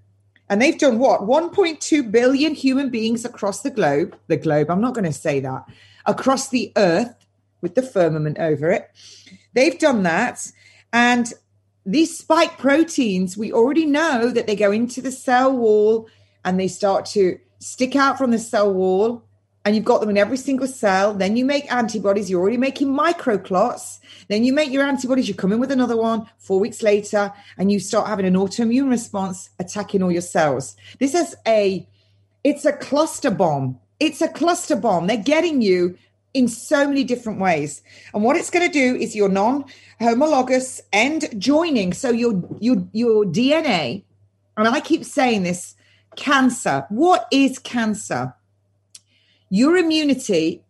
and 0.50 0.61
they've 0.61 0.79
done 0.79 0.98
what 0.98 1.22
1.2 1.22 2.11
billion 2.11 2.55
human 2.55 2.90
beings 2.90 3.24
across 3.24 3.62
the 3.62 3.70
globe 3.70 4.18
the 4.26 4.37
globe 4.37 4.68
i'm 4.68 4.81
not 4.81 4.94
going 4.94 5.05
to 5.05 5.12
say 5.12 5.38
that 5.38 5.64
across 6.07 6.48
the 6.48 6.72
earth 6.76 7.14
with 7.61 7.75
the 7.75 7.83
firmament 7.83 8.38
over 8.38 8.70
it 8.70 8.90
They've 9.53 9.79
done 9.79 10.03
that. 10.05 10.51
And 10.92 11.33
these 11.85 12.16
spike 12.16 12.59
proteins, 12.59 13.37
we 13.37 13.53
already 13.53 13.87
know 13.87 14.31
that 14.31 14.46
they 14.46 14.57
go 14.57 14.70
into 14.70 15.01
the 15.01 15.12
cell 15.12 15.57
wall 15.57 16.09
and 16.44 16.59
they 16.59 16.68
start 16.68 17.07
to 17.07 17.38
stick 17.59 17.97
out 17.97 18.18
from 18.18 18.30
the 18.30 18.39
cell 18.39 18.72
wall. 18.72 19.24
And 19.62 19.76
you've 19.76 19.84
got 19.84 20.01
them 20.01 20.09
in 20.09 20.16
every 20.16 20.39
single 20.39 20.66
cell. 20.66 21.12
Then 21.12 21.37
you 21.37 21.45
make 21.45 21.70
antibodies. 21.70 22.30
You're 22.30 22.41
already 22.41 22.57
making 22.57 22.89
microclots. 22.89 23.99
Then 24.28 24.43
you 24.43 24.55
make 24.55 24.70
your 24.70 24.84
antibodies. 24.84 25.28
You 25.28 25.34
come 25.34 25.53
in 25.53 25.61
with 25.61 25.70
another 25.70 25.99
one 25.99 26.26
four 26.39 26.59
weeks 26.59 26.82
later, 26.82 27.30
and 27.59 27.70
you 27.70 27.78
start 27.78 28.09
having 28.09 28.24
an 28.24 28.37
autoimmune 28.37 28.89
response 28.89 29.51
attacking 29.59 30.03
all 30.03 30.11
your 30.11 30.22
cells. 30.22 30.76
This 30.99 31.14
is 31.14 31.37
a, 31.47 31.87
it's 32.43 32.64
a 32.64 32.72
cluster 32.72 33.30
bomb. 33.30 33.78
It's 34.01 34.22
a 34.22 34.28
cluster 34.28 34.76
bomb. 34.76 35.07
They're 35.07 35.18
getting 35.18 35.61
you 35.61 35.99
in 36.35 36.49
so 36.49 36.87
many 36.87 37.05
different 37.05 37.41
ways. 37.41 37.83
And 38.14 38.22
what 38.22 38.37
it's 38.37 38.51
going 38.51 38.66
to 38.66 38.72
do 38.72 38.97
is 38.97 39.16
your 39.16 39.28
non-homologous 39.28 40.81
end 40.93 41.28
joining. 41.39 41.93
So 41.93 42.11
your 42.11 42.43
your 42.61 42.87
your 42.93 43.24
DNA, 43.24 44.05
and 44.57 44.68
I 44.68 44.81
keep 44.81 45.05
saying 45.05 45.43
this, 45.43 45.74
cancer. 46.16 46.87
What 46.89 47.26
is 47.31 47.59
cancer? 47.59 48.35
Your 49.49 49.76
immunity, 49.76 50.62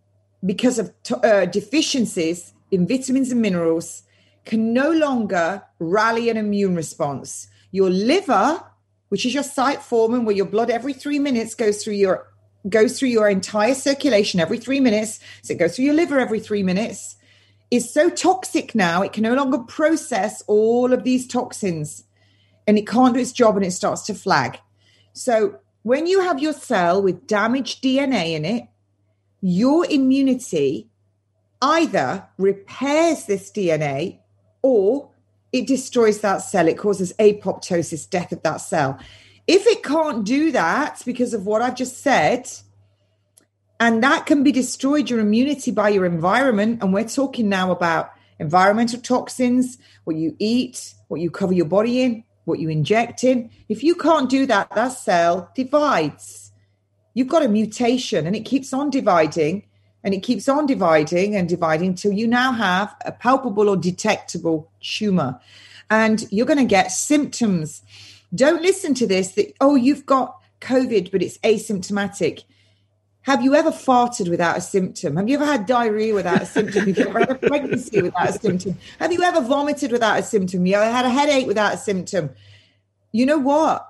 because 0.45 0.79
of 0.79 0.93
uh, 1.23 1.45
deficiencies 1.47 2.55
in 2.71 2.87
vitamins 2.87 3.31
and 3.31 3.43
minerals, 3.43 4.03
can 4.47 4.73
no 4.73 4.91
longer 4.91 5.63
rally 5.79 6.31
an 6.31 6.37
immune 6.37 6.75
response. 6.75 7.49
Your 7.73 7.91
liver, 7.91 8.65
which 9.11 9.27
is 9.27 9.35
your 9.35 9.43
site 9.43 9.83
form 9.83 10.25
where 10.25 10.35
your 10.35 10.47
blood 10.47 10.71
every 10.71 10.95
three 10.95 11.19
minutes 11.19 11.55
goes 11.55 11.85
through 11.85 11.95
your 11.95 12.30
goes 12.69 12.99
through 12.99 13.09
your 13.09 13.29
entire 13.29 13.75
circulation 13.75 14.41
every 14.41 14.59
three 14.59 14.81
minutes. 14.81 15.21
So 15.43 15.55
it 15.55 15.59
goes 15.59 15.77
through 15.77 15.87
your 15.87 15.95
liver 15.95 16.19
every 16.19 16.41
three 16.41 16.63
minutes. 16.63 17.17
Is 17.71 17.93
so 17.93 18.11
toxic 18.11 18.75
now, 18.75 19.03
it 19.03 19.13
can 19.13 19.23
no 19.23 19.35
longer 19.35 19.59
process 19.59 20.43
all 20.49 20.93
of 20.93 21.05
these 21.05 21.27
toxins 21.27 22.03
and 22.67 22.77
it 22.77 22.87
can't 22.87 23.15
do 23.15 23.21
its 23.21 23.33
job 23.33 23.57
and 23.57 23.65
it 23.65 23.71
starts 23.71 24.03
to 24.07 24.15
flag. 24.15 24.59
So 25.13 25.61
when 25.83 26.07
you 26.07 26.21
have 26.21 26.41
your 26.41 26.53
cell 26.53 27.01
with 27.01 27.27
damaged 27.27 27.83
DNA 27.83 28.33
in 28.33 28.45
it, 28.45 28.65
your 29.41 29.87
immunity 29.87 30.91
either 31.63 32.27
repairs 32.39 33.25
this 33.25 33.51
DNA 33.51 34.19
or 34.63 35.11
it 35.53 35.67
destroys 35.67 36.21
that 36.21 36.39
cell. 36.39 36.69
It 36.69 36.79
causes 36.79 37.13
apoptosis, 37.19 38.09
death 38.09 38.33
of 38.33 38.43
that 38.43 38.59
cell. 38.59 38.99
If 39.53 39.67
it 39.67 39.83
can't 39.83 40.25
do 40.25 40.53
that 40.53 41.03
because 41.05 41.35
of 41.35 41.45
what 41.45 41.61
I've 41.61 41.75
just 41.75 42.05
said, 42.05 42.49
and 43.81 44.01
that 44.05 44.25
can 44.25 44.45
be 44.45 44.53
destroyed 44.53 45.11
your 45.11 45.19
immunity 45.19 45.73
by 45.73 45.89
your 45.89 46.07
environment, 46.07 46.81
and 46.81 46.95
we're 46.95 47.09
talking 47.09 47.49
now 47.49 47.73
about 47.73 48.13
environmental 48.39 49.01
toxins, 49.01 49.77
what 50.05 50.15
you 50.15 50.37
eat, 50.39 50.95
what 51.09 51.21
you 51.21 51.33
cover 51.33 51.53
your 51.53 51.67
body 51.67 52.01
in, 52.01 52.23
what 52.45 52.61
you 52.61 52.69
inject 52.69 53.25
in. 53.25 53.51
If 53.69 53.83
you 53.83 53.97
can't 53.97 54.31
do 54.31 54.47
that, 54.47 54.71
that 54.77 54.93
cell 54.93 55.51
divides. 55.57 56.53
You've 57.15 57.27
got 57.27 57.43
a 57.43 57.49
mutation 57.49 58.29
and 58.29 58.37
it 58.37 58.45
keeps 58.45 58.73
on 58.73 58.89
dividing 58.89 59.65
and 60.05 60.15
it 60.15 60.23
keeps 60.23 60.49
on 60.49 60.67
dividing 60.67 61.35
and 61.35 61.49
dividing 61.49 61.89
until 61.89 62.13
you 62.13 62.29
now 62.29 62.53
have 62.53 62.95
a 63.05 63.11
palpable 63.11 63.69
or 63.69 63.77
detectable 63.77 64.71
tumor. 64.81 65.41
And 65.91 66.25
you're 66.31 66.47
going 66.47 66.61
to 66.61 66.65
get 66.65 66.93
symptoms. 66.93 67.83
Don't 68.35 68.62
listen 68.62 68.95
to 68.95 69.07
this 69.07 69.33
that, 69.33 69.55
oh, 69.61 69.74
you've 69.74 70.07
got 70.07 70.41
COVID, 70.61 71.11
but 71.11 71.22
it's 71.22 71.39
asymptomatic. 71.39 72.45
Have 73.22 73.43
you 73.43 73.55
ever 73.55 73.70
farted 73.70 74.31
without 74.31 74.57
a 74.57 74.61
symptom? 74.61 75.16
Have 75.16 75.28
you 75.28 75.37
ever 75.37 75.45
had 75.45 75.66
diarrhea 75.66 76.14
without 76.14 76.41
a 76.41 76.47
symptom? 76.47 76.87
Have 76.87 76.99
you 76.99 77.07
ever 77.07 77.18
had 77.18 77.31
a 77.31 77.35
pregnancy 77.35 78.01
without 78.01 78.31
a 78.31 78.33
symptom? 78.33 78.78
Have 78.99 79.12
you 79.12 79.22
ever 79.22 79.43
vomited 79.43 79.93
without 79.93 80.18
a 80.18 80.22
symptom? 80.22 80.64
You 80.64 80.76
ever 80.76 80.91
had 80.91 81.05
a 81.05 81.11
headache 81.11 81.47
without 81.47 81.74
a 81.74 81.76
symptom? 81.76 82.31
You 83.12 83.26
know 83.26 83.39
what? 83.39 83.89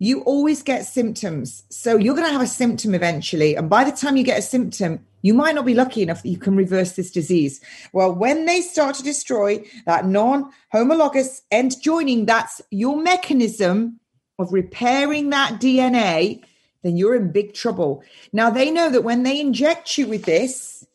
You 0.00 0.22
always 0.22 0.64
get 0.64 0.84
symptoms. 0.84 1.62
So 1.68 1.96
you're 1.96 2.16
going 2.16 2.26
to 2.26 2.32
have 2.32 2.42
a 2.42 2.48
symptom 2.48 2.92
eventually. 2.92 3.54
And 3.54 3.70
by 3.70 3.84
the 3.84 3.92
time 3.92 4.16
you 4.16 4.24
get 4.24 4.40
a 4.40 4.42
symptom, 4.42 5.06
you 5.22 5.32
might 5.32 5.54
not 5.54 5.64
be 5.64 5.74
lucky 5.74 6.02
enough 6.02 6.22
that 6.22 6.28
you 6.28 6.38
can 6.38 6.56
reverse 6.56 6.92
this 6.92 7.12
disease. 7.12 7.60
Well, 7.92 8.12
when 8.12 8.46
they 8.46 8.62
start 8.62 8.96
to 8.96 9.04
destroy 9.04 9.64
that 9.86 10.06
non 10.06 10.50
homologous 10.72 11.42
end 11.52 11.80
joining, 11.80 12.26
that's 12.26 12.60
your 12.72 13.00
mechanism 13.00 14.00
of 14.40 14.52
repairing 14.52 15.30
that 15.30 15.60
DNA 15.60 16.42
then 16.82 16.96
you're 16.96 17.14
in 17.14 17.32
big 17.32 17.54
trouble. 17.54 18.02
Now, 18.32 18.50
they 18.50 18.70
know 18.70 18.90
that 18.90 19.04
when 19.04 19.22
they 19.22 19.40
inject 19.40 19.98
you 19.98 20.06
with 20.06 20.24
this, 20.24 20.86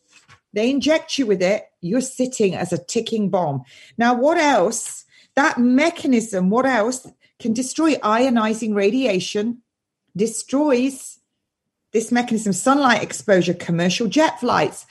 they 0.53 0.69
inject 0.69 1.17
you 1.17 1.25
with 1.25 1.41
it, 1.41 1.65
you're 1.81 2.01
sitting 2.01 2.55
as 2.55 2.71
a 2.71 2.83
ticking 2.83 3.29
bomb. 3.29 3.63
Now, 3.97 4.13
what 4.13 4.37
else? 4.37 5.05
That 5.35 5.59
mechanism, 5.59 6.49
what 6.49 6.65
else 6.65 7.05
can 7.39 7.53
destroy 7.53 7.95
ionizing 7.95 8.73
radiation, 8.73 9.61
destroys 10.15 11.19
this 11.91 12.11
mechanism, 12.11 12.53
sunlight 12.53 13.03
exposure, 13.03 13.53
commercial 13.53 14.07
jet 14.07 14.39
flights. 14.39 14.85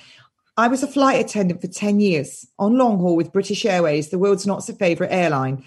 I 0.56 0.68
was 0.68 0.82
a 0.82 0.88
flight 0.88 1.24
attendant 1.24 1.60
for 1.60 1.66
10 1.66 2.00
years 2.00 2.46
on 2.58 2.78
long 2.78 2.98
haul 2.98 3.16
with 3.16 3.32
British 3.32 3.64
Airways, 3.64 4.10
the 4.10 4.18
world's 4.18 4.46
not 4.46 4.62
so 4.62 4.72
favorite 4.72 5.12
airline. 5.12 5.64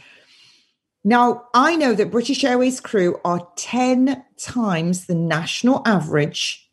Now, 1.04 1.46
I 1.54 1.76
know 1.76 1.94
that 1.94 2.12
British 2.12 2.44
Airways 2.44 2.80
crew 2.82 3.20
are 3.24 3.48
10 3.56 4.24
times 4.38 5.06
the 5.06 5.16
national 5.16 5.82
average 5.86 6.70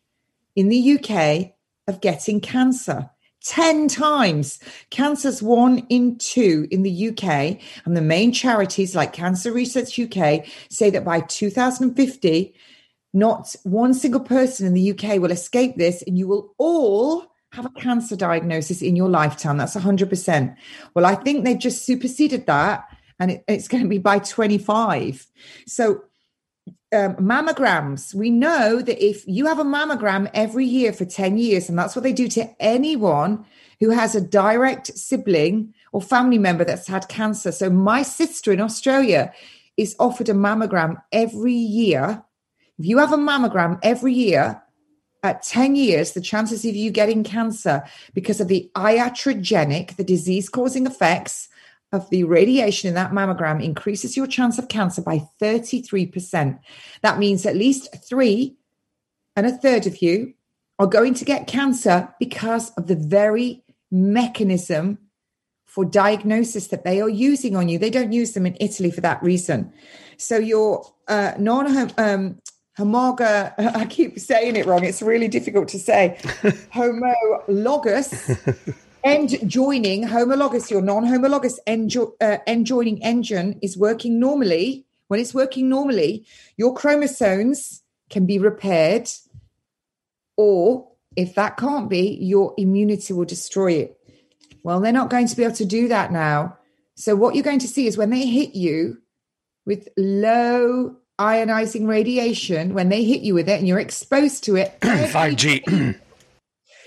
in 0.57 0.68
the 0.68 0.98
UK 0.98 1.52
of 1.86 2.00
getting 2.00 2.40
cancer. 2.40 3.11
10 3.45 3.88
times. 3.88 4.59
Cancer's 4.90 5.42
one 5.42 5.86
in 5.88 6.16
two 6.18 6.66
in 6.70 6.82
the 6.82 7.09
UK. 7.09 7.59
And 7.84 7.97
the 7.97 8.03
main 8.03 8.32
charities 8.32 8.95
like 8.95 9.12
Cancer 9.12 9.53
Research 9.53 9.99
UK 9.99 10.47
say 10.68 10.90
that 10.90 11.05
by 11.05 11.20
2050, 11.20 12.55
not 13.12 13.55
one 13.62 13.95
single 13.95 14.20
person 14.20 14.66
in 14.66 14.74
the 14.74 14.90
UK 14.90 15.20
will 15.20 15.30
escape 15.30 15.76
this, 15.76 16.03
and 16.03 16.18
you 16.18 16.26
will 16.26 16.53
all 16.59 17.32
have 17.53 17.66
a 17.66 17.80
cancer 17.80 18.16
diagnosis 18.16 18.82
in 18.82 18.97
your 18.97 19.09
lifetime. 19.09 19.57
That's 19.57 19.76
100%. 19.76 20.57
Well, 20.95 21.07
I 21.07 21.14
think 21.14 21.45
they've 21.45 21.59
just 21.59 21.84
superseded 21.84 22.47
that 22.47 22.84
and 23.20 23.30
it, 23.30 23.45
it's 23.47 23.68
going 23.68 23.82
to 23.82 23.88
be 23.88 23.99
by 23.99 24.18
25. 24.18 25.26
So, 25.66 26.03
um, 26.95 27.16
mammograms, 27.16 28.14
we 28.14 28.30
know 28.30 28.80
that 28.80 29.05
if 29.05 29.26
you 29.26 29.47
have 29.47 29.59
a 29.59 29.64
mammogram 29.64 30.30
every 30.32 30.64
year 30.64 30.92
for 30.92 31.05
10 31.05 31.36
years, 31.36 31.68
and 31.68 31.78
that's 31.78 31.97
what 31.97 32.03
they 32.03 32.12
do 32.12 32.28
to 32.28 32.49
anyone 32.61 33.45
who 33.80 33.90
has 33.90 34.14
a 34.14 34.20
direct 34.20 34.97
sibling 34.97 35.74
or 35.92 36.01
family 36.01 36.38
member 36.38 36.64
that's 36.64 36.86
had 36.86 37.09
cancer. 37.09 37.53
So, 37.53 37.68
my 37.68 38.03
sister 38.03 38.53
in 38.53 38.61
Australia 38.61 39.32
is 39.76 39.97
offered 39.99 40.28
a 40.28 40.34
mammogram 40.34 41.03
every 41.12 41.53
year. 41.53 42.22
If 42.78 42.86
you 42.86 42.99
have 42.99 43.12
a 43.12 43.16
mammogram 43.16 43.78
every 43.82 44.14
year, 44.14 44.61
at 45.24 45.42
10 45.42 45.74
years, 45.74 46.12
the 46.12 46.20
chances 46.20 46.66
of 46.66 46.76
you 46.76 46.90
getting 46.90 47.24
cancer 47.24 47.82
because 48.12 48.42
of 48.42 48.49
the 48.49 48.70
iatrogenic, 48.76 49.97
the 49.97 50.05
disease 50.05 50.51
causing 50.51 50.86
effects 50.86 51.49
of 51.95 52.11
the 52.11 52.24
radiation 52.24 52.88
in 52.88 52.95
that 52.95 53.12
mammogram 53.12 53.62
increases 53.62 54.16
your 54.16 54.26
chance 54.26 54.59
of 54.59 54.68
cancer 54.68 55.01
by 55.01 55.26
33%. 55.40 56.59
That 57.03 57.18
means 57.18 57.47
at 57.47 57.57
least 57.57 57.88
three 58.07 58.57
and 59.36 59.47
a 59.47 59.57
third 59.57 59.86
of 59.86 60.03
you 60.03 60.34
are 60.78 60.86
going 60.86 61.14
to 61.14 61.24
get 61.24 61.47
cancer 61.47 62.12
because 62.18 62.70
of 62.72 62.88
the 62.88 62.97
very 62.97 63.62
mechanism 63.90 64.99
for 65.64 65.84
diagnosis 65.84 66.68
that 66.68 66.84
they 66.84 67.01
are 67.01 67.09
using 67.09 67.57
on 67.57 67.68
you. 67.68 67.78
They 67.78 67.90
don't 67.90 68.12
use 68.12 68.32
them 68.32 68.47
in 68.47 68.57
Italy 68.61 68.90
for 68.90 69.01
that 69.01 69.22
reason. 69.22 69.72
So 70.16 70.38
your 70.38 70.84
uh, 71.09 71.32
non 71.38 71.92
um, 71.99 72.40
homoga, 72.78 73.55
I 73.59 73.86
keep 73.86 74.18
saying 74.18 74.57
it 74.57 74.66
wrong. 74.66 74.84
It's 74.84 75.03
really 75.03 75.28
difficult 75.28 75.68
to 75.68 75.78
say. 75.78 76.18
homologous 76.72 78.30
end 79.05 79.38
joining 79.48 80.05
homologous, 80.05 80.70
your 80.70 80.82
non-homologous 80.82 81.61
end, 81.66 81.90
jo- 81.90 82.14
uh, 82.20 82.38
end 82.46 82.66
joining 82.66 83.02
engine 83.02 83.59
is 83.62 83.76
working 83.76 84.18
normally. 84.18 84.86
When 85.09 85.20
it's 85.20 85.34
working 85.34 85.68
normally, 85.68 86.26
your 86.57 86.74
chromosomes 86.74 87.82
can 88.11 88.26
be 88.26 88.38
repaired, 88.38 89.09
or 90.36 90.88
if 91.14 91.34
that 91.34 91.57
can't 91.57 91.88
be, 91.88 92.18
your 92.20 92.55
immunity 92.57 93.12
will 93.12 93.26
destroy 93.26 93.72
it. 93.72 93.98
Well, 94.62 94.80
they're 94.80 94.92
not 94.92 95.11
going 95.11 95.28
to 95.28 95.36
be 95.36 95.44
able 95.44 95.55
to 95.57 95.64
do 95.64 95.88
that 95.88 96.11
now. 96.11 96.57
So, 96.96 97.14
what 97.14 97.34
you're 97.34 97.44
going 97.44 97.59
to 97.61 97.68
see 97.68 97.86
is 97.86 97.98
when 97.98 98.11
they 98.11 98.26
hit 98.26 98.55
you 98.55 98.98
with 99.66 99.88
low 99.96 100.96
ionizing 101.18 101.86
radiation, 101.86 102.74
when 102.74 102.88
they 102.88 103.05
hit 103.05 103.20
you 103.20 103.34
with 103.34 103.48
it 103.48 103.59
and 103.59 103.68
you're 103.68 103.78
exposed 103.78 104.44
to 104.44 104.57
it, 104.57 104.78
5G. 104.80 106.00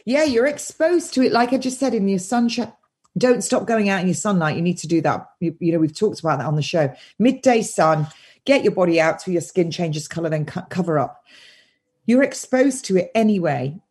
Yeah, 0.08 0.24
you're 0.24 0.47
exposed 0.47 1.14
to 1.16 1.22
it. 1.22 1.34
Like 1.34 1.51
I 1.51 1.58
just 1.58 1.82
said 1.82 1.93
in 1.93 2.08
your 2.08 2.18
sunshine. 2.18 2.72
Don't 3.18 3.43
stop 3.43 3.66
going 3.66 3.89
out 3.89 3.99
in 3.99 4.08
your 4.08 4.14
sunlight. 4.14 4.55
You 4.55 4.62
need 4.62 4.78
to 4.78 4.88
do 4.88 5.01
that. 5.01 5.28
You, 5.41 5.53
you 5.60 5.74
know, 5.74 5.80
we've 5.80 5.93
talked 5.93 6.22
about 6.22 6.39
that 6.39 6.45
on 6.45 6.55
the 6.55 6.62
show. 6.62 6.93
Midday 7.20 7.62
sun, 7.62 8.08
get 8.45 8.64
your 8.64 8.72
body 8.72 9.01
out 9.01 9.20
till 9.20 9.34
your 9.34 9.41
skin 9.41 9.70
changes 9.70 10.08
color, 10.08 10.30
then 10.30 10.45
co- 10.45 10.66
cover 10.70 10.97
up. 10.97 11.26
You're 12.05 12.24
exposed 12.24 12.86
to 12.86 12.95
it 12.95 13.12
anyway. 13.16 13.82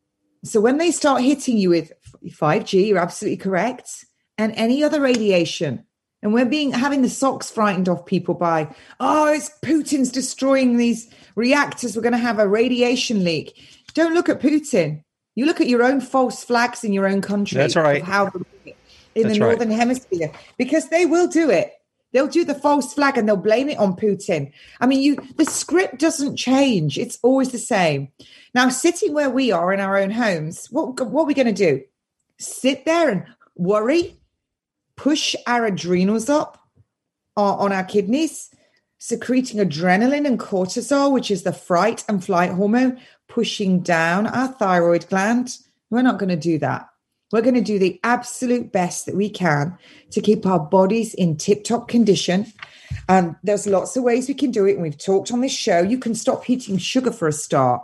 So 0.42 0.58
when 0.58 0.78
they 0.78 0.90
start 0.90 1.20
hitting 1.20 1.58
you 1.58 1.68
with 1.68 1.92
5G, 2.24 2.86
you're 2.86 2.96
absolutely 2.96 3.36
correct, 3.36 4.06
and 4.38 4.54
any 4.56 4.82
other 4.82 5.02
radiation, 5.02 5.84
and 6.22 6.32
we're 6.32 6.46
being 6.46 6.72
having 6.72 7.02
the 7.02 7.10
socks 7.10 7.50
frightened 7.50 7.90
off 7.90 8.06
people 8.06 8.32
by, 8.32 8.74
oh, 9.00 9.26
it's 9.26 9.50
Putin's 9.62 10.10
destroying 10.10 10.78
these 10.78 11.10
reactors. 11.34 11.94
We're 11.94 12.00
going 12.00 12.12
to 12.12 12.18
have 12.18 12.38
a 12.38 12.48
radiation 12.48 13.22
leak. 13.22 13.62
Don't 13.92 14.14
look 14.14 14.30
at 14.30 14.40
Putin. 14.40 15.02
You 15.36 15.46
look 15.46 15.60
at 15.60 15.68
your 15.68 15.84
own 15.84 16.00
false 16.00 16.42
flags 16.42 16.82
in 16.82 16.92
your 16.92 17.06
own 17.06 17.20
country. 17.20 17.58
That's 17.58 17.76
right. 17.76 18.02
How 18.02 18.32
in 19.14 19.22
That's 19.22 19.34
the 19.34 19.38
northern 19.38 19.68
right. 19.68 19.78
hemisphere 19.78 20.32
because 20.58 20.88
they 20.88 21.06
will 21.06 21.28
do 21.28 21.50
it. 21.50 21.72
They'll 22.12 22.26
do 22.26 22.44
the 22.44 22.54
false 22.54 22.94
flag 22.94 23.18
and 23.18 23.28
they'll 23.28 23.36
blame 23.36 23.68
it 23.68 23.78
on 23.78 23.96
Putin. 23.96 24.52
I 24.80 24.86
mean, 24.86 25.00
you 25.02 25.16
the 25.36 25.44
script 25.44 25.98
doesn't 25.98 26.36
change. 26.36 26.98
It's 26.98 27.18
always 27.22 27.50
the 27.50 27.58
same. 27.58 28.08
Now, 28.54 28.68
sitting 28.68 29.12
where 29.12 29.30
we 29.30 29.52
are 29.52 29.72
in 29.72 29.80
our 29.80 29.98
own 29.98 30.10
homes, 30.10 30.68
what 30.70 30.98
what 31.00 31.22
are 31.22 31.26
we 31.26 31.34
going 31.34 31.46
to 31.46 31.52
do? 31.52 31.82
Sit 32.38 32.84
there 32.84 33.10
and 33.10 33.24
worry, 33.54 34.16
push 34.96 35.34
our 35.46 35.66
adrenals 35.66 36.28
up 36.30 36.58
on, 37.36 37.58
on 37.58 37.72
our 37.72 37.84
kidneys, 37.84 38.50
secreting 39.06 39.60
adrenaline 39.60 40.26
and 40.26 40.36
cortisol, 40.36 41.12
which 41.12 41.30
is 41.30 41.44
the 41.44 41.52
fright 41.52 42.02
and 42.08 42.24
flight 42.24 42.50
hormone, 42.50 43.00
pushing 43.28 43.78
down 43.78 44.26
our 44.26 44.48
thyroid 44.48 45.08
gland. 45.08 45.58
We're 45.90 46.02
not 46.02 46.18
going 46.18 46.30
to 46.30 46.36
do 46.36 46.58
that. 46.58 46.88
We're 47.30 47.42
going 47.42 47.54
to 47.54 47.60
do 47.60 47.78
the 47.78 48.00
absolute 48.02 48.72
best 48.72 49.06
that 49.06 49.14
we 49.14 49.30
can 49.30 49.78
to 50.10 50.20
keep 50.20 50.44
our 50.44 50.58
bodies 50.58 51.14
in 51.14 51.36
tip 51.36 51.62
top 51.62 51.86
condition. 51.86 52.52
And 53.08 53.36
there's 53.44 53.68
lots 53.68 53.96
of 53.96 54.02
ways 54.02 54.26
we 54.26 54.34
can 54.34 54.50
do 54.50 54.66
it. 54.66 54.72
And 54.72 54.82
we've 54.82 54.98
talked 54.98 55.30
on 55.30 55.40
this 55.40 55.52
show. 55.52 55.82
You 55.82 55.98
can 55.98 56.16
stop 56.16 56.50
eating 56.50 56.76
sugar 56.76 57.12
for 57.12 57.28
a 57.28 57.32
start. 57.32 57.82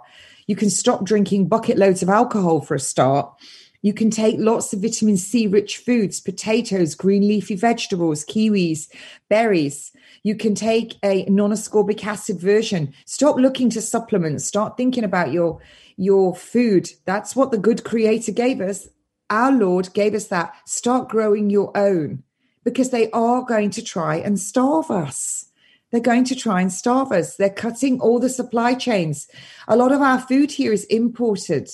You 0.49 0.57
can 0.57 0.71
stop 0.71 1.05
drinking 1.05 1.47
bucket 1.47 1.79
loads 1.79 2.03
of 2.03 2.09
alcohol 2.09 2.63
for 2.63 2.75
a 2.75 2.81
start. 2.81 3.33
You 3.81 3.95
can 3.95 4.11
take 4.11 4.41
lots 4.41 4.73
of 4.73 4.81
vitamin 4.81 5.17
C 5.17 5.47
rich 5.47 5.77
foods, 5.77 6.21
potatoes, 6.21 6.97
green 6.97 7.29
leafy 7.29 7.55
vegetables, 7.55 8.25
kiwis, 8.25 8.89
berries. 9.29 9.93
You 10.23 10.37
can 10.37 10.55
take 10.55 10.99
a 11.03 11.25
non 11.25 11.51
ascorbic 11.51 12.05
acid 12.05 12.41
version. 12.41 12.95
Stop 13.07 13.37
looking 13.37 13.71
to 13.71 13.83
supplements. 13.83 14.45
Start 14.45 14.77
thinking 14.77 15.05
about 15.05 15.33
your, 15.33 15.61
your 15.97 16.35
food. 16.35 16.91
That's 17.05 17.35
what 17.35 17.51
the 17.51 17.59
good 17.59 17.85
creator 17.85 18.33
gave 18.33 18.61
us. 18.61 18.89
Our 19.31 19.53
Lord 19.53 19.93
gave 19.95 20.15
us 20.15 20.29
that. 20.29 20.55
Start 20.67 21.09
growing 21.09 21.51
your 21.51 21.77
own 21.77 22.23
because 22.65 22.91
they 22.91 23.11
are 23.11 23.43
going 23.43 23.71
to 23.71 23.83
try 23.83 24.17
and 24.17 24.39
starve 24.39 24.91
us. 24.91 25.47
They're 25.91 26.01
going 26.01 26.25
to 26.25 26.37
try 26.37 26.61
and 26.61 26.73
starve 26.73 27.13
us. 27.13 27.37
They're 27.37 27.51
cutting 27.51 28.01
all 28.01 28.19
the 28.19 28.29
supply 28.29 28.75
chains. 28.75 29.29
A 29.69 29.77
lot 29.77 29.93
of 29.93 30.01
our 30.01 30.21
food 30.21 30.53
here 30.53 30.73
is 30.73 30.85
imported. 30.85 31.69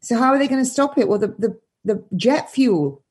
So 0.00 0.18
how 0.18 0.32
are 0.32 0.38
they 0.38 0.48
going 0.48 0.64
to 0.64 0.70
stop 0.70 0.98
it? 0.98 1.08
Well, 1.08 1.18
the, 1.18 1.34
the, 1.38 1.60
the 1.84 2.04
jet 2.16 2.50
fuel, 2.50 3.04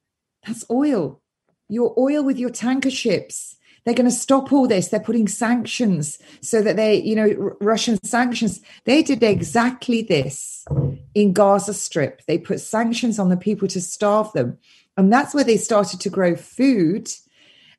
that's 0.46 0.66
oil. 0.70 1.22
Your 1.70 1.94
oil 1.98 2.24
with 2.24 2.38
your 2.38 2.50
tanker 2.50 2.92
ships. 2.92 3.56
They're 3.86 3.94
going 3.94 4.10
to 4.10 4.16
stop 4.16 4.52
all 4.52 4.68
this. 4.68 4.88
They're 4.88 5.00
putting 5.00 5.28
sanctions 5.28 6.20
so 6.42 6.62
that 6.62 6.76
they, 6.76 7.02
you 7.02 7.16
know, 7.16 7.30
R- 7.40 7.58
Russian 7.62 8.04
sanctions. 8.04 8.62
They 8.84 9.04
did 9.04 9.24
exactly 9.24 10.02
this 10.02 10.66
in 11.14 11.34
Gaza 11.34 11.74
Strip. 11.74 12.24
They 12.26 12.38
put 12.38 12.60
sanctions 12.60 13.20
on 13.20 13.30
the 13.30 13.38
people 13.38 13.68
to 13.70 13.82
starve 13.82 14.32
them. 14.34 14.58
And 14.98 15.14
that's 15.14 15.34
where 15.34 15.44
they 15.44 15.58
started 15.58 16.00
to 16.02 16.10
grow 16.10 16.36
food 16.36 17.10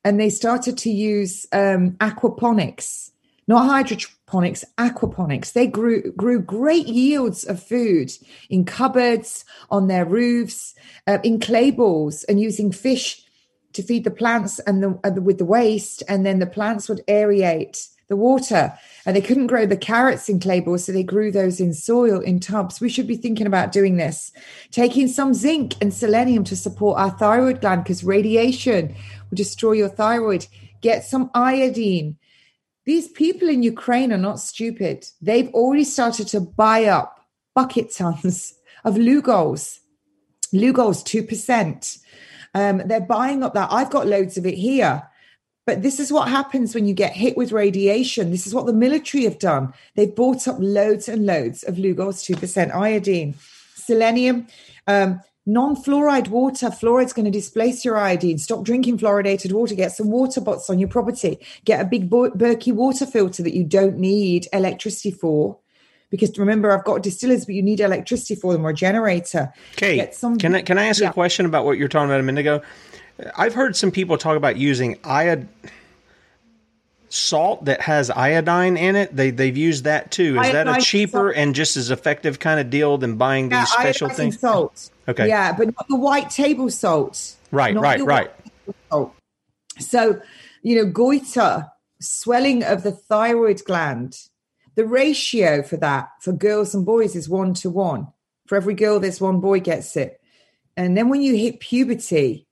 and 0.04 0.20
they 0.20 0.30
started 0.30 0.78
to 0.78 0.90
use 0.90 1.46
um, 1.52 1.92
aquaponics 1.92 3.10
not 3.48 3.66
hydroponics, 3.66 4.64
aquaponics. 4.78 5.52
They 5.52 5.66
grew 5.66 6.12
grew 6.12 6.40
great 6.40 6.88
yields 6.88 7.44
of 7.44 7.62
food 7.62 8.12
in 8.50 8.64
cupboards, 8.64 9.44
on 9.70 9.86
their 9.86 10.04
roofs, 10.04 10.74
uh, 11.06 11.18
in 11.22 11.38
clay 11.40 11.70
balls, 11.70 12.24
and 12.24 12.40
using 12.40 12.72
fish 12.72 13.24
to 13.76 13.82
feed 13.82 14.04
the 14.04 14.10
plants 14.10 14.58
and 14.60 14.82
the, 14.82 14.98
uh, 15.04 15.20
with 15.20 15.38
the 15.38 15.44
waste, 15.44 16.02
and 16.08 16.26
then 16.26 16.38
the 16.38 16.46
plants 16.46 16.88
would 16.88 17.02
aerate 17.06 17.88
the 18.08 18.16
water. 18.16 18.72
And 19.04 19.16
they 19.16 19.20
couldn't 19.20 19.46
grow 19.46 19.66
the 19.66 19.76
carrots 19.76 20.28
in 20.28 20.40
clay 20.40 20.60
balls, 20.60 20.84
so 20.84 20.92
they 20.92 21.02
grew 21.02 21.30
those 21.30 21.60
in 21.60 21.72
soil 21.72 22.20
in 22.20 22.40
tubs. 22.40 22.80
We 22.80 22.88
should 22.88 23.06
be 23.06 23.16
thinking 23.16 23.46
about 23.46 23.72
doing 23.72 23.96
this, 23.96 24.32
taking 24.70 25.08
some 25.08 25.34
zinc 25.34 25.74
and 25.80 25.94
selenium 25.94 26.44
to 26.44 26.56
support 26.56 26.98
our 26.98 27.10
thyroid 27.10 27.60
gland 27.60 27.84
because 27.84 28.04
radiation 28.04 28.94
will 29.30 29.36
destroy 29.36 29.72
your 29.72 29.88
thyroid. 29.88 30.46
Get 30.80 31.04
some 31.04 31.30
iodine 31.34 32.16
these 32.86 33.08
people 33.08 33.48
in 33.48 33.64
Ukraine 33.64 34.12
are 34.12 34.16
not 34.16 34.38
stupid. 34.38 35.06
They've 35.20 35.52
already 35.52 35.82
started 35.82 36.28
to 36.28 36.40
buy 36.40 36.84
up 36.84 37.20
bucket 37.52 37.92
tons 37.92 38.54
of 38.84 38.94
Lugol's. 38.94 39.80
Lugol's 40.54 41.02
2%. 41.02 41.98
Um, 42.56 42.78
they're 42.86 43.02
buying 43.02 43.42
up 43.42 43.52
that. 43.52 43.68
I've 43.70 43.90
got 43.90 44.06
loads 44.06 44.38
of 44.38 44.46
it 44.46 44.54
here. 44.54 45.02
But 45.66 45.82
this 45.82 46.00
is 46.00 46.10
what 46.10 46.28
happens 46.28 46.74
when 46.74 46.86
you 46.86 46.94
get 46.94 47.12
hit 47.12 47.36
with 47.36 47.52
radiation. 47.52 48.30
This 48.30 48.46
is 48.46 48.54
what 48.54 48.64
the 48.64 48.72
military 48.72 49.24
have 49.24 49.38
done. 49.38 49.74
They've 49.94 50.14
bought 50.14 50.48
up 50.48 50.56
loads 50.58 51.06
and 51.06 51.26
loads 51.26 51.64
of 51.64 51.74
Lugol's 51.74 52.24
2% 52.24 52.74
iodine, 52.74 53.34
selenium. 53.74 54.46
Um, 54.86 55.20
non-fluoride 55.48 56.28
water 56.28 56.70
fluoride's 56.70 57.12
going 57.12 57.24
to 57.24 57.30
displace 57.30 57.84
your 57.84 57.96
iodine 57.96 58.36
stop 58.36 58.64
drinking 58.64 58.98
fluoridated 58.98 59.52
water 59.52 59.76
get 59.76 59.92
some 59.92 60.10
water 60.10 60.40
bots 60.40 60.68
on 60.68 60.80
your 60.80 60.88
property 60.88 61.38
get 61.64 61.80
a 61.80 61.84
big 61.84 62.10
berkey 62.10 62.72
water 62.72 63.06
filter 63.06 63.44
that 63.44 63.54
you 63.54 63.62
don't 63.62 63.96
need 63.96 64.48
electricity 64.52 65.12
for 65.12 65.56
because 66.10 66.38
remember 66.38 66.72
i've 66.72 66.84
got 66.84 67.02
distillers 67.02 67.44
but 67.44 67.54
you 67.54 67.62
need 67.62 67.80
electricity 67.80 68.34
for 68.34 68.52
them 68.52 68.64
or 68.64 68.70
a 68.70 68.74
generator 68.74 69.52
okay 69.72 70.08
some, 70.12 70.38
can, 70.38 70.54
I, 70.54 70.62
can 70.62 70.78
i 70.78 70.86
ask 70.86 71.00
yeah. 71.00 71.10
a 71.10 71.12
question 71.12 71.46
about 71.46 71.64
what 71.64 71.78
you're 71.78 71.88
talking 71.88 72.08
about 72.08 72.20
a 72.20 72.22
minute 72.22 72.40
ago 72.40 72.62
i've 73.36 73.54
heard 73.54 73.76
some 73.76 73.90
people 73.90 74.18
talk 74.18 74.36
about 74.36 74.56
using 74.56 74.96
iod 74.96 75.48
salt 77.08 77.64
that 77.64 77.80
has 77.80 78.10
iodine 78.10 78.76
in 78.76 78.96
it. 78.96 79.14
They 79.14 79.30
they've 79.30 79.56
used 79.56 79.84
that 79.84 80.10
too. 80.10 80.38
Is 80.40 80.52
that 80.52 80.68
a 80.68 80.80
cheaper 80.80 81.30
and 81.30 81.54
just 81.54 81.76
as 81.76 81.90
effective 81.90 82.38
kind 82.38 82.60
of 82.60 82.70
deal 82.70 82.98
than 82.98 83.16
buying 83.16 83.48
these 83.48 83.58
yeah, 83.58 83.64
special 83.64 84.08
things? 84.08 84.38
Salt. 84.38 84.90
Okay. 85.08 85.28
Yeah, 85.28 85.52
but 85.52 85.66
not 85.68 85.88
the 85.88 85.96
white 85.96 86.30
table 86.30 86.70
salt. 86.70 87.36
Right, 87.50 87.76
right, 87.76 88.00
right. 88.00 88.30
Salt. 88.90 89.14
So, 89.78 90.20
you 90.62 90.76
know, 90.76 90.90
goiter, 90.90 91.66
swelling 92.00 92.64
of 92.64 92.82
the 92.82 92.92
thyroid 92.92 93.62
gland. 93.64 94.18
The 94.76 94.86
ratio 94.86 95.62
for 95.62 95.76
that 95.78 96.10
for 96.20 96.32
girls 96.32 96.74
and 96.74 96.86
boys 96.86 97.16
is 97.16 97.28
one 97.28 97.54
to 97.54 97.70
one. 97.70 98.08
For 98.46 98.56
every 98.56 98.74
girl, 98.74 99.00
there's 99.00 99.20
one 99.20 99.40
boy 99.40 99.60
gets 99.60 99.96
it. 99.96 100.20
And 100.76 100.96
then 100.96 101.08
when 101.08 101.22
you 101.22 101.34
hit 101.34 101.60
puberty, 101.60 102.46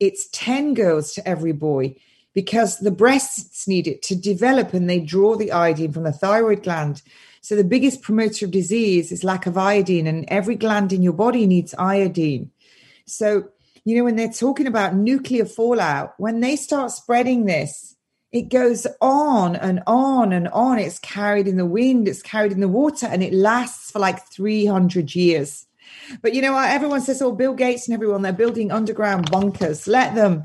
it's 0.00 0.28
10 0.32 0.74
girls 0.74 1.12
to 1.14 1.26
every 1.26 1.52
boy 1.52 1.96
because 2.34 2.78
the 2.78 2.90
breasts 2.90 3.68
need 3.68 3.86
it 3.86 4.02
to 4.02 4.16
develop 4.16 4.74
and 4.74 4.90
they 4.90 4.98
draw 4.98 5.36
the 5.36 5.52
iodine 5.52 5.92
from 5.92 6.02
the 6.02 6.12
thyroid 6.12 6.62
gland. 6.64 7.02
So 7.40 7.56
the 7.56 7.64
biggest 7.64 8.02
promoter 8.02 8.46
of 8.46 8.50
disease 8.50 9.12
is 9.12 9.24
lack 9.24 9.46
of 9.46 9.58
iodine, 9.58 10.06
and 10.06 10.24
every 10.28 10.54
gland 10.54 10.92
in 10.92 11.02
your 11.02 11.12
body 11.12 11.46
needs 11.46 11.74
iodine. 11.76 12.50
So, 13.06 13.48
you 13.84 13.96
know, 13.96 14.04
when 14.04 14.14
they're 14.14 14.32
talking 14.32 14.68
about 14.68 14.94
nuclear 14.94 15.44
fallout, 15.44 16.14
when 16.18 16.40
they 16.40 16.54
start 16.54 16.92
spreading 16.92 17.44
this, 17.44 17.96
it 18.32 18.48
goes 18.48 18.86
on 19.00 19.56
and 19.56 19.82
on 19.86 20.32
and 20.32 20.48
on. 20.48 20.78
It's 20.78 20.98
carried 20.98 21.46
in 21.46 21.56
the 21.56 21.66
wind, 21.66 22.08
it's 22.08 22.22
carried 22.22 22.52
in 22.52 22.60
the 22.60 22.68
water, 22.68 23.06
and 23.06 23.22
it 23.22 23.32
lasts 23.32 23.90
for 23.90 23.98
like 23.98 24.26
300 24.28 25.14
years. 25.14 25.66
But 26.20 26.34
you 26.34 26.42
know 26.42 26.52
what? 26.52 26.70
Everyone 26.70 27.00
says, 27.00 27.22
oh, 27.22 27.32
Bill 27.32 27.54
Gates 27.54 27.86
and 27.86 27.94
everyone, 27.94 28.22
they're 28.22 28.32
building 28.32 28.72
underground 28.72 29.30
bunkers. 29.30 29.86
Let 29.86 30.14
them, 30.14 30.42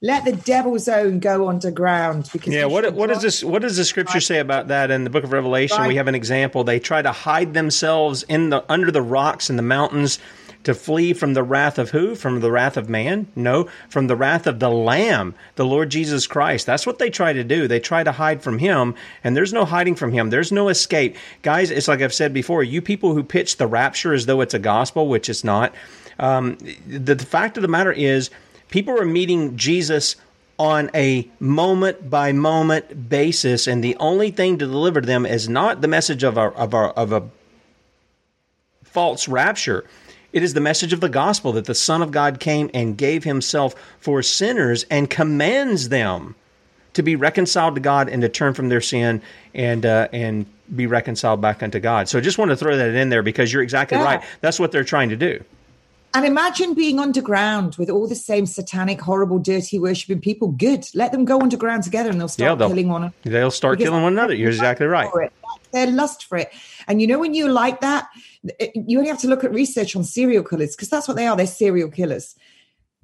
let 0.00 0.24
the 0.24 0.32
devil's 0.32 0.88
own 0.88 1.18
go 1.18 1.48
underground. 1.48 2.28
Because 2.32 2.52
yeah, 2.52 2.64
what 2.64 2.92
what 2.94 3.08
does 3.08 3.22
this? 3.22 3.44
What 3.44 3.62
does 3.62 3.76
the 3.76 3.84
scripture 3.84 4.20
say 4.20 4.38
about 4.38 4.68
that? 4.68 4.90
In 4.90 5.04
the 5.04 5.10
book 5.10 5.24
of 5.24 5.32
Revelation, 5.32 5.78
right. 5.78 5.88
we 5.88 5.96
have 5.96 6.08
an 6.08 6.14
example. 6.14 6.64
They 6.64 6.78
try 6.78 7.02
to 7.02 7.12
hide 7.12 7.54
themselves 7.54 8.22
in 8.24 8.50
the 8.50 8.64
under 8.68 8.90
the 8.90 9.02
rocks 9.02 9.50
and 9.50 9.58
the 9.58 9.64
mountains 9.64 10.18
to 10.64 10.74
flee 10.74 11.12
from 11.12 11.34
the 11.34 11.42
wrath 11.42 11.78
of 11.78 11.90
who? 11.90 12.14
From 12.14 12.40
the 12.40 12.50
wrath 12.50 12.76
of 12.76 12.88
man? 12.88 13.26
No, 13.34 13.68
from 13.88 14.06
the 14.06 14.16
wrath 14.16 14.46
of 14.46 14.60
the 14.60 14.68
Lamb, 14.68 15.34
the 15.56 15.64
Lord 15.64 15.90
Jesus 15.90 16.26
Christ. 16.26 16.66
That's 16.66 16.86
what 16.86 16.98
they 16.98 17.10
try 17.10 17.32
to 17.32 17.44
do. 17.44 17.66
They 17.66 17.80
try 17.80 18.04
to 18.04 18.12
hide 18.12 18.42
from 18.42 18.58
Him, 18.58 18.94
and 19.24 19.36
there's 19.36 19.52
no 19.52 19.64
hiding 19.64 19.94
from 19.94 20.12
Him. 20.12 20.30
There's 20.30 20.52
no 20.52 20.68
escape. 20.68 21.16
Guys, 21.42 21.70
it's 21.70 21.88
like 21.88 22.02
I've 22.02 22.14
said 22.14 22.34
before, 22.34 22.62
you 22.62 22.82
people 22.82 23.14
who 23.14 23.22
pitch 23.22 23.56
the 23.56 23.66
rapture 23.66 24.12
as 24.12 24.26
though 24.26 24.40
it's 24.40 24.54
a 24.54 24.58
gospel, 24.58 25.08
which 25.08 25.28
it's 25.28 25.44
not, 25.44 25.74
um, 26.18 26.58
the, 26.86 27.14
the 27.14 27.24
fact 27.24 27.56
of 27.56 27.62
the 27.62 27.68
matter 27.68 27.92
is, 27.92 28.30
people 28.68 28.98
are 28.98 29.06
meeting 29.06 29.56
Jesus 29.56 30.16
on 30.58 30.90
a 30.94 31.26
moment 31.40 32.10
by 32.10 32.32
moment 32.32 33.08
basis, 33.08 33.66
and 33.66 33.82
the 33.82 33.96
only 33.96 34.30
thing 34.30 34.58
to 34.58 34.66
deliver 34.66 35.00
them 35.00 35.24
is 35.24 35.48
not 35.48 35.80
the 35.80 35.88
message 35.88 36.22
of 36.22 36.36
a, 36.36 36.48
of 36.48 36.74
a, 36.74 36.76
of 36.76 37.12
a 37.12 37.30
false 38.84 39.26
rapture. 39.26 39.86
It 40.32 40.42
is 40.42 40.54
the 40.54 40.60
message 40.60 40.92
of 40.92 41.00
the 41.00 41.08
gospel 41.08 41.52
that 41.52 41.64
the 41.64 41.74
Son 41.74 42.02
of 42.02 42.12
God 42.12 42.38
came 42.38 42.70
and 42.72 42.96
gave 42.96 43.24
himself 43.24 43.74
for 43.98 44.22
sinners 44.22 44.84
and 44.90 45.10
commands 45.10 45.88
them 45.88 46.36
to 46.94 47.02
be 47.02 47.16
reconciled 47.16 47.74
to 47.74 47.80
God 47.80 48.08
and 48.08 48.22
to 48.22 48.28
turn 48.28 48.54
from 48.54 48.68
their 48.68 48.80
sin 48.80 49.22
and 49.54 49.84
uh, 49.86 50.08
and 50.12 50.46
be 50.74 50.86
reconciled 50.86 51.40
back 51.40 51.62
unto 51.62 51.80
God. 51.80 52.08
So 52.08 52.18
I 52.18 52.20
just 52.20 52.38
want 52.38 52.50
to 52.50 52.56
throw 52.56 52.76
that 52.76 52.94
in 52.94 53.08
there 53.08 53.22
because 53.22 53.52
you're 53.52 53.62
exactly 53.62 53.98
yeah. 53.98 54.04
right. 54.04 54.24
That's 54.40 54.60
what 54.60 54.72
they're 54.72 54.84
trying 54.84 55.08
to 55.08 55.16
do. 55.16 55.42
And 56.12 56.26
imagine 56.26 56.74
being 56.74 56.98
underground 56.98 57.76
with 57.76 57.88
all 57.88 58.08
the 58.08 58.16
same 58.16 58.44
satanic, 58.44 59.00
horrible, 59.00 59.38
dirty, 59.38 59.78
worshipping 59.78 60.20
people. 60.20 60.48
Good. 60.48 60.88
Let 60.92 61.12
them 61.12 61.24
go 61.24 61.40
underground 61.40 61.84
together 61.84 62.10
and 62.10 62.20
they'll 62.20 62.26
start 62.26 62.50
yeah, 62.50 62.54
they'll, 62.56 62.68
killing 62.68 62.88
one 62.88 63.02
another. 63.02 63.14
They'll 63.22 63.50
start 63.52 63.78
killing 63.78 64.02
one 64.02 64.12
another. 64.12 64.34
You're 64.34 64.50
exactly 64.50 64.86
right. 64.86 65.08
Their 65.72 65.86
lust 65.86 66.24
for 66.24 66.38
it. 66.38 66.52
And 66.88 67.00
you 67.00 67.06
know, 67.06 67.20
when 67.20 67.34
you 67.34 67.48
like 67.48 67.80
that, 67.82 68.08
you 68.74 68.98
only 68.98 69.10
have 69.10 69.20
to 69.20 69.28
look 69.28 69.44
at 69.44 69.52
research 69.52 69.94
on 69.94 70.04
serial 70.04 70.44
killers 70.44 70.74
because 70.74 70.88
that's 70.88 71.08
what 71.08 71.16
they 71.16 71.26
are. 71.26 71.36
They're 71.36 71.46
serial 71.46 71.90
killers. 71.90 72.34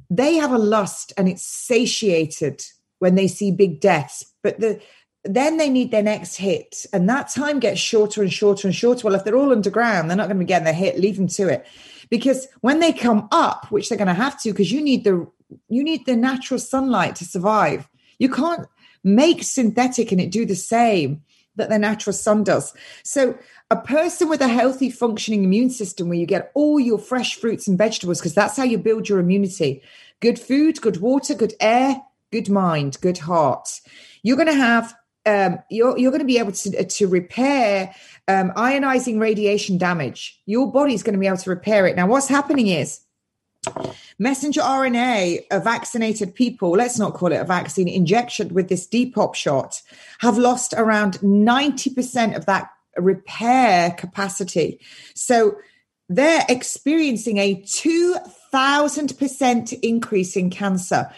They 0.09 0.35
have 0.35 0.53
a 0.53 0.59
lust 0.59 1.13
and 1.17 1.29
it's 1.29 1.43
satiated 1.43 2.65
when 2.99 3.15
they 3.15 3.29
see 3.29 3.51
big 3.51 3.81
deaths. 3.81 4.25
But 4.43 4.61
the 4.61 4.81
then 5.25 5.57
they 5.57 5.69
need 5.69 5.91
their 5.91 6.05
next 6.05 6.37
hit. 6.37 6.87
And 6.93 7.09
that 7.09 7.29
time 7.31 7.59
gets 7.59 7.81
shorter 7.81 8.23
and 8.23 8.33
shorter 8.33 8.69
and 8.69 8.75
shorter. 8.75 9.05
Well, 9.05 9.17
if 9.17 9.25
they're 9.25 9.37
all 9.37 9.51
underground, 9.51 10.09
they're 10.09 10.17
not 10.17 10.29
going 10.29 10.37
to 10.37 10.45
be 10.45 10.47
getting 10.47 10.65
their 10.65 10.73
hit. 10.73 11.01
Leave 11.01 11.17
them 11.17 11.27
to 11.27 11.49
it 11.49 11.67
because 12.11 12.47
when 12.61 12.81
they 12.81 12.93
come 12.93 13.29
up 13.33 13.71
which 13.71 13.89
they're 13.89 13.99
going 13.99 14.07
to 14.07 14.15
have 14.15 14.41
to 14.41 14.51
because 14.51 14.71
you 14.71 14.81
need 14.81 15.05
the 15.05 15.27
you 15.69 15.83
need 15.83 16.07
the 16.07 16.17
natural 16.17 16.59
sunlight 16.59 17.17
to 17.17 17.25
survive 17.25 17.89
you 18.19 18.29
can't 18.29 18.67
make 19.05 19.43
synthetic 19.43 20.13
and 20.13 20.21
it 20.21 20.31
do 20.31 20.45
the 20.45 20.57
same 20.57 21.23
that 21.57 21.71
the 21.71 21.79
natural 21.79 22.13
sun 22.13 22.45
does. 22.45 22.75
So, 23.03 23.39
a 23.71 23.77
person 23.77 24.29
with 24.29 24.41
a 24.41 24.49
healthy, 24.49 24.91
functioning 24.91 25.45
immune 25.45 25.71
system, 25.71 26.09
where 26.09 26.19
you 26.19 26.27
get 26.27 26.53
all 26.55 26.79
your 26.79 26.99
fresh 26.99 27.37
fruits 27.37 27.67
and 27.67 27.77
vegetables, 27.77 28.21
because 28.21 28.35
that's 28.35 28.57
how 28.57 28.65
you 28.65 28.79
build 28.79 29.09
your 29.09 29.19
immunity 29.19 29.83
good 30.21 30.39
food, 30.39 30.81
good 30.81 30.99
water, 31.03 31.35
good 31.35 31.53
air, 31.61 32.01
good 32.33 32.49
mind, 32.49 32.97
good 33.03 33.19
heart. 33.19 33.69
You're 34.23 34.37
going 34.37 34.49
to 34.49 34.55
have 34.55 34.95
um, 35.27 35.59
you're, 35.71 35.99
you're 35.99 36.13
going 36.13 36.21
to 36.21 36.27
be 36.27 36.39
able 36.39 36.53
to, 36.53 36.85
to 36.85 37.09
repair 37.09 37.93
um, 38.29 38.53
ionizing 38.53 39.21
radiation 39.21 39.77
damage. 39.77 40.41
Your 40.47 40.71
body's 40.71 41.03
going 41.03 41.15
to 41.15 41.21
be 41.21 41.27
able 41.27 41.37
to 41.39 41.51
repair 41.51 41.87
it. 41.87 41.97
Now, 41.97 42.07
what's 42.07 42.29
happening 42.29 42.69
is 42.69 43.01
messenger 44.21 44.61
RNA 44.61 45.47
of 45.51 45.65
vaccinated 45.65 46.35
people, 46.35 46.71
let's 46.71 46.99
not 46.99 47.15
call 47.15 47.33
it 47.33 47.41
a 47.41 47.45
vaccine, 47.45 47.89
injection 47.89 48.55
with 48.55 48.69
this 48.69 48.87
Depop 48.87 49.35
shot, 49.35 49.83
have 50.21 50.39
lost 50.39 50.73
around 50.77 51.15
90% 51.19 52.37
of 52.37 52.47
that 52.47 52.71
repair 52.97 53.93
capacity. 53.93 54.81
So 55.15 55.57
they're 56.09 56.45
experiencing 56.49 57.39
a 57.39 57.57
2000% 57.63 59.79
increase 59.83 60.37
in 60.37 60.51
cancer. 60.51 61.11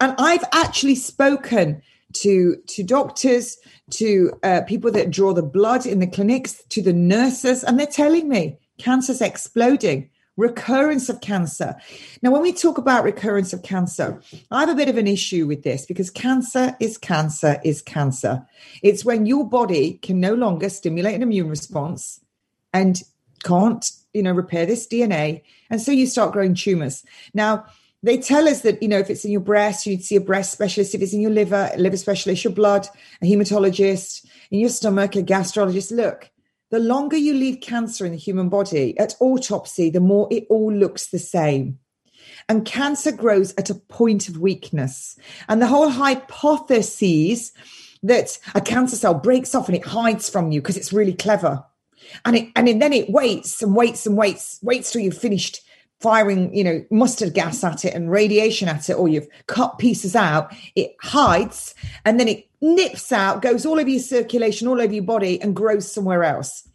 And 0.00 0.14
I've 0.18 0.44
actually 0.52 0.96
spoken 0.96 1.82
to 2.12 2.56
to 2.66 2.82
doctors 2.82 3.56
to 3.90 4.32
uh, 4.42 4.62
people 4.62 4.90
that 4.90 5.10
draw 5.10 5.32
the 5.32 5.44
blood 5.44 5.86
in 5.86 6.00
the 6.00 6.06
clinics 6.06 6.62
to 6.70 6.82
the 6.82 6.92
nurses 6.92 7.62
and 7.62 7.78
they're 7.78 7.86
telling 7.86 8.28
me 8.28 8.58
cancer's 8.78 9.20
exploding 9.20 10.10
recurrence 10.40 11.08
of 11.08 11.20
cancer. 11.20 11.76
Now 12.22 12.30
when 12.30 12.42
we 12.42 12.52
talk 12.52 12.78
about 12.78 13.04
recurrence 13.04 13.52
of 13.52 13.62
cancer 13.62 14.20
i 14.50 14.60
have 14.60 14.70
a 14.70 14.74
bit 14.74 14.88
of 14.88 14.96
an 14.96 15.06
issue 15.06 15.46
with 15.46 15.62
this 15.62 15.84
because 15.84 16.10
cancer 16.10 16.74
is 16.80 16.96
cancer 16.96 17.60
is 17.62 17.82
cancer. 17.82 18.46
It's 18.82 19.04
when 19.04 19.26
your 19.26 19.48
body 19.48 19.98
can 20.02 20.18
no 20.18 20.34
longer 20.34 20.70
stimulate 20.70 21.14
an 21.14 21.22
immune 21.22 21.48
response 21.48 22.20
and 22.72 23.02
can't 23.44 23.90
you 24.14 24.22
know 24.22 24.32
repair 24.32 24.66
this 24.66 24.86
dna 24.86 25.42
and 25.70 25.80
so 25.80 25.92
you 25.92 26.06
start 26.06 26.32
growing 26.32 26.54
tumors. 26.54 27.04
Now 27.34 27.66
they 28.02 28.16
tell 28.16 28.48
us 28.48 28.62
that 28.62 28.82
you 28.82 28.88
know 28.88 28.98
if 28.98 29.10
it's 29.10 29.26
in 29.26 29.32
your 29.32 29.42
breast 29.42 29.86
you'd 29.86 30.02
see 30.02 30.16
a 30.16 30.20
breast 30.20 30.52
specialist. 30.52 30.94
If 30.94 31.02
it's 31.02 31.12
in 31.12 31.20
your 31.20 31.30
liver 31.30 31.70
a 31.74 31.78
liver 31.78 31.98
specialist 31.98 32.44
your 32.44 32.54
blood 32.54 32.88
a 33.20 33.26
hematologist 33.26 34.26
in 34.50 34.60
your 34.60 34.70
stomach 34.70 35.16
a 35.16 35.22
gastrologist. 35.22 35.94
Look 35.94 36.30
the 36.70 36.78
longer 36.78 37.16
you 37.16 37.34
leave 37.34 37.60
cancer 37.60 38.06
in 38.06 38.12
the 38.12 38.18
human 38.18 38.48
body 38.48 38.98
at 38.98 39.14
autopsy 39.20 39.90
the 39.90 40.00
more 40.00 40.28
it 40.30 40.46
all 40.48 40.72
looks 40.72 41.08
the 41.08 41.18
same. 41.18 41.78
And 42.48 42.64
cancer 42.64 43.12
grows 43.12 43.54
at 43.56 43.70
a 43.70 43.74
point 43.74 44.28
of 44.28 44.38
weakness. 44.38 45.16
And 45.48 45.60
the 45.60 45.66
whole 45.66 45.88
hypothesis 45.88 47.52
that 48.02 48.38
a 48.54 48.60
cancer 48.60 48.96
cell 48.96 49.14
breaks 49.14 49.54
off 49.54 49.68
and 49.68 49.76
it 49.76 49.84
hides 49.84 50.28
from 50.28 50.50
you 50.50 50.60
because 50.60 50.76
it's 50.76 50.92
really 50.92 51.12
clever. 51.12 51.64
And 52.24 52.36
it 52.36 52.48
and 52.56 52.66
then 52.80 52.92
it 52.92 53.10
waits 53.10 53.62
and 53.62 53.76
waits 53.76 54.06
and 54.06 54.16
waits 54.16 54.58
waits 54.62 54.90
till 54.90 55.02
you've 55.02 55.18
finished 55.18 55.60
firing, 56.00 56.54
you 56.54 56.64
know, 56.64 56.84
mustard 56.90 57.34
gas 57.34 57.62
at 57.62 57.84
it 57.84 57.94
and 57.94 58.10
radiation 58.10 58.68
at 58.68 58.88
it, 58.88 58.94
or 58.94 59.08
you've 59.08 59.28
cut 59.46 59.78
pieces 59.78 60.16
out, 60.16 60.52
it 60.74 60.94
hides 61.00 61.74
and 62.04 62.18
then 62.18 62.28
it 62.28 62.48
nips 62.60 63.12
out, 63.12 63.42
goes 63.42 63.66
all 63.66 63.78
over 63.78 63.88
your 63.88 64.00
circulation, 64.00 64.66
all 64.66 64.80
over 64.80 64.92
your 64.92 65.04
body, 65.04 65.40
and 65.40 65.54
grows 65.54 65.90
somewhere 65.90 66.24
else. 66.24 66.66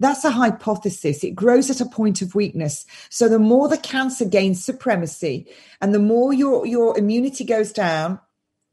That's 0.00 0.24
a 0.24 0.30
hypothesis. 0.30 1.24
It 1.24 1.34
grows 1.34 1.70
at 1.70 1.80
a 1.80 1.86
point 1.86 2.20
of 2.20 2.34
weakness. 2.34 2.84
So 3.10 3.28
the 3.28 3.38
more 3.38 3.68
the 3.68 3.78
cancer 3.78 4.24
gains 4.24 4.62
supremacy 4.62 5.46
and 5.80 5.94
the 5.94 6.00
more 6.00 6.34
your, 6.34 6.66
your 6.66 6.98
immunity 6.98 7.44
goes 7.44 7.72
down, 7.72 8.18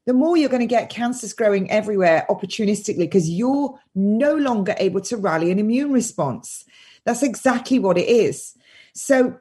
the 0.04 0.12
more 0.12 0.36
you're 0.36 0.48
going 0.48 0.60
to 0.60 0.66
get 0.66 0.90
cancers 0.90 1.32
growing 1.32 1.70
everywhere 1.70 2.26
opportunistically 2.28 2.98
because 2.98 3.30
you're 3.30 3.78
no 3.94 4.34
longer 4.34 4.74
able 4.78 5.00
to 5.02 5.16
rally 5.16 5.52
an 5.52 5.60
immune 5.60 5.92
response. 5.92 6.64
That's 7.04 7.22
exactly 7.22 7.78
what 7.78 7.96
it 7.96 8.08
is. 8.08 8.56
So 8.94 9.38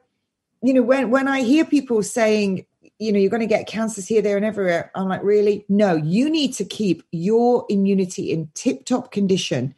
you 0.61 0.73
know, 0.73 0.83
when 0.83 1.09
when 1.09 1.27
I 1.27 1.41
hear 1.41 1.65
people 1.65 2.03
saying, 2.03 2.65
you 2.99 3.11
know, 3.11 3.19
you're 3.19 3.31
going 3.31 3.41
to 3.41 3.47
get 3.47 3.67
cancers 3.67 4.07
here, 4.07 4.21
there, 4.21 4.37
and 4.37 4.45
everywhere, 4.45 4.91
I'm 4.93 5.07
like, 5.07 5.23
really? 5.23 5.65
No, 5.67 5.95
you 5.95 6.29
need 6.29 6.53
to 6.53 6.65
keep 6.65 7.03
your 7.11 7.65
immunity 7.69 8.31
in 8.31 8.49
tip 8.53 8.85
top 8.85 9.11
condition 9.11 9.73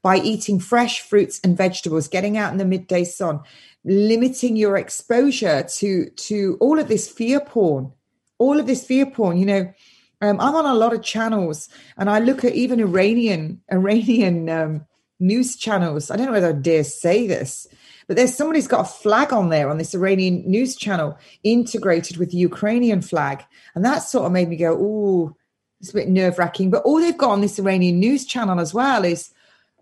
by 0.00 0.18
eating 0.18 0.60
fresh 0.60 1.00
fruits 1.00 1.40
and 1.42 1.56
vegetables, 1.56 2.06
getting 2.06 2.36
out 2.36 2.52
in 2.52 2.58
the 2.58 2.64
midday 2.64 3.02
sun, 3.02 3.40
limiting 3.84 4.56
your 4.56 4.76
exposure 4.76 5.64
to 5.64 6.08
to 6.10 6.56
all 6.60 6.78
of 6.78 6.88
this 6.88 7.08
fear 7.08 7.40
porn, 7.40 7.92
all 8.38 8.60
of 8.60 8.66
this 8.66 8.84
fear 8.84 9.06
porn. 9.06 9.38
You 9.38 9.46
know, 9.46 9.74
um, 10.20 10.40
I'm 10.40 10.54
on 10.54 10.66
a 10.66 10.74
lot 10.74 10.94
of 10.94 11.02
channels, 11.02 11.68
and 11.96 12.08
I 12.08 12.20
look 12.20 12.44
at 12.44 12.54
even 12.54 12.80
Iranian 12.80 13.60
Iranian 13.72 14.48
um, 14.48 14.86
news 15.18 15.56
channels. 15.56 16.10
I 16.10 16.16
don't 16.16 16.26
know 16.26 16.32
whether 16.32 16.50
I 16.50 16.52
dare 16.52 16.84
say 16.84 17.26
this, 17.26 17.66
but 18.08 18.16
there's 18.16 18.34
somebody's 18.34 18.66
got 18.66 18.80
a 18.80 18.84
flag 18.84 19.32
on 19.32 19.50
there 19.50 19.68
on 19.68 19.78
this 19.78 19.94
Iranian 19.94 20.42
news 20.50 20.74
channel 20.74 21.16
integrated 21.44 22.16
with 22.16 22.30
the 22.30 22.38
Ukrainian 22.38 23.02
flag. 23.02 23.44
And 23.74 23.84
that 23.84 23.98
sort 23.98 24.24
of 24.24 24.32
made 24.32 24.48
me 24.48 24.56
go, 24.56 24.72
ooh, 24.72 25.36
it's 25.80 25.90
a 25.90 25.94
bit 25.94 26.08
nerve 26.08 26.38
wracking. 26.38 26.70
But 26.70 26.82
all 26.84 27.00
they've 27.00 27.16
got 27.16 27.30
on 27.30 27.42
this 27.42 27.58
Iranian 27.58 28.00
news 28.00 28.24
channel 28.24 28.58
as 28.58 28.72
well 28.72 29.04
is 29.04 29.30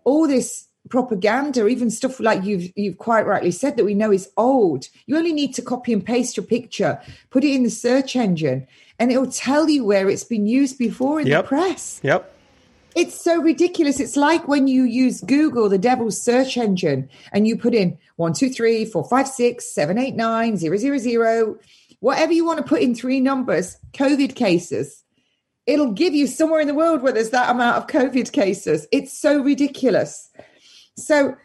all 0.03 0.27
this 0.27 0.67
propaganda, 0.89 1.67
even 1.67 1.89
stuff 1.89 2.19
like 2.19 2.43
you've 2.43 2.71
you've 2.75 2.97
quite 2.97 3.25
rightly 3.25 3.51
said 3.51 3.77
that 3.77 3.85
we 3.85 3.93
know 3.93 4.11
is 4.11 4.29
old. 4.37 4.87
You 5.05 5.17
only 5.17 5.33
need 5.33 5.53
to 5.55 5.61
copy 5.61 5.93
and 5.93 6.05
paste 6.05 6.37
your 6.37 6.45
picture, 6.45 7.01
put 7.29 7.43
it 7.43 7.55
in 7.55 7.63
the 7.63 7.69
search 7.69 8.15
engine, 8.15 8.67
and 8.99 9.11
it 9.11 9.17
will 9.17 9.31
tell 9.31 9.69
you 9.69 9.85
where 9.85 10.09
it's 10.09 10.23
been 10.23 10.45
used 10.45 10.77
before 10.77 11.19
in 11.19 11.27
yep. 11.27 11.45
the 11.45 11.47
press. 11.47 11.99
Yep. 12.03 12.33
It's 12.97 13.23
so 13.23 13.39
ridiculous. 13.39 13.99
It's 13.99 14.17
like 14.17 14.47
when 14.47 14.67
you 14.67 14.81
use 14.81 15.21
Google, 15.21 15.69
the 15.69 15.77
devil's 15.77 16.19
search 16.19 16.57
engine, 16.57 17.07
and 17.31 17.47
you 17.47 17.55
put 17.55 17.75
in 17.75 17.95
one, 18.15 18.33
two, 18.33 18.49
three, 18.49 18.85
four, 18.85 19.07
five, 19.07 19.27
six, 19.27 19.71
seven, 19.71 19.99
eight, 19.99 20.15
nine, 20.15 20.57
zero, 20.57 20.77
zero, 20.77 20.97
zero, 20.97 21.59
whatever 21.99 22.33
you 22.33 22.43
want 22.43 22.57
to 22.57 22.63
put 22.63 22.81
in 22.81 22.95
three 22.95 23.19
numbers, 23.19 23.77
COVID 23.93 24.33
cases. 24.33 25.03
It'll 25.67 25.91
give 25.91 26.15
you 26.15 26.25
somewhere 26.25 26.59
in 26.59 26.67
the 26.67 26.73
world 26.73 27.03
where 27.03 27.13
there's 27.13 27.29
that 27.29 27.51
amount 27.51 27.77
of 27.77 27.85
COVID 27.85 28.31
cases. 28.31 28.87
It's 28.91 29.15
so 29.15 29.43
ridiculous. 29.43 30.31
So, 30.95 31.35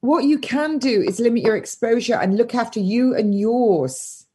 what 0.00 0.24
you 0.24 0.38
can 0.38 0.76
do 0.76 1.00
is 1.00 1.20
limit 1.20 1.42
your 1.42 1.56
exposure 1.56 2.16
and 2.16 2.36
look 2.36 2.54
after 2.54 2.80
you 2.80 3.14
and 3.14 3.34
yours. 3.34 4.26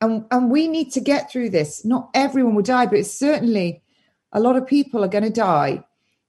And, 0.00 0.24
and 0.30 0.50
we 0.50 0.68
need 0.68 0.90
to 0.92 1.02
get 1.02 1.30
through 1.30 1.50
this. 1.50 1.84
Not 1.84 2.08
everyone 2.14 2.54
will 2.54 2.62
die, 2.62 2.86
but 2.86 3.04
certainly 3.04 3.82
a 4.32 4.40
lot 4.40 4.56
of 4.56 4.66
people 4.66 5.04
are 5.04 5.08
going 5.08 5.24
to 5.24 5.28
die 5.28 5.84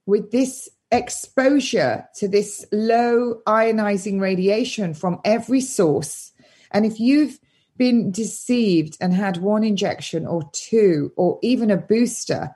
with 0.06 0.30
this 0.30 0.68
exposure 0.90 2.06
to 2.14 2.28
this 2.28 2.64
low 2.72 3.40
ionizing 3.46 4.20
radiation 4.20 4.94
from 4.94 5.20
every 5.24 5.60
source, 5.60 6.32
and 6.70 6.86
if 6.86 6.98
you've 6.98 7.38
been 7.76 8.10
deceived 8.10 8.96
and 9.00 9.12
had 9.12 9.36
one 9.36 9.62
injection 9.62 10.26
or 10.26 10.48
two 10.52 11.12
or 11.16 11.38
even 11.42 11.70
a 11.70 11.76
booster, 11.76 12.54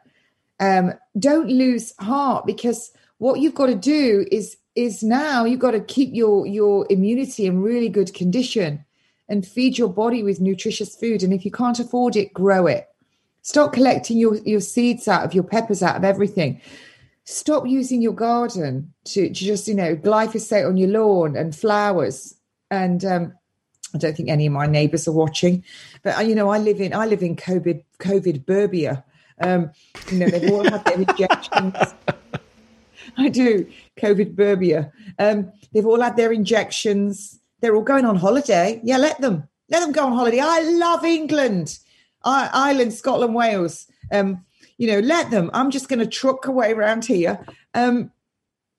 um, 0.60 0.94
don't 1.18 1.48
lose 1.48 1.94
heart 1.98 2.46
because 2.46 2.92
what 3.18 3.40
you've 3.40 3.54
got 3.54 3.66
to 3.66 3.74
do 3.74 4.26
is 4.30 4.56
is 4.76 5.02
now 5.02 5.44
you've 5.44 5.60
got 5.60 5.72
to 5.72 5.80
keep 5.80 6.10
your 6.14 6.46
your 6.46 6.86
immunity 6.88 7.46
in 7.46 7.60
really 7.60 7.88
good 7.88 8.14
condition 8.14 8.84
and 9.28 9.46
feed 9.46 9.78
your 9.78 9.88
body 9.88 10.22
with 10.22 10.40
nutritious 10.40 10.96
food. 10.96 11.22
And 11.22 11.32
if 11.32 11.44
you 11.44 11.50
can't 11.50 11.78
afford 11.78 12.16
it, 12.16 12.32
grow 12.34 12.66
it. 12.66 12.88
Stop 13.42 13.72
collecting 13.72 14.18
your, 14.18 14.36
your 14.38 14.60
seeds 14.60 15.06
out 15.06 15.24
of 15.24 15.32
your 15.32 15.44
peppers 15.44 15.82
out 15.82 15.96
of 15.96 16.04
everything 16.04 16.60
stop 17.30 17.66
using 17.66 18.02
your 18.02 18.12
garden 18.12 18.92
to, 19.04 19.28
to 19.28 19.34
just 19.34 19.68
you 19.68 19.74
know 19.74 19.96
glyphosate 19.96 20.66
on 20.66 20.76
your 20.76 20.88
lawn 20.88 21.36
and 21.36 21.54
flowers 21.54 22.34
and 22.70 23.04
um, 23.04 23.32
I 23.94 23.98
don't 23.98 24.16
think 24.16 24.28
any 24.28 24.46
of 24.46 24.52
my 24.52 24.66
neighbours 24.66 25.08
are 25.08 25.12
watching, 25.12 25.64
but 26.02 26.16
uh, 26.16 26.20
you 26.20 26.34
know, 26.34 26.48
I 26.48 26.58
live 26.58 26.80
in 26.80 26.94
I 26.94 27.06
live 27.06 27.22
in 27.22 27.36
COVID 27.36 27.82
COVID 27.98 28.44
burbia. 28.44 29.02
Um, 29.40 29.70
you 30.10 30.18
know, 30.18 30.28
they've 30.28 30.50
all 30.50 30.64
had 30.64 30.84
their 30.84 31.00
injections. 31.08 31.74
I 33.16 33.28
do 33.28 33.66
COVID 33.98 34.36
burbia. 34.36 34.92
Um, 35.18 35.50
they've 35.72 35.86
all 35.86 36.00
had 36.00 36.16
their 36.16 36.32
injections. 36.32 37.40
They're 37.60 37.74
all 37.74 37.82
going 37.82 38.04
on 38.04 38.16
holiday. 38.16 38.80
Yeah, 38.84 38.98
let 38.98 39.20
them 39.20 39.48
let 39.70 39.80
them 39.80 39.92
go 39.92 40.06
on 40.06 40.12
holiday. 40.12 40.40
I 40.40 40.62
love 40.62 41.04
England, 41.04 41.78
I, 42.24 42.48
Ireland, 42.52 42.94
Scotland, 42.94 43.34
Wales. 43.34 43.86
Um, 44.12 44.44
you 44.80 44.86
know, 44.86 45.00
let 45.00 45.30
them. 45.30 45.50
I'm 45.52 45.70
just 45.70 45.90
going 45.90 45.98
to 45.98 46.06
truck 46.06 46.46
away 46.46 46.72
around 46.72 47.04
here. 47.04 47.38
Um, 47.74 48.10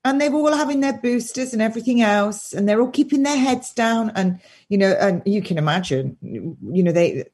and 0.03 0.19
they're 0.19 0.33
all 0.33 0.51
having 0.51 0.79
their 0.79 0.97
boosters 0.97 1.53
and 1.53 1.61
everything 1.61 2.01
else, 2.01 2.53
and 2.53 2.67
they're 2.67 2.81
all 2.81 2.89
keeping 2.89 3.21
their 3.21 3.37
heads 3.37 3.71
down. 3.71 4.11
And 4.15 4.39
you 4.67 4.79
know, 4.79 4.93
and 4.93 5.21
you 5.27 5.43
can 5.43 5.59
imagine, 5.59 6.17
you 6.23 6.81
know, 6.81 6.91
they 6.91 7.25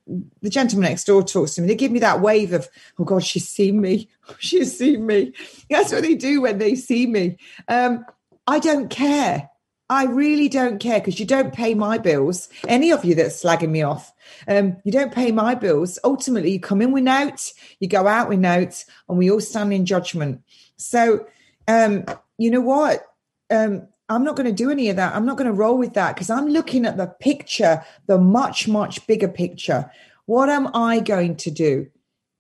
the 0.42 0.50
gentleman 0.50 0.90
next 0.90 1.06
door 1.06 1.24
talks 1.24 1.56
to 1.56 1.62
me. 1.62 1.68
They 1.68 1.76
give 1.76 1.94
me 1.94 2.00
that 2.00 2.20
wave 2.20 2.52
of, 2.52 2.68
oh 3.00 3.06
God, 3.06 3.24
she's 3.24 3.48
seen 3.48 3.80
me. 3.80 4.10
She's 4.40 4.78
seen 4.78 5.06
me. 5.06 5.32
That's 5.70 5.94
what 5.94 6.02
they 6.02 6.16
do 6.16 6.42
when 6.42 6.58
they 6.58 6.76
see 6.76 7.08
me. 7.08 7.38
Um, 7.70 8.06
I 8.46 8.60
don't 8.60 8.90
care. 8.90 9.50
I 9.90 10.04
really 10.06 10.50
don't 10.50 10.80
care 10.80 11.00
because 11.00 11.20
you 11.20 11.26
don't 11.26 11.54
pay 11.54 11.74
my 11.74 11.98
bills. 11.98 12.50
Any 12.68 12.92
of 12.92 13.06
you 13.06 13.16
that's 13.16 13.42
slagging 13.42 13.70
me 13.70 13.84
off, 13.84 14.14
um, 14.48 14.78
you 14.84 14.92
don't 14.92 15.14
pay 15.14 15.32
my 15.32 15.56
bills. 15.56 15.98
Ultimately, 16.04 16.52
you 16.52 16.60
come 16.60 16.82
in 16.82 16.92
with 16.92 17.04
notes, 17.04 17.54
you 17.80 17.88
go 17.88 18.06
out 18.06 18.28
with 18.28 18.40
notes, 18.40 18.86
and 19.08 19.18
we 19.18 19.32
all 19.32 19.40
stand 19.40 19.72
in 19.72 19.86
judgment. 19.86 20.42
So, 20.76 21.26
um, 21.68 22.06
you 22.38 22.52
know 22.52 22.62
what? 22.62 23.06
Um, 23.50 23.88
I'm 24.10 24.24
not 24.24 24.36
going 24.36 24.48
to 24.48 24.54
do 24.54 24.70
any 24.70 24.90
of 24.90 24.98
that. 24.98 25.16
I'm 25.16 25.26
not 25.26 25.38
going 25.38 25.50
to 25.50 25.54
roll 25.54 25.78
with 25.78 25.94
that 25.94 26.16
because 26.16 26.30
I'm 26.30 26.48
looking 26.48 26.86
at 26.86 26.98
the 26.98 27.08
picture, 27.08 27.84
the 28.08 28.18
much, 28.18 28.68
much 28.68 29.06
bigger 29.08 29.28
picture. 29.28 29.90
What 30.26 30.50
am 30.50 30.70
I 30.76 31.00
going 31.00 31.38
to 31.38 31.52
do? 31.52 31.88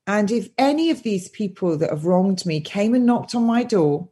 And 0.05 0.31
if 0.31 0.49
any 0.57 0.89
of 0.91 1.03
these 1.03 1.27
people 1.29 1.77
that 1.77 1.89
have 1.89 2.05
wronged 2.05 2.45
me 2.45 2.61
came 2.61 2.93
and 2.93 3.05
knocked 3.05 3.35
on 3.35 3.43
my 3.43 3.63
door, 3.63 4.09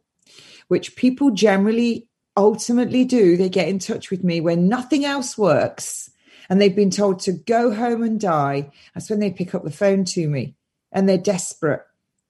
which 0.68 0.96
people 0.96 1.30
generally 1.30 2.06
ultimately 2.36 3.04
do, 3.04 3.36
they 3.36 3.48
get 3.48 3.68
in 3.68 3.78
touch 3.78 4.10
with 4.10 4.24
me 4.24 4.40
when 4.40 4.68
nothing 4.68 5.04
else 5.04 5.36
works 5.38 6.10
and 6.48 6.60
they've 6.60 6.76
been 6.76 6.90
told 6.90 7.20
to 7.20 7.32
go 7.32 7.72
home 7.72 8.02
and 8.02 8.20
die. 8.20 8.70
That's 8.94 9.10
when 9.10 9.20
they 9.20 9.30
pick 9.30 9.54
up 9.54 9.64
the 9.64 9.70
phone 9.70 10.04
to 10.06 10.28
me 10.28 10.54
and 10.92 11.08
they're 11.08 11.18
desperate 11.18 11.82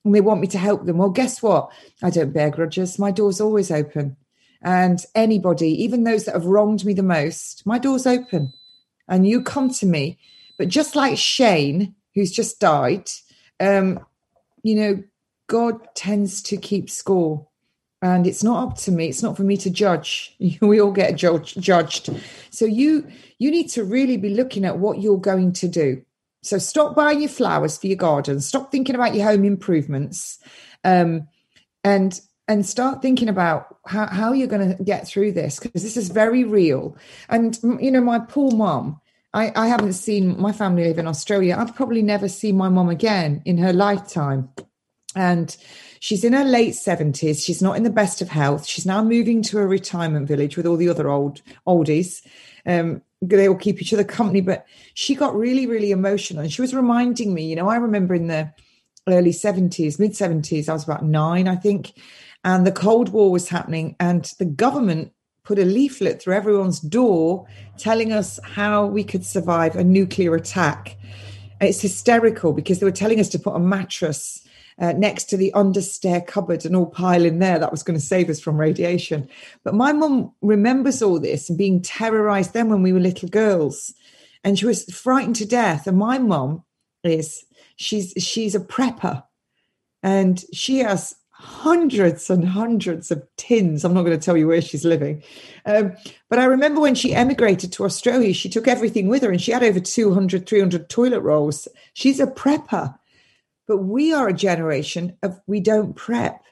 and 0.05 0.15
they 0.15 0.21
want 0.21 0.41
me 0.41 0.47
to 0.49 0.59
help 0.59 0.85
them. 0.85 0.99
Well, 0.99 1.11
guess 1.11 1.43
what? 1.43 1.71
I 2.03 2.11
don't 2.11 2.33
bear 2.33 2.51
grudges. 2.51 2.99
My 2.99 3.11
door's 3.11 3.41
always 3.41 3.71
open. 3.71 4.17
And 4.63 5.05
anybody, 5.15 5.71
even 5.83 6.05
those 6.05 6.25
that 6.25 6.35
have 6.35 6.47
wronged 6.47 6.85
me 6.85 6.95
the 6.95 7.03
most, 7.03 7.67
my 7.67 7.79
door's 7.79 8.07
open. 8.07 8.53
And 9.09 9.27
you 9.27 9.43
come 9.43 9.71
to 9.71 9.87
me. 9.87 10.19
But 10.59 10.69
just 10.69 10.97
like 10.97 11.19
Shane, 11.19 11.95
who's 12.15 12.33
just 12.33 12.61
died, 12.61 13.11
um, 13.61 14.01
you 14.63 14.75
know, 14.75 15.03
God 15.49 15.95
tends 15.95 16.43
to 16.43 16.57
keep 16.57 16.89
score. 16.89 17.47
And 18.07 18.25
it's 18.25 18.45
not 18.45 18.69
up 18.69 18.79
to 18.79 18.93
me. 18.93 19.09
It's 19.09 19.23
not 19.23 19.37
for 19.37 19.43
me 19.43 19.57
to 19.57 19.71
judge. 19.71 20.37
We 20.61 20.81
all 20.81 20.93
get 20.93 21.17
judged. 21.17 21.61
judged. 21.61 22.09
So 22.51 22.65
you 22.65 23.07
you 23.39 23.51
need 23.51 23.69
to 23.71 23.85
really 23.85 24.17
be 24.17 24.31
looking 24.31 24.65
at 24.65 24.79
what 24.79 25.01
you're 25.01 25.19
going 25.19 25.53
to 25.55 25.69
do. 25.69 26.03
So 26.43 26.59
stop 26.59 26.95
buying 26.95 27.21
your 27.21 27.29
flowers 27.29 27.77
for 27.77 27.89
your 27.89 27.97
garden. 27.97 28.41
Stop 28.41 28.71
thinking 28.71 28.95
about 28.95 29.15
your 29.15 29.25
home 29.25 29.45
improvements, 29.45 30.39
um, 30.85 31.27
and 31.83 32.21
and 32.47 32.65
start 32.65 33.03
thinking 33.03 33.29
about 33.29 33.77
how, 33.87 34.07
how 34.07 34.33
you're 34.33 34.47
going 34.47 34.77
to 34.77 34.85
get 34.85 35.09
through 35.09 35.33
this 35.33 35.59
because 35.59 35.83
this 35.83 35.97
is 35.97 36.09
very 36.09 36.45
real. 36.45 36.97
And 37.29 37.59
you 37.81 37.91
know, 37.91 38.01
my 38.01 38.21
poor 38.21 38.53
mom. 38.53 39.01
I, 39.35 39.53
I 39.55 39.67
haven't 39.67 39.93
seen 39.95 40.41
my 40.41 40.53
family 40.53 40.85
live 40.85 40.99
in 40.99 41.07
Australia. 41.07 41.57
I've 41.59 41.75
probably 41.75 42.01
never 42.01 42.27
seen 42.27 42.57
my 42.57 42.71
mom 42.71 42.89
again 42.89 43.43
in 43.45 43.59
her 43.59 43.73
lifetime, 43.73 44.49
and 45.15 45.55
she's 46.07 46.25
in 46.25 46.33
her 46.33 46.45
late 46.45 46.75
70s 46.75 47.45
she's 47.45 47.63
not 47.63 47.77
in 47.77 47.83
the 47.83 47.91
best 47.91 48.23
of 48.23 48.29
health 48.29 48.67
she's 48.67 48.87
now 48.87 49.03
moving 49.03 49.43
to 49.43 49.59
a 49.59 49.67
retirement 49.67 50.29
village 50.29 50.57
with 50.57 50.67
all 50.67 50.77
the 50.77 50.89
other 50.89 51.09
old 51.09 51.43
oldies 51.67 52.23
um, 52.67 53.03
they 53.23 53.49
all 53.49 53.57
keep 53.57 53.81
each 53.81 53.93
other 53.93 54.05
company. 54.05 54.41
But 54.41 54.67
she 54.95 55.15
got 55.15 55.35
really, 55.35 55.67
really 55.67 55.91
emotional. 55.91 56.43
And 56.43 56.53
she 56.53 56.61
was 56.61 56.75
reminding 56.75 57.33
me, 57.33 57.47
you 57.47 57.57
know, 57.57 57.69
I 57.69 57.77
remember 57.77 58.15
in 58.15 58.27
the 58.27 58.53
early 59.09 59.31
70s, 59.31 59.99
mid 59.99 60.13
70s, 60.13 60.69
I 60.69 60.73
was 60.73 60.85
about 60.85 61.05
nine, 61.05 61.49
I 61.49 61.57
think, 61.57 61.93
and 62.45 62.67
the 62.67 62.73
Cold 62.73 63.11
War 63.11 63.31
was 63.31 63.49
happening. 63.49 63.97
And 64.01 64.25
the 64.39 64.45
government 64.45 65.13
put 65.45 65.59
a 65.59 65.65
leaflet 65.65 66.21
through 66.21 66.35
everyone's 66.35 66.81
door 66.81 67.47
telling 67.79 68.13
us 68.13 68.41
how 68.43 68.87
we 68.87 69.05
could 69.05 69.25
survive 69.25 69.77
a 69.77 69.85
nuclear 69.85 70.35
attack. 70.35 70.97
It's 71.61 71.81
hysterical 71.81 72.53
because 72.53 72.81
they 72.81 72.85
were 72.85 72.91
telling 72.91 73.21
us 73.21 73.29
to 73.31 73.39
put 73.39 73.55
a 73.55 73.61
mattress 73.61 74.46
uh, 74.79 74.93
next 74.93 75.25
to 75.25 75.37
the 75.37 75.53
understair 75.55 76.27
cupboard 76.27 76.65
and 76.65 76.77
all 76.77 76.87
pile 76.87 77.25
in 77.25 77.39
there. 77.39 77.59
That 77.59 77.71
was 77.71 77.83
going 77.83 77.99
to 77.99 78.05
save 78.05 78.29
us 78.29 78.41
from 78.41 78.59
radiation. 78.59 79.29
But 79.65 79.75
my 79.75 79.93
mum 79.93 80.33
remembers 80.43 81.03
all 81.03 81.19
this 81.19 81.49
and 81.49 81.59
being 81.59 81.83
terrorized 81.83 82.53
then 82.53 82.69
when 82.69 82.83
we 82.83 82.93
were 82.93 83.01
little 83.01 83.29
girls. 83.29 83.95
And 84.45 84.59
she 84.59 84.67
was 84.67 84.85
frightened 84.85 85.37
to 85.37 85.47
death. 85.47 85.87
And 85.87 85.99
my 85.99 86.19
mum 86.19 86.63
is, 87.03 87.45
she's 87.77 88.13
she's 88.19 88.55
a 88.55 88.61
prepper. 88.61 89.23
And 90.03 90.45
she 90.53 90.79
has 90.79 91.17
hundreds 91.39 92.31
and 92.31 92.49
hundreds 92.49 93.11
of 93.11 93.23
tins. 93.37 93.85
I'm 93.85 93.93
not 93.93 94.05
going 94.05 94.19
to 94.19 94.25
tell 94.25 94.37
you 94.37 94.49
where 94.49 94.63
she's 94.63 94.85
living. 94.85 95.23
Um, 95.67 95.95
but 96.31 96.39
I 96.39 96.45
remember 96.45 96.81
when 96.81 96.95
she 96.95 97.15
emigrated 97.15 97.73
to 97.73 97.85
Australia, 97.85 98.33
she 98.33 98.49
took 98.49 98.67
everything 98.67 99.09
with 99.09 99.23
her 99.23 99.31
and 99.31 99.41
she 99.41 99.53
had 99.53 99.63
over 99.63 99.81
200, 99.81 100.47
300 100.47 100.89
toilet 100.89 101.21
rolls. 101.21 101.69
She's 101.93 102.21
a 102.21 102.27
prepper. 102.27 102.99
But 103.67 103.79
we 103.79 104.13
are 104.13 104.29
a 104.29 104.33
generation 104.33 105.17
of 105.23 105.41
we 105.47 105.61
don't 105.61 105.95
prep. 105.95 106.43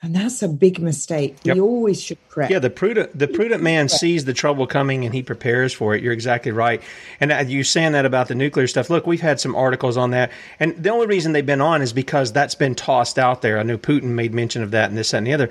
And 0.00 0.14
that's 0.14 0.44
a 0.44 0.48
big 0.48 0.78
mistake. 0.78 1.38
Yep. 1.42 1.56
We 1.56 1.60
always 1.60 2.00
should 2.00 2.18
prep. 2.28 2.50
Yeah, 2.50 2.60
the 2.60 2.70
prudent 2.70 3.18
the 3.18 3.26
prudent 3.26 3.64
man 3.64 3.88
sees 3.88 4.24
the 4.24 4.32
trouble 4.32 4.68
coming 4.68 5.04
and 5.04 5.12
he 5.12 5.24
prepares 5.24 5.72
for 5.72 5.92
it. 5.96 6.04
You're 6.04 6.12
exactly 6.12 6.52
right. 6.52 6.80
And 7.18 7.50
you 7.50 7.64
saying 7.64 7.92
that 7.92 8.06
about 8.06 8.28
the 8.28 8.36
nuclear 8.36 8.68
stuff. 8.68 8.90
Look, 8.90 9.08
we've 9.08 9.20
had 9.20 9.40
some 9.40 9.56
articles 9.56 9.96
on 9.96 10.12
that, 10.12 10.30
and 10.60 10.80
the 10.80 10.90
only 10.90 11.08
reason 11.08 11.32
they've 11.32 11.44
been 11.44 11.60
on 11.60 11.82
is 11.82 11.92
because 11.92 12.32
that's 12.32 12.54
been 12.54 12.76
tossed 12.76 13.18
out 13.18 13.42
there. 13.42 13.58
I 13.58 13.64
know 13.64 13.76
Putin 13.76 14.10
made 14.10 14.32
mention 14.32 14.62
of 14.62 14.70
that 14.70 14.88
and 14.88 14.96
this 14.96 15.10
that, 15.10 15.18
and 15.18 15.26
the 15.26 15.34
other. 15.34 15.50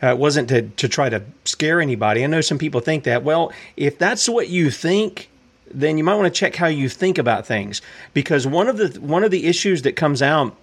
Uh, 0.00 0.10
it 0.10 0.18
wasn't 0.18 0.48
to 0.50 0.62
to 0.62 0.88
try 0.88 1.08
to 1.08 1.24
scare 1.44 1.80
anybody. 1.80 2.22
I 2.22 2.28
know 2.28 2.40
some 2.40 2.58
people 2.58 2.80
think 2.80 3.02
that. 3.02 3.24
Well, 3.24 3.52
if 3.76 3.98
that's 3.98 4.28
what 4.28 4.46
you 4.48 4.70
think, 4.70 5.28
then 5.72 5.98
you 5.98 6.04
might 6.04 6.14
want 6.14 6.32
to 6.32 6.38
check 6.38 6.56
how 6.56 6.66
you 6.66 6.88
think 6.88 7.18
about 7.18 7.46
things 7.46 7.82
because 8.14 8.46
one 8.46 8.68
of 8.68 8.76
the 8.76 9.00
one 9.00 9.24
of 9.24 9.30
the 9.30 9.46
issues 9.46 9.82
that 9.82 9.96
comes 9.96 10.22
out 10.22 10.56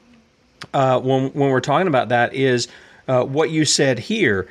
uh, 0.74 1.00
when 1.00 1.30
when 1.32 1.50
we're 1.50 1.62
talking 1.62 1.88
about 1.88 2.10
that 2.10 2.34
is 2.34 2.68
uh, 3.08 3.24
what 3.24 3.50
you 3.50 3.66
said 3.66 4.00
here. 4.00 4.48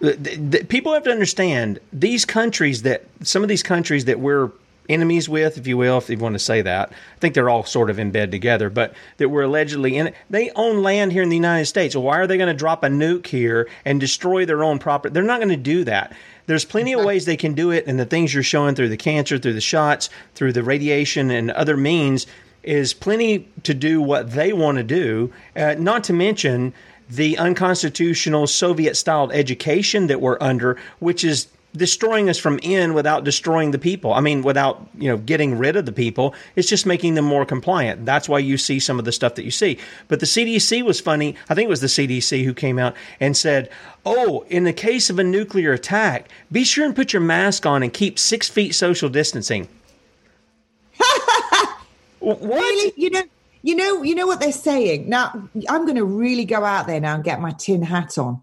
The, 0.00 0.12
the, 0.12 0.64
people 0.64 0.92
have 0.92 1.02
to 1.04 1.10
understand 1.10 1.80
these 1.92 2.24
countries 2.24 2.82
that 2.82 3.04
some 3.24 3.42
of 3.42 3.48
these 3.48 3.64
countries 3.64 4.04
that 4.04 4.20
we're 4.20 4.52
enemies 4.88 5.28
with, 5.28 5.58
if 5.58 5.66
you 5.66 5.76
will, 5.76 5.98
if 5.98 6.08
you 6.08 6.16
want 6.16 6.34
to 6.34 6.38
say 6.38 6.62
that. 6.62 6.90
I 6.90 7.18
think 7.18 7.34
they're 7.34 7.50
all 7.50 7.64
sort 7.64 7.90
of 7.90 7.98
in 7.98 8.10
bed 8.10 8.30
together, 8.30 8.70
but 8.70 8.94
that 9.18 9.28
we're 9.28 9.42
allegedly 9.42 9.96
in. 9.96 10.12
They 10.30 10.50
own 10.56 10.82
land 10.82 11.12
here 11.12 11.22
in 11.22 11.28
the 11.28 11.36
United 11.36 11.66
States. 11.66 11.94
Why 11.94 12.18
are 12.18 12.26
they 12.26 12.36
going 12.36 12.48
to 12.48 12.54
drop 12.54 12.82
a 12.84 12.88
nuke 12.88 13.26
here 13.26 13.68
and 13.84 14.00
destroy 14.00 14.46
their 14.46 14.64
own 14.64 14.78
property? 14.78 15.12
They're 15.12 15.22
not 15.22 15.40
going 15.40 15.50
to 15.50 15.56
do 15.56 15.84
that. 15.84 16.14
There's 16.48 16.64
plenty 16.64 16.94
of 16.94 17.04
ways 17.04 17.26
they 17.26 17.36
can 17.36 17.52
do 17.52 17.70
it, 17.70 17.86
and 17.86 18.00
the 18.00 18.06
things 18.06 18.32
you're 18.32 18.42
showing 18.42 18.74
through 18.74 18.88
the 18.88 18.96
cancer, 18.96 19.36
through 19.36 19.52
the 19.52 19.60
shots, 19.60 20.08
through 20.34 20.54
the 20.54 20.62
radiation, 20.62 21.30
and 21.30 21.50
other 21.50 21.76
means 21.76 22.26
is 22.62 22.94
plenty 22.94 23.50
to 23.64 23.74
do 23.74 24.00
what 24.00 24.30
they 24.30 24.54
want 24.54 24.78
to 24.78 24.82
do. 24.82 25.30
Uh, 25.54 25.74
not 25.78 26.04
to 26.04 26.14
mention 26.14 26.72
the 27.10 27.36
unconstitutional 27.36 28.46
Soviet 28.46 28.96
style 28.96 29.30
education 29.30 30.06
that 30.06 30.22
we're 30.22 30.38
under, 30.40 30.78
which 31.00 31.22
is 31.22 31.48
destroying 31.76 32.28
us 32.28 32.38
from 32.38 32.58
in 32.62 32.94
without 32.94 33.24
destroying 33.24 33.70
the 33.70 33.78
people. 33.78 34.12
I 34.12 34.20
mean, 34.20 34.42
without, 34.42 34.86
you 34.96 35.08
know, 35.08 35.16
getting 35.16 35.58
rid 35.58 35.76
of 35.76 35.86
the 35.86 35.92
people. 35.92 36.34
It's 36.56 36.68
just 36.68 36.86
making 36.86 37.14
them 37.14 37.24
more 37.24 37.44
compliant. 37.44 38.06
That's 38.06 38.28
why 38.28 38.38
you 38.38 38.56
see 38.56 38.80
some 38.80 38.98
of 38.98 39.04
the 39.04 39.12
stuff 39.12 39.34
that 39.34 39.44
you 39.44 39.50
see. 39.50 39.78
But 40.08 40.20
the 40.20 40.26
CDC 40.26 40.82
was 40.82 41.00
funny. 41.00 41.34
I 41.48 41.54
think 41.54 41.66
it 41.66 41.70
was 41.70 41.80
the 41.80 41.86
CDC 41.86 42.44
who 42.44 42.54
came 42.54 42.78
out 42.78 42.94
and 43.20 43.36
said, 43.36 43.70
oh, 44.06 44.44
in 44.48 44.64
the 44.64 44.72
case 44.72 45.10
of 45.10 45.18
a 45.18 45.24
nuclear 45.24 45.72
attack, 45.72 46.28
be 46.50 46.64
sure 46.64 46.84
and 46.84 46.96
put 46.96 47.12
your 47.12 47.22
mask 47.22 47.66
on 47.66 47.82
and 47.82 47.92
keep 47.92 48.18
six 48.18 48.48
feet 48.48 48.74
social 48.74 49.08
distancing. 49.08 49.68
what? 52.18 52.40
Really? 52.40 52.92
You 52.96 53.10
know, 53.10 53.22
you 53.62 53.76
know, 53.76 54.02
you 54.02 54.14
know 54.14 54.26
what 54.26 54.40
they're 54.40 54.52
saying. 54.52 55.08
Now, 55.08 55.48
I'm 55.68 55.84
going 55.84 55.96
to 55.96 56.04
really 56.04 56.44
go 56.44 56.64
out 56.64 56.86
there 56.86 57.00
now 57.00 57.16
and 57.16 57.24
get 57.24 57.40
my 57.40 57.52
tin 57.52 57.82
hat 57.82 58.16
on. 58.16 58.42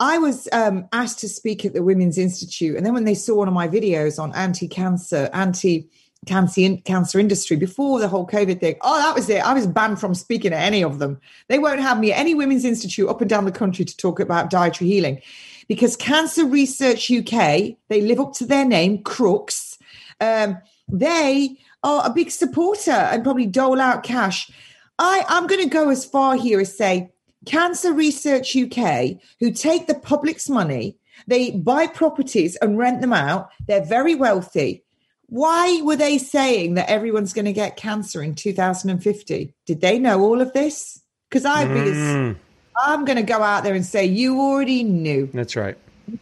I 0.00 0.18
was 0.18 0.48
um, 0.52 0.88
asked 0.92 1.18
to 1.20 1.28
speak 1.28 1.64
at 1.64 1.74
the 1.74 1.82
Women's 1.82 2.18
Institute, 2.18 2.76
and 2.76 2.86
then 2.86 2.94
when 2.94 3.04
they 3.04 3.14
saw 3.14 3.36
one 3.36 3.48
of 3.48 3.54
my 3.54 3.66
videos 3.66 4.22
on 4.22 4.34
anti-cancer, 4.34 5.28
anti 5.32 5.88
cancer 6.26 6.76
cancer 6.84 7.18
industry 7.18 7.56
before 7.56 8.00
the 8.00 8.08
whole 8.08 8.26
COVID 8.26 8.60
thing, 8.60 8.76
oh, 8.82 8.98
that 8.98 9.14
was 9.14 9.28
it. 9.28 9.44
I 9.44 9.54
was 9.54 9.66
banned 9.66 10.00
from 10.00 10.14
speaking 10.14 10.52
at 10.52 10.62
any 10.62 10.84
of 10.84 10.98
them. 10.98 11.20
They 11.48 11.58
won't 11.58 11.80
have 11.80 11.98
me 11.98 12.12
at 12.12 12.18
any 12.18 12.34
Women's 12.34 12.64
Institute 12.64 13.08
up 13.08 13.20
and 13.20 13.30
down 13.30 13.44
the 13.44 13.52
country 13.52 13.84
to 13.84 13.96
talk 13.96 14.20
about 14.20 14.50
dietary 14.50 14.88
healing, 14.88 15.20
because 15.66 15.96
Cancer 15.96 16.44
Research 16.44 17.10
UK 17.10 17.76
they 17.88 18.00
live 18.00 18.20
up 18.20 18.34
to 18.34 18.46
their 18.46 18.64
name, 18.64 19.02
Crooks. 19.02 19.78
Um, 20.20 20.58
they 20.88 21.56
are 21.82 22.06
a 22.06 22.12
big 22.12 22.30
supporter 22.30 22.90
and 22.90 23.24
probably 23.24 23.46
dole 23.46 23.80
out 23.80 24.02
cash. 24.02 24.50
I, 24.98 25.24
I'm 25.28 25.46
going 25.46 25.62
to 25.62 25.68
go 25.68 25.90
as 25.90 26.04
far 26.04 26.36
here 26.36 26.60
as 26.60 26.76
say 26.76 27.12
Cancer 27.46 27.92
Research 27.92 28.56
UK, 28.56 29.18
who 29.40 29.52
take 29.52 29.86
the 29.86 29.94
public's 29.94 30.48
money, 30.48 30.96
they 31.26 31.50
buy 31.50 31.86
properties 31.86 32.56
and 32.56 32.78
rent 32.78 33.00
them 33.00 33.12
out. 33.12 33.50
They're 33.66 33.84
very 33.84 34.14
wealthy. 34.14 34.84
Why 35.28 35.82
were 35.82 35.96
they 35.96 36.18
saying 36.18 36.74
that 36.74 36.88
everyone's 36.88 37.32
going 37.32 37.44
to 37.44 37.52
get 37.52 37.76
cancer 37.76 38.22
in 38.22 38.34
2050? 38.34 39.54
Did 39.66 39.80
they 39.80 39.98
know 39.98 40.20
all 40.20 40.40
of 40.40 40.52
this? 40.52 41.02
Because 41.28 41.44
I, 41.44 41.66
mm. 41.66 42.36
I'm 42.82 43.04
going 43.04 43.16
to 43.16 43.22
go 43.22 43.42
out 43.42 43.64
there 43.64 43.74
and 43.74 43.84
say 43.84 44.06
you 44.06 44.40
already 44.40 44.84
knew. 44.84 45.28
That's 45.34 45.54
right. 45.54 45.76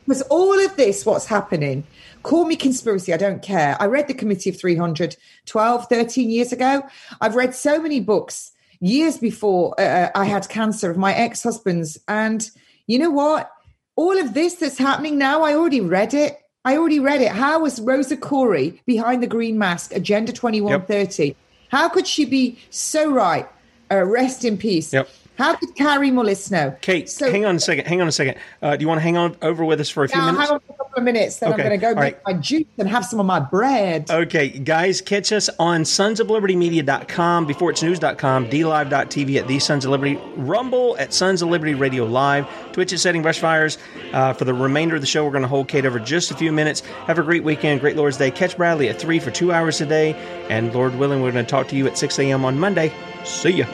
Because 0.05 0.23
all 0.23 0.59
of 0.65 0.77
this, 0.77 1.07
what's 1.07 1.27
happening, 1.27 1.87
call 2.25 2.45
me 2.45 2.57
conspiracy, 2.57 3.15
I 3.15 3.17
don't 3.17 3.43
care. 3.43 3.77
I 3.79 3.87
read 3.87 4.09
the 4.09 4.15
Committee 4.15 4.51
of 4.51 4.59
300 4.59 5.17
12, 5.47 5.87
13 5.87 6.31
years 6.31 6.53
ago. 6.53 6.83
I've 7.21 7.37
read 7.37 7.55
so 7.55 7.81
many 7.81 8.01
books 8.01 8.51
years 8.81 9.19
before 9.19 9.79
uh, 9.81 10.11
I 10.15 10.25
had 10.25 10.49
cancer 10.49 10.91
of 10.91 10.97
my 10.97 11.15
ex 11.15 11.43
husband's. 11.43 11.99
And 12.09 12.49
you 12.87 12.99
know 12.99 13.11
what? 13.11 13.51
All 13.97 14.19
of 14.19 14.35
this 14.35 14.55
that's 14.55 14.79
happening 14.79 15.19
now, 15.19 15.43
I 15.43 15.55
already 15.55 15.81
read 15.81 16.15
it. 16.15 16.39
I 16.65 16.77
already 16.77 17.01
read 17.01 17.23
it. 17.23 17.31
How 17.31 17.61
was 17.61 17.81
Rosa 17.81 18.17
Koire 18.17 18.79
behind 18.87 19.23
the 19.23 19.27
green 19.27 19.57
mask, 19.57 19.95
Agenda 19.95 20.33
2130? 20.33 21.29
Yep. 21.29 21.37
How 21.71 21.89
could 21.89 22.07
she 22.07 22.25
be 22.25 22.59
so 22.71 23.11
right? 23.11 23.49
Uh, 23.91 24.03
rest 24.03 24.45
in 24.45 24.59
peace. 24.59 24.93
Yep. 24.93 25.09
How 25.39 25.55
did 25.57 25.75
Kary 25.77 26.11
Mullis 26.11 26.51
know? 26.51 26.75
Kate, 26.81 27.09
so, 27.09 27.31
hang 27.31 27.45
on 27.45 27.57
a 27.57 27.61
second. 27.61 27.87
Hang 27.87 28.01
on 28.01 28.09
a 28.09 28.13
second. 28.13 28.37
Uh, 28.63 28.77
do 28.77 28.83
you 28.83 28.89
want 28.89 28.99
to 28.99 29.03
hang 29.03 29.17
on 29.17 29.37
over 29.43 29.65
with 29.65 29.81
us 29.81 29.89
for 29.91 30.05
a 30.05 30.09
few 30.09 30.21
Yeah, 30.21 30.33
minutes? 30.33 30.49
hang 30.49 30.51
on 30.57 30.57
a 30.57 30.73
couple 30.73 30.97
of 30.97 31.03
minutes, 31.05 31.37
then 31.37 31.53
Okay, 31.53 31.63
I'm 31.63 31.69
going 31.69 31.81
to 31.81 31.85
go 31.85 31.89
all 31.91 31.95
make 31.97 32.15
right. 32.17 32.23
my 32.27 32.33
juice 32.41 32.65
and 32.79 32.89
have 32.89 33.05
some 33.05 33.21
of 33.21 33.27
my 33.27 33.39
bread. 33.41 34.11
Okay, 34.11 34.49
guys, 34.49 35.01
catch 35.01 35.33
us 35.33 35.49
on 35.59 35.83
sonsoflibertymedia.com, 35.83 37.47
before 37.47 37.71
it's 37.71 37.83
news.com, 37.83 38.49
dlive.tv 38.49 39.37
at 39.37 39.47
the 39.49 39.59
Sons 39.59 39.85
of 39.85 39.91
Liberty, 39.91 40.19
Rumble 40.37 40.97
at 40.99 41.13
Sons 41.13 41.43
of 41.43 41.49
Liberty 41.49 41.75
Radio 41.75 42.05
Live, 42.05 42.47
Twitch 42.73 42.93
at 42.93 43.01
Setting 43.01 43.23
Brushfires. 43.23 43.79
Uh, 44.13 44.33
for 44.33 44.45
the 44.45 44.55
remainder 44.55 44.95
of 44.95 45.01
the 45.01 45.07
show, 45.07 45.25
we're 45.25 45.31
going 45.33 45.43
to 45.43 45.49
hold 45.49 45.69
Kate 45.69 45.85
over 45.87 45.99
just 45.99 46.31
a 46.31 46.35
few 46.37 46.53
minutes. 46.53 46.81
Have 47.07 47.19
a 47.19 47.23
great 47.23 47.45
weekend, 47.45 47.81
great 47.81 47.97
Lord's 47.97 48.17
Day. 48.17 48.31
Catch 48.31 48.57
Bradley 48.57 48.89
at 48.89 48.99
3 48.99 49.19
for 49.19 49.31
two 49.31 49.53
hours 49.53 49.81
a 49.81 49.87
day. 49.87 50.15
And 50.49 50.73
Lord 50.75 50.95
willing, 50.97 51.23
we're 51.23 51.33
going 51.33 51.45
to 51.45 51.51
talk 51.51 51.69
to 51.69 51.77
you 51.77 51.87
at 51.87 51.99
6 51.99 52.19
a.m. 52.19 52.45
on 52.45 52.59
Monday. 52.59 52.93
See 53.25 53.51
ya. 53.51 53.67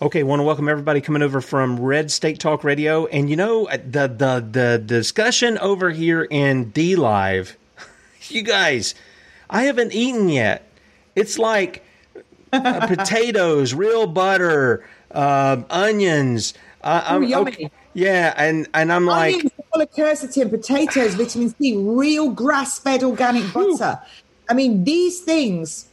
Okay, 0.00 0.22
want 0.22 0.38
to 0.38 0.44
welcome 0.44 0.68
everybody 0.68 1.00
coming 1.00 1.22
over 1.22 1.40
from 1.40 1.80
Red 1.80 2.12
State 2.12 2.38
Talk 2.38 2.62
Radio, 2.62 3.06
and 3.06 3.28
you 3.28 3.34
know 3.34 3.66
the 3.66 4.06
the 4.06 4.46
the 4.48 4.78
discussion 4.78 5.58
over 5.58 5.90
here 5.90 6.22
in 6.22 6.70
D 6.70 6.96
Live. 6.96 7.56
You 8.30 8.42
guys, 8.42 8.94
I 9.48 9.62
haven't 9.62 9.94
eaten 9.94 10.28
yet. 10.28 10.70
It's 11.16 11.38
like 11.38 11.82
uh, 12.52 12.86
potatoes, 12.94 13.72
real 13.72 14.06
butter, 14.06 14.86
uh, 15.10 15.62
onions. 15.70 16.52
Uh, 16.82 17.02
I'm, 17.06 17.22
Ooh, 17.22 17.26
yummy. 17.26 17.52
okay, 17.52 17.70
yeah, 17.94 18.34
and 18.36 18.68
and 18.74 18.92
I'm 18.92 19.06
like, 19.06 19.34
Onions 19.36 19.52
full 19.72 19.82
of 19.82 19.90
quercetin, 19.92 20.50
potatoes, 20.50 21.14
vitamin 21.14 21.54
C, 21.58 21.74
real 21.76 22.30
grass-fed 22.30 23.02
organic 23.02 23.50
butter. 23.52 23.98
I 24.50 24.52
mean, 24.52 24.84
these 24.84 25.20
things 25.20 25.88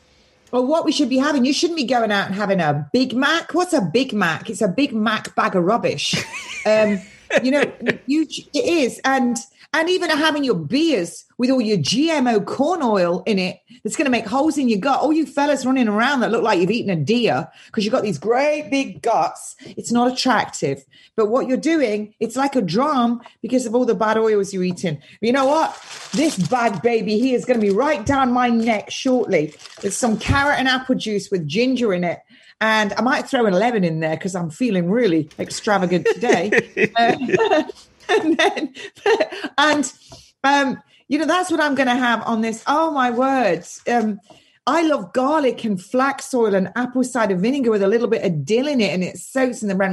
are 0.56 0.66
what 0.66 0.86
we 0.86 0.92
should 0.92 1.10
be 1.10 1.18
having. 1.18 1.46
You 1.46 1.54
shouldn't 1.54 1.78
be 1.78 1.86
going 1.86 2.12
out 2.12 2.28
and 2.28 2.36
having 2.36 2.60
a 2.60 2.90
Big 2.94 3.14
Mac. 3.14 3.54
What's 3.54 3.74
a 3.74 3.82
Big 3.82 4.14
Mac? 4.14 4.50
It's 4.50 4.62
a 4.62 4.68
Big 4.68 4.94
Mac 4.94 5.36
bag 5.36 5.56
of 5.56 5.64
rubbish. 5.64 6.16
Um, 6.68 7.00
you 7.44 7.52
know, 7.52 7.62
you, 8.08 8.26
it 8.28 8.66
is, 8.66 9.00
and 9.06 9.38
and 9.76 9.90
even 9.90 10.10
having 10.10 10.46
your 10.46 10.56
beers 10.56 11.26
with 11.38 11.50
all 11.50 11.60
your 11.60 11.78
GMO 11.78 12.46
corn 12.46 12.82
oil 12.82 13.24
in 13.26 13.38
it 13.38 13.60
that's 13.84 13.98
going 13.98 14.06
to 14.06 14.12
make 14.12 14.26
holes 14.26 14.58
in 14.58 14.70
your 14.70 14.80
gut. 14.80 15.02
All 15.02 15.12
you 15.12 15.26
fellas 15.26 15.66
running 15.66 15.90
around 15.90 16.22
that 16.22 16.32
look 16.32 16.44
like 16.44 16.62
you've 16.62 16.72
eaten 16.72 16.90
a 16.90 16.96
deer 16.96 17.50
because 17.66 17.84
you've 17.84 17.92
got 17.92 18.04
these 18.04 18.18
great 18.18 18.70
big 18.72 19.02
guts. 19.02 19.58
It's 19.66 19.92
not 19.92 20.10
attractive. 20.10 20.86
But 21.18 21.26
what 21.26 21.50
you're 21.50 21.58
doing, 21.58 22.14
it's 22.22 22.38
like 22.38 22.56
a 22.56 22.62
drum 22.62 23.22
because 23.42 23.66
of 23.66 23.76
all 23.76 23.84
the 23.84 23.96
bad 23.96 24.18
oils 24.18 24.54
you're 24.54 24.64
eating. 24.64 25.02
You 25.20 25.34
know 25.34 25.46
what? 25.46 25.78
This 26.14 26.38
bad 26.38 26.82
baby 26.82 27.20
here 27.20 27.36
is 27.36 27.44
going 27.44 27.60
to 27.60 27.66
be 27.66 27.74
right 27.74 28.06
down 28.06 28.32
my 28.32 28.48
neck 28.48 28.90
shortly. 28.92 29.54
There's 29.82 29.98
some 29.98 30.18
carrot 30.18 30.58
and 30.58 30.70
apple 30.70 30.96
juice 30.96 31.30
with 31.30 31.46
ginger 31.46 31.94
in 31.94 32.06
it. 32.06 32.22
And 32.62 32.94
I 32.94 33.02
might 33.02 33.28
throw 33.28 33.46
an 33.46 33.54
lemon 33.54 33.84
in 33.84 34.00
there 34.00 34.16
because 34.16 34.36
I'm 34.36 34.52
feeling 34.52 34.90
really 34.90 35.30
extravagant 35.38 36.08
today. 36.14 36.92
Uh, 36.96 37.64
and 38.10 38.38
then, 38.38 38.74
and 39.58 39.94
um, 40.44 40.82
you 41.08 41.20
know, 41.20 41.26
that's 41.26 41.52
what 41.52 41.60
I'm 41.60 41.76
going 41.76 41.88
to 41.88 41.96
have 41.96 42.24
on 42.24 42.42
this. 42.42 42.64
Oh 42.68 42.92
my 42.92 43.12
words! 43.12 43.82
Um, 43.88 44.20
I 44.68 44.82
love 44.82 45.14
garlic 45.14 45.64
and 45.64 45.82
flax 45.82 46.34
oil 46.34 46.56
and 46.56 46.72
apple 46.76 47.04
cider 47.04 47.36
vinegar 47.36 47.70
with 47.70 47.84
a 47.84 47.88
little 47.88 48.08
bit 48.08 48.24
of 48.24 48.46
dill 48.46 48.68
in 48.68 48.82
it, 48.82 48.94
and 48.94 49.04
it 49.04 49.18
soaks 49.18 49.62
in 49.62 49.70
the 49.70 49.76
bread. 49.76 49.92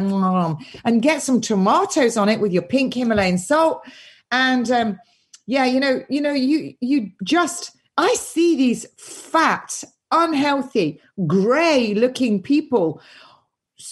And 0.85 1.03
get 1.03 1.23
some 1.23 1.41
tomatoes 1.41 2.17
on 2.17 2.29
it 2.29 2.41
with 2.41 2.53
your 2.53 2.63
pink 2.63 2.95
Himalayan 2.95 3.39
salt. 3.39 3.83
And 4.31 4.71
um, 4.71 4.99
yeah, 5.47 5.67
you 5.67 5.81
know, 5.81 6.03
you 6.09 6.21
know, 6.21 6.33
you 6.33 6.75
you 6.81 7.11
just 7.23 7.77
I 7.99 8.15
see 8.15 8.57
these 8.57 8.87
fat, 8.97 9.85
unhealthy, 10.11 11.01
grey-looking 11.27 12.43
people 12.43 13.03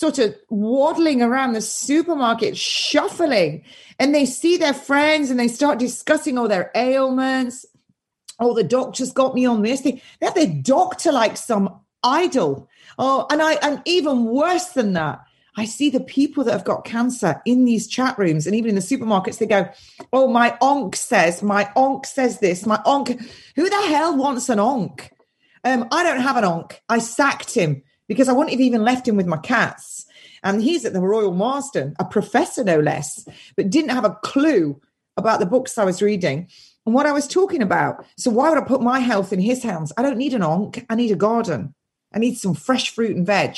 sort 0.00 0.18
of 0.18 0.34
waddling 0.48 1.20
around 1.20 1.52
the 1.52 1.60
supermarket, 1.60 2.56
shuffling, 2.56 3.62
and 3.98 4.14
they 4.14 4.24
see 4.24 4.56
their 4.56 4.72
friends 4.72 5.28
and 5.28 5.38
they 5.38 5.46
start 5.46 5.78
discussing 5.78 6.38
all 6.38 6.48
their 6.48 6.70
ailments. 6.74 7.66
Oh, 8.38 8.54
the 8.54 8.64
doctor's 8.64 9.12
got 9.12 9.34
me 9.34 9.44
on 9.44 9.60
this. 9.60 9.82
They, 9.82 10.02
they 10.18 10.26
have 10.26 10.34
their 10.34 10.46
doctor 10.46 11.12
like 11.12 11.36
some 11.36 11.80
idol. 12.02 12.66
Oh, 12.98 13.26
and 13.30 13.42
I 13.42 13.56
and 13.56 13.82
even 13.84 14.24
worse 14.24 14.68
than 14.68 14.94
that, 14.94 15.20
I 15.58 15.66
see 15.66 15.90
the 15.90 16.00
people 16.00 16.44
that 16.44 16.52
have 16.52 16.64
got 16.64 16.86
cancer 16.86 17.42
in 17.44 17.66
these 17.66 17.86
chat 17.86 18.18
rooms 18.18 18.46
and 18.46 18.56
even 18.56 18.70
in 18.70 18.76
the 18.76 18.80
supermarkets. 18.80 19.36
They 19.36 19.44
go, 19.44 19.68
"Oh, 20.14 20.28
my 20.28 20.56
onk 20.62 20.94
says, 20.94 21.42
my 21.42 21.64
onk 21.76 22.06
says 22.06 22.40
this, 22.40 22.64
my 22.64 22.78
onk." 22.86 23.22
Who 23.54 23.68
the 23.68 23.82
hell 23.82 24.16
wants 24.16 24.48
an 24.48 24.56
onk? 24.56 25.10
Um, 25.62 25.86
I 25.92 26.02
don't 26.04 26.22
have 26.22 26.38
an 26.38 26.44
onk. 26.44 26.78
I 26.88 27.00
sacked 27.00 27.52
him 27.52 27.82
because 28.10 28.28
I 28.28 28.32
wouldn't 28.32 28.50
have 28.50 28.60
even 28.60 28.82
left 28.82 29.06
him 29.06 29.14
with 29.14 29.28
my 29.28 29.36
cats. 29.36 30.04
And 30.42 30.60
he's 30.60 30.84
at 30.84 30.92
the 30.92 31.00
Royal 31.00 31.32
Marsden, 31.32 31.94
a 32.00 32.04
professor 32.04 32.64
no 32.64 32.80
less, 32.80 33.24
but 33.54 33.70
didn't 33.70 33.92
have 33.92 34.04
a 34.04 34.18
clue 34.24 34.80
about 35.16 35.38
the 35.38 35.46
books 35.46 35.78
I 35.78 35.84
was 35.84 36.02
reading 36.02 36.48
and 36.84 36.92
what 36.92 37.06
I 37.06 37.12
was 37.12 37.28
talking 37.28 37.62
about. 37.62 38.04
So 38.16 38.32
why 38.32 38.48
would 38.50 38.58
I 38.58 38.62
put 38.62 38.82
my 38.82 38.98
health 38.98 39.32
in 39.32 39.38
his 39.38 39.62
hands? 39.62 39.92
I 39.96 40.02
don't 40.02 40.18
need 40.18 40.34
an 40.34 40.40
onk. 40.40 40.84
I 40.90 40.96
need 40.96 41.12
a 41.12 41.16
garden. 41.16 41.72
I 42.12 42.18
need 42.18 42.36
some 42.36 42.54
fresh 42.54 42.90
fruit 42.90 43.16
and 43.16 43.24
veg. 43.24 43.56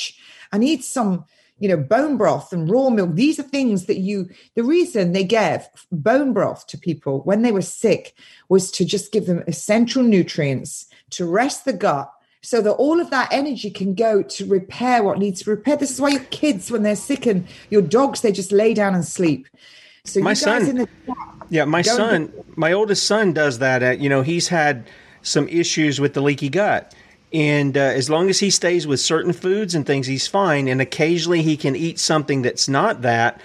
I 0.53 0.59
need 0.59 0.85
some, 0.85 1.25
you 1.59 1.71
know, 1.71 1.79
bone 1.79 2.19
broth 2.19 2.53
and 2.53 2.69
raw 2.69 2.91
milk. 2.91 3.15
These 3.15 3.39
are 3.39 3.45
things 3.45 3.87
that 3.87 4.01
you, 4.01 4.29
the 4.55 4.65
reason 4.65 5.13
they 5.13 5.25
gave 5.25 5.67
bone 5.91 6.35
broth 6.35 6.67
to 6.67 6.77
people 6.77 7.23
when 7.23 7.41
they 7.41 7.53
were 7.53 7.63
sick 7.63 8.15
was 8.51 8.71
to 8.73 8.85
just 8.85 9.13
give 9.13 9.25
them 9.25 9.45
essential 9.47 10.03
nutrients 10.03 10.89
to 11.09 11.25
rest 11.25 11.65
the 11.65 11.73
gut 11.73 12.13
so 12.43 12.61
that 12.61 12.73
all 12.73 13.01
of 13.01 13.11
that 13.11 13.29
energy 13.31 13.71
can 13.71 13.95
go 13.95 14.23
to 14.23 14.45
repair 14.47 15.03
what 15.03 15.19
needs 15.19 15.43
to 15.43 15.51
repair. 15.51 15.77
This 15.77 15.93
is 15.93 16.01
why 16.01 16.11
your 16.11 16.25
kids, 16.25 16.71
when 16.71 16.83
they're 16.83 16.97
sick 16.97 17.25
and 17.25 17.47
your 17.71 17.83
dogs, 17.83 18.21
they 18.21 18.33
just 18.33 18.51
lay 18.51 18.75
down 18.75 18.95
and 18.95 19.05
sleep. 19.05 19.47
So 20.05 20.21
My 20.21 20.31
you 20.31 20.35
guys 20.35 20.41
son- 20.41 20.69
in 20.69 20.77
the 20.79 20.89
Yeah, 21.51 21.65
my 21.65 21.83
son, 21.83 22.33
my 22.57 22.73
oldest 22.73 23.07
son 23.07 23.33
does 23.33 23.61
that. 23.61 23.83
At, 23.85 24.01
you 24.01 24.09
know, 24.09 24.23
he's 24.23 24.49
had 24.49 24.89
some 25.23 25.47
issues 25.49 26.01
with 26.01 26.15
the 26.15 26.21
leaky 26.21 26.49
gut. 26.49 26.95
And 27.33 27.77
uh, 27.77 27.81
as 27.81 28.11
long 28.11 28.29
as 28.29 28.41
he 28.41 28.51
stays 28.51 28.87
with 28.87 29.01
certain 29.01 29.33
foods 29.33 29.75
and 29.75 29.87
things, 29.87 30.09
he's 30.09 30.27
fine. 30.27 30.67
And 30.67 30.81
occasionally 30.81 31.43
he 31.43 31.57
can 31.57 31.77
eat 31.77 32.01
something 32.01 32.43
that's 32.43 32.69
not 32.69 33.03
that. 33.03 33.41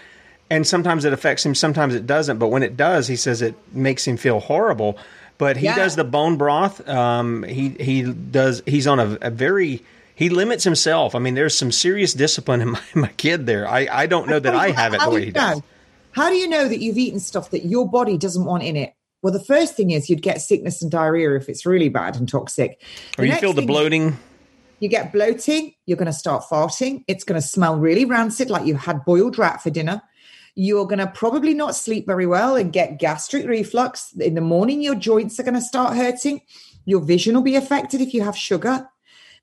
And 0.49 0.65
sometimes 0.65 1.05
it 1.05 1.13
affects 1.13 1.45
him, 1.45 1.53
sometimes 1.53 1.93
it 1.93 2.07
doesn't. 2.07 2.39
But 2.39 2.47
when 2.47 2.63
it 2.63 2.75
does, 2.75 3.07
he 3.07 3.15
says 3.15 3.41
it 3.41 3.55
makes 3.73 4.07
him 4.07 4.17
feel 4.17 4.39
horrible. 4.39 4.97
But 5.37 5.57
he 5.57 5.65
Yeah. 5.65 5.75
does 5.75 5.95
the 5.95 6.03
bone 6.03 6.37
broth. 6.37 6.87
Um, 6.87 7.43
he 7.43 7.69
he 7.79 8.03
does. 8.03 8.63
He's 8.65 8.87
on 8.87 8.99
a, 8.99 9.17
a 9.21 9.29
very. 9.29 9.83
He 10.15 10.29
limits 10.29 10.63
himself. 10.63 11.13
I 11.13 11.19
mean, 11.19 11.35
there's 11.35 11.55
some 11.55 11.71
serious 11.71 12.13
discipline 12.13 12.61
in 12.61 12.69
my, 12.71 12.81
my 12.95 13.07
kid 13.09 13.45
there. 13.45 13.67
I, 13.67 13.87
I 13.91 14.05
don't 14.07 14.27
know 14.27 14.39
that 14.39 14.55
I 14.55 14.71
have 14.71 14.93
it 14.95 15.01
the 15.01 15.09
way 15.11 15.25
he 15.25 15.31
does. 15.31 15.57
know? 15.57 15.63
How 16.11 16.29
do 16.29 16.35
you 16.35 16.47
know 16.49 16.67
that 16.67 16.79
you've 16.79 16.97
eaten 16.97 17.19
stuff 17.19 17.51
that 17.51 17.65
your 17.65 17.87
body 17.87 18.17
doesn't 18.17 18.43
want 18.43 18.63
in 18.63 18.75
it? 18.75 18.93
Well, 19.21 19.31
the 19.33 19.43
first 19.43 19.75
thing 19.75 19.91
is 19.91 20.09
you'd 20.09 20.23
get 20.23 20.41
sickness 20.41 20.81
and 20.81 20.89
diarrhea 20.89 21.35
if 21.35 21.49
it's 21.49 21.65
really 21.65 21.89
bad 21.89 22.15
and 22.15 22.27
toxic. 22.27 22.81
Or 23.19 23.25
you 23.25 23.35
feel 23.35 23.53
the 23.53 23.61
is 23.61 23.67
bloating. 23.67 24.17
You 24.79 24.89
get 24.89 25.11
bloating. 25.13 25.73
You're 25.85 25.97
going 25.97 26.07
to 26.07 26.13
start 26.13 26.43
farting. 26.49 27.03
It's 27.07 27.23
going 27.23 27.39
to 27.39 27.47
smell 27.47 27.77
really 27.77 28.05
rancid, 28.05 28.49
like 28.49 28.65
you 28.65 28.75
had 28.75 29.05
boiled 29.05 29.37
rat 29.37 29.61
for 29.61 29.69
dinner. 29.69 30.01
You're 30.59 30.87
going 30.87 30.97
to 30.97 31.05
probably 31.05 31.53
not 31.53 31.75
sleep 31.75 32.07
very 32.07 32.25
well 32.25 32.55
and 32.55 32.73
get 32.73 32.97
gastric 32.97 33.45
reflux. 33.45 34.11
In 34.13 34.33
the 34.33 34.41
morning, 34.41 34.81
your 34.81 34.95
joints 34.95 35.39
are 35.39 35.43
going 35.43 35.53
to 35.53 35.61
start 35.61 35.95
hurting. 35.95 36.41
Your 36.83 36.99
vision 36.99 37.35
will 37.35 37.43
be 37.43 37.55
affected 37.55 38.01
if 38.01 38.11
you 38.11 38.23
have 38.23 38.35
sugar. 38.35 38.89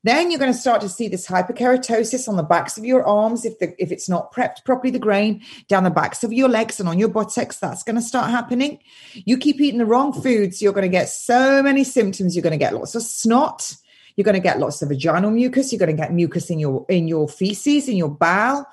Then 0.02 0.32
you're 0.32 0.40
going 0.40 0.52
to 0.52 0.58
start 0.58 0.80
to 0.80 0.88
see 0.88 1.06
this 1.06 1.28
hyperkeratosis 1.28 2.28
on 2.28 2.34
the 2.34 2.42
backs 2.42 2.76
of 2.76 2.84
your 2.84 3.06
arms 3.06 3.44
if 3.44 3.60
the, 3.60 3.80
if 3.80 3.92
it's 3.92 4.08
not 4.08 4.34
prepped 4.34 4.64
properly, 4.64 4.90
the 4.90 4.98
grain 4.98 5.40
down 5.68 5.84
the 5.84 5.90
backs 5.90 6.24
of 6.24 6.32
your 6.32 6.48
legs 6.48 6.80
and 6.80 6.88
on 6.88 6.98
your 6.98 7.08
buttocks. 7.08 7.58
That's 7.58 7.84
going 7.84 7.94
to 7.94 8.02
start 8.02 8.32
happening. 8.32 8.80
You 9.12 9.38
keep 9.38 9.60
eating 9.60 9.78
the 9.78 9.86
wrong 9.86 10.12
foods, 10.12 10.60
you're 10.60 10.72
going 10.72 10.82
to 10.82 10.88
get 10.88 11.08
so 11.10 11.62
many 11.62 11.84
symptoms. 11.84 12.34
You're 12.34 12.42
going 12.42 12.50
to 12.50 12.58
get 12.58 12.74
lots 12.74 12.96
of 12.96 13.02
snot. 13.02 13.76
You're 14.16 14.24
going 14.24 14.34
to 14.34 14.40
get 14.40 14.58
lots 14.58 14.82
of 14.82 14.88
vaginal 14.88 15.30
mucus. 15.30 15.70
You're 15.70 15.78
going 15.78 15.96
to 15.96 16.02
get 16.02 16.12
mucus 16.12 16.50
in 16.50 16.58
your 16.58 16.84
in 16.88 17.06
your 17.06 17.28
feces, 17.28 17.88
in 17.88 17.96
your 17.96 18.10
bowel. 18.10 18.66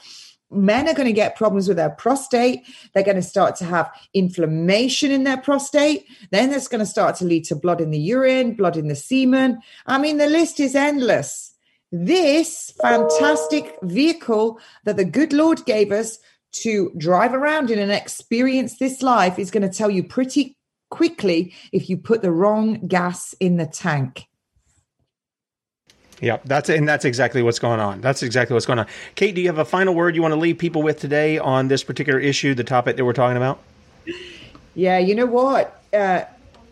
Men 0.52 0.88
are 0.88 0.94
going 0.94 1.08
to 1.08 1.14
get 1.14 1.36
problems 1.36 1.68
with 1.68 1.78
their 1.78 1.90
prostate. 1.90 2.64
They're 2.94 3.04
going 3.04 3.16
to 3.16 3.22
start 3.22 3.56
to 3.58 3.66
have 3.66 3.92
inflammation 4.14 5.12
in 5.12 5.24
their 5.24 5.38
prostate. 5.38 6.06
Then 6.32 6.50
that's 6.50 6.68
going 6.68 6.80
to 6.80 6.86
start 6.86 7.16
to 7.18 7.26
lead 7.26 7.46
to 7.46 7.56
blood 7.56 7.82
in 7.82 7.92
the 7.92 8.00
urine, 8.00 8.56
blood 8.56 8.78
in 8.78 8.88
the 8.88 8.96
semen. 8.96 9.60
I 9.86 9.98
mean, 9.98 10.18
the 10.18 10.28
list 10.28 10.60
is 10.60 10.76
endless. 10.76 11.54
This 11.92 12.74
fantastic 12.82 13.78
vehicle 13.82 14.60
that 14.86 14.98
the 14.98 15.06
good 15.06 15.34
Lord 15.34 15.66
gave 15.66 15.92
us 15.92 16.20
to 16.54 16.92
drive 16.98 17.34
around 17.34 17.70
in 17.70 17.80
and 17.80 17.92
experience 17.92 18.78
this 18.78 19.02
life 19.02 19.40
is 19.40 19.52
going 19.52 19.70
to 19.70 19.78
tell 19.78 19.90
you 19.90 20.04
pretty 20.04 20.58
quickly 20.90 21.54
if 21.72 21.90
you 21.90 21.98
put 21.98 22.22
the 22.22 22.32
wrong 22.32 22.88
gas 22.88 23.34
in 23.40 23.58
the 23.58 23.66
tank. 23.66 24.28
Yeah, 26.22 26.38
that's 26.46 26.70
and 26.70 26.88
that's 26.88 27.04
exactly 27.04 27.42
what's 27.42 27.58
going 27.58 27.80
on. 27.80 28.00
That's 28.00 28.22
exactly 28.22 28.54
what's 28.54 28.68
going 28.68 28.78
on. 28.78 28.86
Kate, 29.16 29.34
do 29.34 29.42
you 29.42 29.48
have 29.48 29.58
a 29.58 29.66
final 29.66 29.96
word 29.96 30.16
you 30.16 30.22
want 30.22 30.34
to 30.34 30.40
leave 30.40 30.60
people 30.60 30.84
with 30.84 31.00
today 31.00 31.40
on 31.40 31.68
this 31.68 31.84
particular 31.84 32.20
issue, 32.20 32.54
the 32.54 32.64
topic 32.64 32.96
that 32.98 33.06
we're 33.06 33.14
talking 33.14 33.38
about? 33.38 33.60
Yeah, 34.76 35.00
you 35.00 35.16
know 35.16 35.26
what? 35.26 35.84
Uh, 35.92 36.26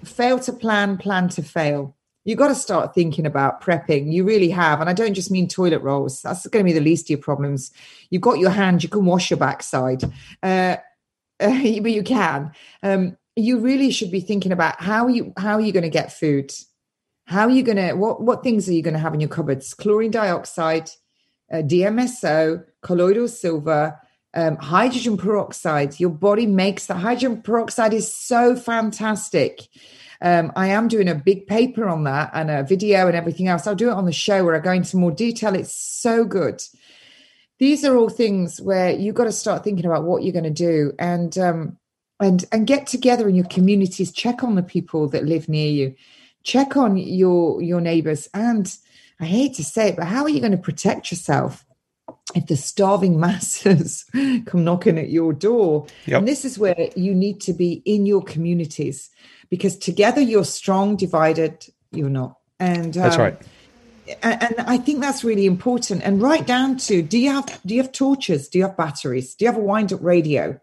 fail 0.06 0.40
to 0.40 0.54
plan, 0.54 0.98
plan 0.98 1.30
to 1.30 1.42
fail. 1.42 1.96
you 2.26 2.36
got 2.36 2.50
to 2.50 2.56
start 2.56 2.94
thinking 2.94 3.26
about 3.26 3.60
prepping. 3.62 4.12
You 4.14 4.24
really 4.24 4.52
have. 4.52 4.82
And 4.82 4.90
I 4.90 4.94
don't 4.94 5.16
just 5.16 5.32
mean 5.32 5.48
toilet 5.48 5.82
rolls. 5.82 6.22
That's 6.22 6.46
going 6.46 6.64
to 6.64 6.72
be 6.72 6.78
the 6.78 6.86
least 6.86 7.08
of 7.08 7.10
your 7.10 7.20
problems. 7.20 7.72
You've 8.12 8.22
got 8.22 8.38
your 8.38 8.52
hand, 8.52 8.84
you 8.84 8.90
can 8.90 9.04
wash 9.06 9.32
your 9.32 9.40
backside. 9.40 10.04
Uh, 10.44 10.78
but 11.40 11.92
you 11.92 12.04
can. 12.04 12.52
Um, 12.84 13.18
you 13.36 13.60
really 13.60 13.90
should 13.90 14.12
be 14.12 14.20
thinking 14.20 14.52
about 14.52 14.82
how 14.82 15.08
you 15.08 15.34
how 15.38 15.54
are 15.54 15.62
you 15.62 15.72
going 15.72 15.84
to 15.84 15.90
get 15.90 16.12
food? 16.12 16.52
How 17.30 17.44
are 17.44 17.52
you 17.52 17.62
going 17.62 17.78
to 17.78 17.94
what 17.94 18.24
what 18.24 18.42
things 18.42 18.68
are 18.68 18.74
you 18.74 18.82
going 18.82 18.96
to 18.96 19.00
have 19.00 19.14
in 19.14 19.20
your 19.20 19.30
cupboards? 19.30 19.76
Chlorine 19.76 20.10
dioxide, 20.10 20.90
uh, 21.54 21.58
DMSO, 21.58 22.66
colloidal 22.82 23.28
silver, 23.28 24.00
um, 24.34 24.56
hydrogen 24.56 25.16
peroxide. 25.16 26.00
Your 26.00 26.10
body 26.10 26.48
makes 26.48 26.88
that. 26.88 26.96
Hydrogen 26.96 27.44
peroxide 27.44 27.94
is 27.94 28.12
so 28.12 28.56
fantastic. 28.56 29.68
Um, 30.24 30.52
I 30.56 30.70
am 30.70 30.88
doing 30.88 31.08
a 31.08 31.14
big 31.14 31.46
paper 31.46 31.88
on 31.88 32.04
that 32.06 32.32
and 32.34 32.50
a 32.50 32.64
video 32.64 33.06
and 33.06 33.16
everything 33.16 33.48
else. 33.48 33.68
I'll 33.68 33.76
do 33.76 33.92
it 33.92 33.94
on 33.94 34.06
the 34.08 34.12
show 34.12 34.44
where 34.44 34.56
I 34.56 34.60
go 34.60 34.72
into 34.72 34.98
more 34.98 35.12
detail. 35.12 35.54
It's 35.54 35.76
so 35.76 36.26
good. 36.26 36.64
These 37.60 37.86
are 37.86 37.96
all 37.96 38.10
things 38.10 38.60
where 38.60 38.90
you've 38.90 39.14
got 39.14 39.26
to 39.26 39.32
start 39.32 39.64
thinking 39.64 39.86
about 39.86 40.04
what 40.04 40.24
you're 40.24 40.34
going 40.34 40.46
to 40.46 40.50
do 40.50 40.94
and 40.98 41.38
um, 41.38 41.78
and 42.20 42.44
and 42.52 42.66
get 42.66 42.88
together 42.88 43.30
in 43.30 43.36
your 43.36 43.46
communities. 43.46 44.12
Check 44.12 44.44
on 44.44 44.56
the 44.56 44.64
people 44.64 45.08
that 45.10 45.26
live 45.26 45.48
near 45.48 45.70
you. 45.70 45.96
Check 46.44 46.78
on 46.78 46.98
your 46.98 47.62
your 47.62 47.82
neighbors. 47.82 48.30
And 48.34 48.74
I 49.20 49.26
hate 49.26 49.56
to 49.56 49.64
say 49.64 49.90
it, 49.90 49.96
but 49.96 50.06
how 50.06 50.24
are 50.24 50.30
you 50.30 50.40
going 50.40 50.54
to 50.54 50.58
protect 50.58 51.12
yourself? 51.12 51.66
if 52.36 52.46
the 52.48 52.56
starving 52.56 53.20
masses 53.20 54.06
come 54.46 54.64
knocking 54.64 54.98
at 55.00 55.10
your 55.10 55.34
door. 55.34 55.88
Yep. 56.06 56.20
And 56.20 56.28
this 56.28 56.46
is 56.46 56.60
where 56.60 56.90
you 56.96 57.14
need 57.14 57.42
to 57.42 57.54
be 57.54 57.82
in 57.86 58.06
your 58.06 58.24
communities 58.24 59.10
because 59.50 59.78
together 59.78 60.22
you're 60.22 60.46
strong, 60.46 60.96
divided, 60.96 61.66
you're 61.92 62.10
not. 62.10 62.38
And 62.60 62.96
um, 62.98 63.04
that's 63.04 63.18
right. 63.18 63.42
And, 64.24 64.44
and 64.44 64.56
I 64.62 64.78
think 64.78 65.02
that's 65.02 65.24
really 65.24 65.46
important. 65.46 66.04
And 66.04 66.22
right 66.22 66.46
down 66.46 66.78
to 66.78 67.02
do 67.02 67.18
you 67.18 67.32
have 67.32 67.60
do 67.66 67.76
you 67.76 67.82
have 67.82 67.92
torches? 67.92 68.48
Do 68.48 68.58
you 68.58 68.66
have 68.66 68.76
batteries? 68.78 69.36
Do 69.36 69.46
you 69.46 69.52
have 69.52 69.60
a 69.60 69.64
wind 69.64 69.94
up 69.94 70.04
radio? 70.04 70.60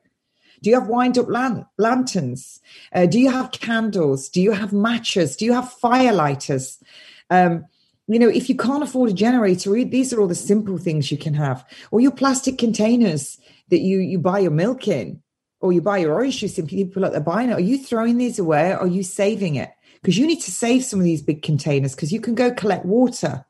Do 0.63 0.71
you 0.71 0.79
have 0.79 0.89
wind 0.89 1.19
up 1.19 1.29
lan- 1.29 1.67
lanterns? 1.79 2.61
Uh, 2.93 3.07
do 3.07 3.19
you 3.19 3.31
have 3.31 3.51
candles? 3.53 4.29
Do 4.29 4.41
you 4.41 4.53
have 4.53 4.73
matches? 4.73 5.37
Do 5.37 5.45
you 5.45 5.53
have 5.53 5.75
firelighters? 5.83 6.83
Um, 7.31 7.67
you 8.09 8.19
know, 8.19 8.29
if 8.29 8.49
you 8.49 8.57
can't 8.57 8.83
afford 8.83 9.11
a 9.11 9.15
generator, 9.15 9.73
these 9.85 10.13
are 10.13 10.21
all 10.21 10.29
the 10.29 10.35
simple 10.35 10.79
things 10.79 11.11
you 11.11 11.19
can 11.19 11.35
have. 11.35 11.65
Or 11.91 12.01
your 12.01 12.13
plastic 12.13 12.59
containers 12.59 13.39
that 13.71 13.81
you 13.81 13.99
you 13.99 14.19
buy 14.19 14.39
your 14.39 14.53
milk 14.53 14.87
in, 14.87 15.21
or 15.61 15.73
you 15.73 15.83
buy 15.83 15.99
your 15.99 16.15
orange 16.15 16.39
juice 16.39 16.59
and 16.59 16.69
people 16.69 17.03
like 17.03 17.13
they're 17.13 17.21
buying 17.21 17.51
it. 17.51 17.55
Are 17.55 17.61
you 17.61 17.79
throwing 17.79 18.19
these 18.19 18.39
away? 18.39 18.71
Or 18.71 18.81
are 18.81 18.87
you 18.87 19.03
saving 19.03 19.57
it? 19.57 19.71
Because 20.01 20.19
you 20.19 20.27
need 20.27 20.41
to 20.43 20.53
save 20.53 20.85
some 20.85 21.01
of 21.01 21.05
these 21.05 21.23
big 21.23 21.43
containers 21.43 21.95
because 21.95 22.13
you 22.13 22.21
can 22.21 22.35
go 22.35 22.53
collect 22.53 22.85
water 22.85 23.45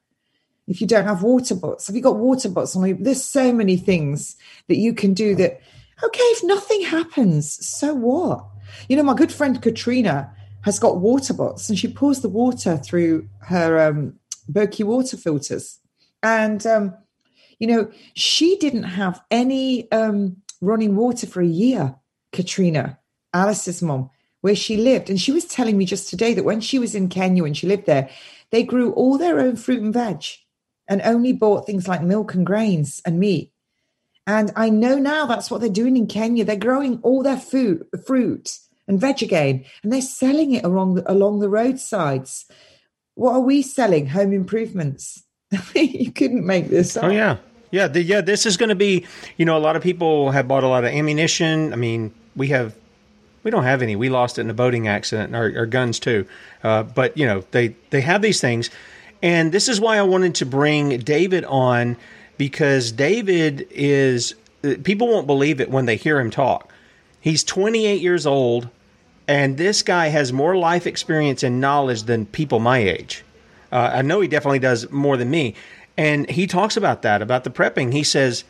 if 0.66 0.80
you 0.80 0.86
don't 0.86 1.04
have 1.04 1.22
water 1.22 1.54
butts. 1.54 1.86
Have 1.86 1.96
you 1.96 2.02
got 2.02 2.16
water 2.16 2.48
on? 2.48 3.02
There's 3.02 3.22
so 3.22 3.52
many 3.52 3.76
things 3.76 4.36
that 4.68 4.76
you 4.76 4.94
can 4.94 5.14
do 5.14 5.34
that, 5.36 5.60
okay, 6.02 6.22
if 6.22 6.44
nothing 6.44 6.82
happens, 6.82 7.66
so 7.66 7.94
what? 7.94 8.44
You 8.88 8.96
know, 8.96 9.02
my 9.02 9.14
good 9.14 9.32
friend 9.32 9.60
Katrina 9.60 10.32
has 10.62 10.78
got 10.78 10.98
water 10.98 11.32
butts 11.32 11.68
and 11.68 11.78
she 11.78 11.88
pours 11.88 12.20
the 12.20 12.28
water 12.28 12.76
through 12.76 13.28
her 13.40 13.88
um, 13.88 14.14
Berkey 14.50 14.84
water 14.84 15.16
filters. 15.16 15.78
And, 16.22 16.66
um, 16.66 16.94
you 17.58 17.66
know, 17.66 17.90
she 18.14 18.56
didn't 18.56 18.82
have 18.84 19.22
any 19.30 19.90
um, 19.92 20.36
running 20.60 20.96
water 20.96 21.26
for 21.26 21.40
a 21.40 21.46
year, 21.46 21.94
Katrina, 22.32 22.98
Alice's 23.32 23.80
mom, 23.80 24.10
where 24.40 24.56
she 24.56 24.76
lived. 24.76 25.08
And 25.08 25.20
she 25.20 25.32
was 25.32 25.44
telling 25.44 25.78
me 25.78 25.84
just 25.84 26.08
today 26.08 26.34
that 26.34 26.44
when 26.44 26.60
she 26.60 26.78
was 26.78 26.94
in 26.94 27.08
Kenya 27.08 27.44
and 27.44 27.56
she 27.56 27.66
lived 27.66 27.86
there, 27.86 28.10
they 28.50 28.62
grew 28.62 28.92
all 28.92 29.18
their 29.18 29.40
own 29.40 29.56
fruit 29.56 29.82
and 29.82 29.94
veg 29.94 30.24
and 30.88 31.00
only 31.02 31.32
bought 31.32 31.66
things 31.66 31.88
like 31.88 32.02
milk 32.02 32.34
and 32.34 32.46
grains 32.46 33.02
and 33.04 33.18
meat. 33.18 33.52
And 34.26 34.52
I 34.56 34.70
know 34.70 34.98
now 34.98 35.26
that's 35.26 35.50
what 35.50 35.60
they're 35.60 35.70
doing 35.70 35.96
in 35.96 36.08
Kenya. 36.08 36.44
They're 36.44 36.56
growing 36.56 36.98
all 37.02 37.22
their 37.22 37.36
food, 37.36 37.86
fruit 38.06 38.58
and 38.88 39.00
veg 39.00 39.22
again, 39.22 39.64
and 39.82 39.92
they're 39.92 40.00
selling 40.00 40.52
it 40.52 40.64
along 40.64 40.94
the, 40.94 41.10
along 41.10 41.40
the 41.40 41.48
roadsides. 41.48 42.46
What 43.14 43.32
are 43.32 43.40
we 43.40 43.62
selling? 43.62 44.08
Home 44.08 44.32
improvements. 44.32 45.24
you 45.74 46.12
couldn't 46.12 46.44
make 46.44 46.68
this 46.68 46.96
up. 46.96 47.04
Oh 47.04 47.08
yeah, 47.08 47.36
yeah, 47.70 47.88
the, 47.88 48.02
yeah. 48.02 48.20
This 48.20 48.46
is 48.46 48.56
going 48.56 48.68
to 48.68 48.74
be. 48.74 49.06
You 49.36 49.44
know, 49.44 49.56
a 49.56 49.60
lot 49.60 49.76
of 49.76 49.82
people 49.82 50.32
have 50.32 50.48
bought 50.48 50.64
a 50.64 50.68
lot 50.68 50.84
of 50.84 50.92
ammunition. 50.92 51.72
I 51.72 51.76
mean, 51.76 52.12
we 52.34 52.48
have. 52.48 52.74
We 53.44 53.52
don't 53.52 53.62
have 53.62 53.80
any. 53.80 53.94
We 53.94 54.08
lost 54.08 54.38
it 54.38 54.40
in 54.40 54.50
a 54.50 54.54
boating 54.54 54.88
accident. 54.88 55.36
Our, 55.36 55.52
our 55.56 55.66
guns 55.66 56.00
too. 56.00 56.26
Uh, 56.64 56.82
but 56.82 57.16
you 57.16 57.26
know, 57.26 57.44
they 57.52 57.76
they 57.90 58.00
have 58.00 58.22
these 58.22 58.40
things, 58.40 58.70
and 59.22 59.52
this 59.52 59.68
is 59.68 59.80
why 59.80 59.98
I 59.98 60.02
wanted 60.02 60.34
to 60.36 60.46
bring 60.46 60.98
David 60.98 61.44
on 61.44 61.96
because 62.38 62.92
David 62.92 63.66
is. 63.70 64.34
People 64.82 65.06
won't 65.08 65.26
believe 65.28 65.60
it 65.60 65.70
when 65.70 65.86
they 65.86 65.96
hear 65.96 66.18
him 66.18 66.30
talk. 66.30 66.72
He's 67.20 67.44
28 67.44 68.00
years 68.00 68.26
old 68.26 68.68
and 69.28 69.56
this 69.56 69.82
guy 69.82 70.08
has 70.08 70.32
more 70.32 70.56
life 70.56 70.86
experience 70.86 71.42
and 71.42 71.60
knowledge 71.60 72.04
than 72.04 72.26
people 72.26 72.60
my 72.60 72.78
age. 72.78 73.24
Uh, 73.72 73.90
I 73.94 74.02
know 74.02 74.20
he 74.20 74.28
definitely 74.28 74.60
does 74.60 74.90
more 74.90 75.16
than 75.16 75.30
me. 75.30 75.54
And 75.96 76.28
he 76.30 76.46
talks 76.46 76.76
about 76.76 77.02
that, 77.02 77.22
about 77.22 77.44
the 77.44 77.50
prepping. 77.50 77.92
He 77.92 78.04
says, 78.04 78.44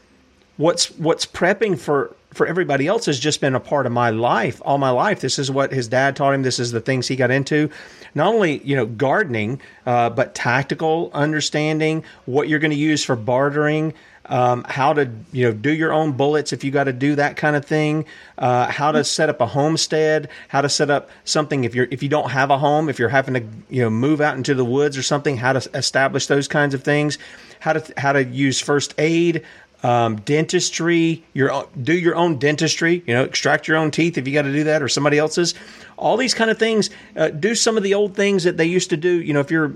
what's 0.57 0.91
what's 0.93 1.25
prepping 1.25 1.79
for 1.79 2.16
for 2.37 2.47
everybody 2.47 2.87
else 2.87 3.07
has 3.07 3.19
just 3.19 3.41
been 3.41 3.55
a 3.55 3.61
part 3.61 3.87
of 3.87 3.93
my 3.93 4.11
life 4.11 4.61
all 4.65 4.79
my 4.79 4.91
life 4.91 5.21
this 5.21 5.39
is 5.39 5.51
what 5.51 5.73
his 5.73 5.89
dad 5.89 6.15
taught 6.15 6.35
him 6.35 6.43
this 6.43 6.59
is 6.59 6.73
the 6.73 6.81
things 6.81 7.09
he 7.09 7.17
got 7.17 7.31
into 7.31 7.71
not 8.15 8.33
only 8.33 8.59
you 8.59 8.77
know 8.77 8.87
gardening 8.87 9.61
uh, 9.87 10.11
but 10.11 10.35
tactical 10.35 11.11
understanding 11.15 12.05
what 12.27 12.49
you're 12.49 12.59
going 12.59 12.71
to 12.71 12.77
use 12.77 13.05
for 13.05 13.17
bartering 13.17 13.95
um, 14.29 14.65
how 14.69 14.93
to 14.93 15.11
you 15.33 15.45
know 15.45 15.53
do 15.53 15.73
your 15.73 15.93
own 15.93 16.13
bullets 16.13 16.53
if 16.53 16.65
you 16.65 16.71
got 16.71 16.85
to 16.85 16.93
do 16.93 17.15
that 17.17 17.37
kind 17.37 17.57
of 17.57 17.65
thing, 17.65 18.05
uh, 18.39 18.67
how 18.67 18.93
to 18.93 19.05
set 19.05 19.29
up 19.29 19.41
a 19.41 19.47
homestead, 19.47 20.29
how 20.49 20.61
to 20.61 20.69
set 20.69 20.91
up 20.91 21.11
something 21.25 21.65
if 21.65 21.75
you're 21.75 21.89
if 21.91 22.03
you 22.03 22.09
don't 22.09 22.31
have 22.31 22.51
a 22.51 22.59
home, 22.59 22.89
if 22.89 22.99
you're 22.99 23.09
having 23.09 23.35
to 23.35 23.45
you 23.71 23.83
know 23.83 23.91
move 23.91 24.21
out 24.21 24.37
into 24.37 24.55
the 24.55 24.65
woods 24.65 24.97
or 24.97 25.03
something, 25.03 25.37
how 25.37 25.53
to 25.53 25.71
establish 25.75 26.27
those 26.27 26.49
kinds 26.49 26.75
of 26.75 26.83
things, 26.83 27.19
how 27.61 27.73
to 27.73 27.93
how 27.97 28.13
to 28.13 28.25
use 28.25 28.61
first 28.61 28.95
aid. 28.99 29.43
Um, 29.83 30.17
dentistry, 30.17 31.23
your 31.33 31.67
do 31.81 31.93
your 31.93 32.17
own 32.17 32.39
dentistry. 32.39 33.03
You 33.07 33.15
know, 33.15 33.23
extract 33.25 33.69
your 33.69 33.77
own 33.77 33.91
teeth 33.91 34.19
if 34.19 34.27
you 34.27 34.35
got 34.35 34.43
to 34.43 34.53
do 34.53 34.65
that, 34.65 34.83
or 34.83 34.89
somebody 34.89 35.19
else's. 35.19 35.55
All 35.97 36.17
these 36.17 36.35
kind 36.35 36.51
of 36.51 36.59
things. 36.59 36.91
Uh, 37.15 37.29
do 37.29 37.55
some 37.55 37.77
of 37.77 37.83
the 37.83 37.95
old 37.95 38.15
things 38.15 38.45
that 38.45 38.57
they 38.57 38.65
used 38.65 38.91
to 38.91 38.97
do. 38.97 39.21
You 39.21 39.35
know, 39.35 39.41
if 39.41 39.51
you're, 39.51 39.75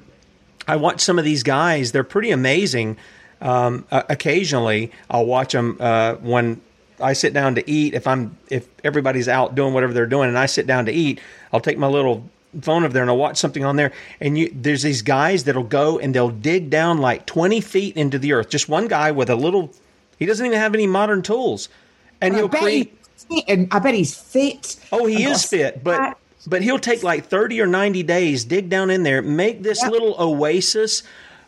I 0.66 0.76
watch 0.76 1.01
some 1.01 1.18
of 1.18 1.24
these 1.24 1.42
guys. 1.42 1.92
They're 1.92 2.03
pretty 2.03 2.30
amazing 2.30 2.96
um, 3.40 3.86
uh, 3.90 4.03
occasionally, 4.09 4.92
I'll 5.09 5.26
watch 5.26 5.53
them 5.53 5.76
uh, 5.80 6.14
when 6.16 6.61
I 7.01 7.14
sit 7.14 7.32
down 7.32 7.55
to 7.55 7.70
eat. 7.70 7.94
If 7.94 8.07
I'm 8.07 8.36
if 8.48 8.68
everybody's 8.84 9.28
out 9.28 9.55
doing 9.55 9.72
whatever 9.72 9.92
they're 9.92 10.07
doing, 10.07 10.28
and 10.28 10.38
I 10.38 10.46
sit 10.46 10.66
down 10.66 10.86
to 10.86 10.92
eat, 10.92 11.20
I'll 11.53 11.61
take 11.61 11.78
my 11.78 11.86
little 11.86 12.28
phone 12.61 12.84
over 12.84 12.92
there 12.92 13.03
and 13.03 13.11
I'll 13.11 13.16
watch 13.16 13.38
something 13.38 13.64
on 13.64 13.76
there. 13.76 13.92
And 14.20 14.36
you, 14.36 14.51
there's 14.53 14.82
these 14.82 15.03
guys 15.03 15.44
that'll 15.44 15.62
go 15.62 15.98
and 15.98 16.14
they'll 16.14 16.30
dig 16.30 16.68
down 16.68 16.98
like 16.98 17.24
20 17.26 17.61
feet 17.61 17.96
into 17.96 18.18
the 18.18 18.32
earth. 18.32 18.51
Just 18.51 18.68
one 18.68 18.88
guy 18.88 19.11
with 19.12 19.30
a 19.30 19.36
little. 19.36 19.70
He 20.20 20.26
doesn't 20.26 20.46
even 20.46 20.58
have 20.58 20.74
any 20.74 20.86
modern 20.86 21.22
tools, 21.22 21.68
and 22.20 22.36
he'll 22.36 22.48
create. 22.48 22.96
And 23.48 23.68
I 23.72 23.80
bet 23.80 23.94
he's 23.94 24.14
fit. 24.14 24.76
Oh, 24.92 25.06
he 25.06 25.24
is 25.24 25.44
fit, 25.44 25.82
but 25.82 26.16
but 26.46 26.62
he'll 26.62 26.78
take 26.78 27.02
like 27.02 27.26
30 27.26 27.60
or 27.60 27.66
90 27.66 28.02
days, 28.04 28.44
dig 28.44 28.68
down 28.68 28.90
in 28.90 29.02
there, 29.02 29.22
make 29.22 29.62
this 29.62 29.82
yep. 29.82 29.90
little 29.90 30.14
oasis 30.18 31.02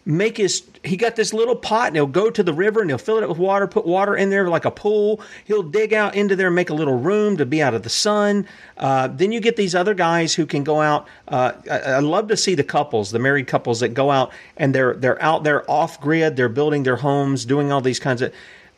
make 0.05 0.37
his 0.37 0.65
he 0.85 0.97
got 0.97 1.15
this 1.15 1.33
little 1.33 1.55
pot 1.55 1.87
and 1.89 1.97
he'll 1.97 2.07
go 2.07 2.29
to 2.29 2.43
the 2.43 2.53
river 2.53 2.81
and 2.81 2.91
he'll 2.91 2.99
fill 2.99 3.19
it 3.19 3.23
up 3.23 3.29
with 3.29 3.39
water 3.39 3.69
put 3.69 3.87
water 3.87 4.17
in 4.17 4.31
there 4.31 4.49
like 4.49 4.65
a 4.65 4.71
pool 4.71 5.21
he'll 5.45 5.63
dig 5.63 5.93
out 5.93 6.17
into 6.17 6.35
there 6.35 6.49
and 6.49 6.57
make 6.57 6.71
a 6.71 6.75
little 6.75 6.99
room 6.99 7.37
to 7.37 7.47
be 7.47 7.63
out 7.63 7.73
of 7.73 7.85
the 7.85 7.89
sun 7.89 8.47
uh, 8.79 9.07
then 9.07 9.31
you 9.31 9.41
get 9.41 9.55
these 9.55 9.77
other 9.77 9.95
guys 9.95 10.35
who 10.35 10.45
can 10.45 10.65
go 10.65 10.81
out 10.81 11.07
uh, 11.29 11.53
I, 11.71 11.79
I, 11.79 11.99
love 12.01 12.27
to 12.29 12.37
see 12.37 12.57
the 12.57 12.65
couples 12.65 13.13
the 13.13 13.21
married 13.21 13.47
couples 13.47 13.79
that 13.79 13.91
go 13.91 14.11
out 14.11 14.33
and 14.57 14.75
they're 14.75 14.95
they're 14.95 15.23
out 15.23 15.45
there 15.45 15.71
off 15.71 16.01
grid 16.01 16.35
they're 16.35 16.49
building 16.49 16.83
their 16.83 16.97
homes 16.97 17.45
doing 17.45 17.71
all 17.71 17.81
these 17.81 18.01
kinds 18.01 18.23
of 18.23 18.35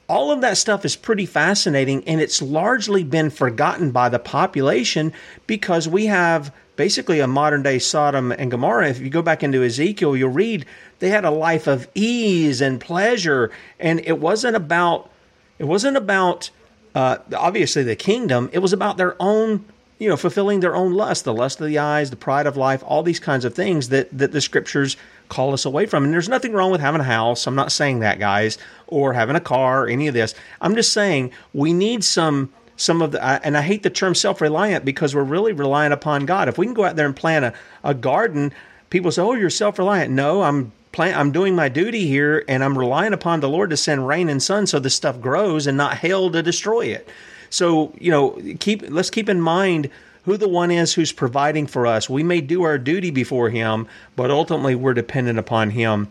all 0.09 0.31
of 0.31 0.41
that 0.43 0.57
stuff 0.57 0.85
is 0.85 0.97
pretty 0.97 1.27
fascinating 1.27 2.05
and 2.07 2.21
it's 2.21 2.43
largely 2.43 3.03
been 3.03 3.31
forgotten 3.31 3.91
by 3.91 4.09
the 4.09 4.19
population 4.19 5.13
because 5.47 5.89
we 5.89 6.07
have 6.07 6.53
basically 6.77 7.21
a 7.21 7.27
modern 7.27 7.63
day 7.63 7.79
Sodom 7.79 8.33
and 8.33 8.51
Gomorrah. 8.51 8.89
If 8.89 9.01
you 9.01 9.11
go 9.11 9.23
back 9.23 9.43
into 9.43 9.63
Ezekiel, 9.63 10.17
you'll 10.17 10.31
read 10.31 10.67
they 10.99 11.11
had 11.11 11.25
a 11.25 11.31
life 11.31 11.67
of 11.67 11.89
ease 11.95 12.61
and 12.61 12.81
pleasure, 12.81 13.51
and 13.79 14.01
it 14.01 14.19
wasn't 14.19 14.57
about 14.57 15.11
it 15.59 15.65
wasn't 15.65 15.97
about 15.97 16.51
uh, 16.95 17.19
obviously 17.35 17.83
the 17.83 17.97
kingdom. 17.97 18.51
It 18.53 18.59
was 18.59 18.73
about 18.73 18.97
their 18.97 19.17
own, 19.21 19.65
you 19.99 20.09
know, 20.09 20.17
fulfilling 20.17 20.61
their 20.61 20.75
own 20.75 20.93
lust, 20.93 21.25
the 21.25 21.35
lust 21.35 21.61
of 21.61 21.67
the 21.67 21.79
eyes, 21.79 22.11
the 22.11 22.17
pride 22.17 22.47
of 22.47 22.57
life, 22.57 22.83
all 22.87 23.03
these 23.03 23.21
kinds 23.21 23.45
of 23.45 23.55
things 23.55 23.89
that 23.91 24.17
that 24.17 24.33
the 24.33 24.41
scriptures 24.41 24.97
call 25.29 25.53
us 25.53 25.65
away 25.65 25.87
from. 25.87 26.05
And 26.05 26.13
there's 26.13 26.29
nothing 26.29 26.53
wrong 26.53 26.71
with 26.71 26.81
having 26.81 27.01
a 27.01 27.05
house. 27.05 27.47
I'm 27.47 27.55
not 27.55 27.73
saying 27.73 28.01
that, 28.01 28.19
guys, 28.19 28.59
or 28.87 29.13
having 29.13 29.37
a 29.37 29.41
car, 29.41 29.85
or 29.85 29.89
any 29.89 30.09
of 30.09 30.15
this. 30.15 30.35
I'm 30.61 30.75
just 30.75 30.93
saying 30.93 31.33
we 31.53 31.73
need 31.73 32.05
some 32.05 32.53
some 32.77 33.03
of 33.03 33.13
the 33.13 33.23
and 33.23 33.57
I 33.57 33.63
hate 33.63 33.83
the 33.83 33.91
term 33.91 34.15
self-reliant 34.15 34.85
because 34.85 35.15
we're 35.15 35.23
really 35.23 35.53
relying 35.53 35.93
upon 35.93 36.27
God. 36.27 36.49
If 36.49 36.59
we 36.59 36.67
can 36.67 36.75
go 36.75 36.85
out 36.85 36.97
there 36.97 37.07
and 37.07 37.15
plant 37.15 37.45
a, 37.45 37.55
a 37.83 37.95
garden 37.95 38.53
people 38.91 39.11
say, 39.11 39.23
"Oh, 39.23 39.35
you're 39.35 39.51
self-reliant." 39.51 40.13
No, 40.13 40.43
I'm 40.43 40.73
plan- 40.93 41.19
I'm 41.19 41.33
doing 41.33 41.57
my 41.57 41.69
duty 41.69 42.07
here, 42.07 42.45
and 42.47 42.63
I'm 42.63 42.79
relying 42.79 43.13
upon 43.13 43.41
the 43.41 43.49
Lord 43.49 43.71
to 43.71 43.77
send 43.77 44.07
rain 44.07 44.29
and 44.29 44.43
sun 44.43 44.67
so 44.67 44.79
this 44.79 44.95
stuff 44.95 45.21
grows, 45.21 45.67
and 45.67 45.77
not 45.77 45.99
hail 45.99 46.31
to 46.31 46.43
destroy 46.43 46.87
it. 46.87 47.09
So 47.51 47.93
you 47.99 48.11
know, 48.11 48.39
keep 48.61 48.85
let's 48.89 49.11
keep 49.11 49.29
in 49.29 49.41
mind 49.41 49.91
who 50.25 50.37
the 50.37 50.49
one 50.49 50.71
is 50.71 50.95
who's 50.95 51.13
providing 51.13 51.67
for 51.67 51.87
us. 51.87 52.09
We 52.09 52.23
may 52.23 52.41
do 52.41 52.63
our 52.63 52.79
duty 52.79 53.11
before 53.11 53.51
Him, 53.51 53.87
but 54.17 54.31
ultimately 54.31 54.75
we're 54.75 54.95
dependent 54.95 55.39
upon 55.39 55.71
Him 55.71 56.09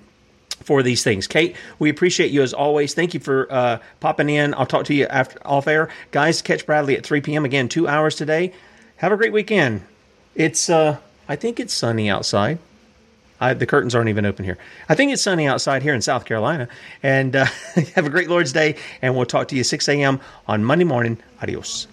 for 0.64 0.84
these 0.84 1.04
things. 1.04 1.28
Kate, 1.28 1.56
we 1.80 1.90
appreciate 1.90 2.32
you 2.32 2.42
as 2.42 2.54
always. 2.54 2.94
Thank 2.94 3.14
you 3.14 3.20
for 3.20 3.52
uh, 3.52 3.80
popping 4.00 4.30
in. 4.30 4.54
I'll 4.54 4.66
talk 4.66 4.86
to 4.86 4.94
you 4.94 5.06
after 5.08 5.40
off 5.46 5.68
air, 5.68 5.90
guys. 6.12 6.42
Catch 6.42 6.66
Bradley 6.66 6.98
at 6.98 7.06
3 7.06 7.22
p.m. 7.22 7.46
again, 7.46 7.68
two 7.68 7.88
hours 7.88 8.16
today. 8.16 8.54
Have 8.98 9.12
a 9.12 9.18
great 9.18 9.34
weekend. 9.34 9.82
It's 10.36 10.70
uh, 10.70 10.98
I 11.28 11.36
think 11.36 11.60
it's 11.60 11.74
sunny 11.74 12.10
outside. 12.10 12.60
I, 13.40 13.54
the 13.54 13.66
curtains 13.66 13.94
aren't 13.94 14.10
even 14.10 14.26
open 14.26 14.46
here. 14.46 14.58
I 14.88 14.96
think 14.96 15.12
it's 15.12 15.22
sunny 15.22 15.48
outside 15.48 15.84
here 15.84 15.94
in 15.94 16.02
South 16.02 16.24
Carolina. 16.24 16.70
And 17.02 17.36
uh, 17.36 17.46
have 17.96 18.06
a 18.06 18.10
great 18.10 18.30
Lord's 18.30 18.54
Day, 18.54 18.78
and 19.02 19.16
we'll 19.16 19.26
talk 19.26 19.50
to 19.50 19.56
you 19.56 19.64
6 19.64 19.90
a.m. 19.90 20.22
on 20.48 20.64
Monday 20.64 20.86
morning. 20.86 21.18
Adios. 21.42 21.88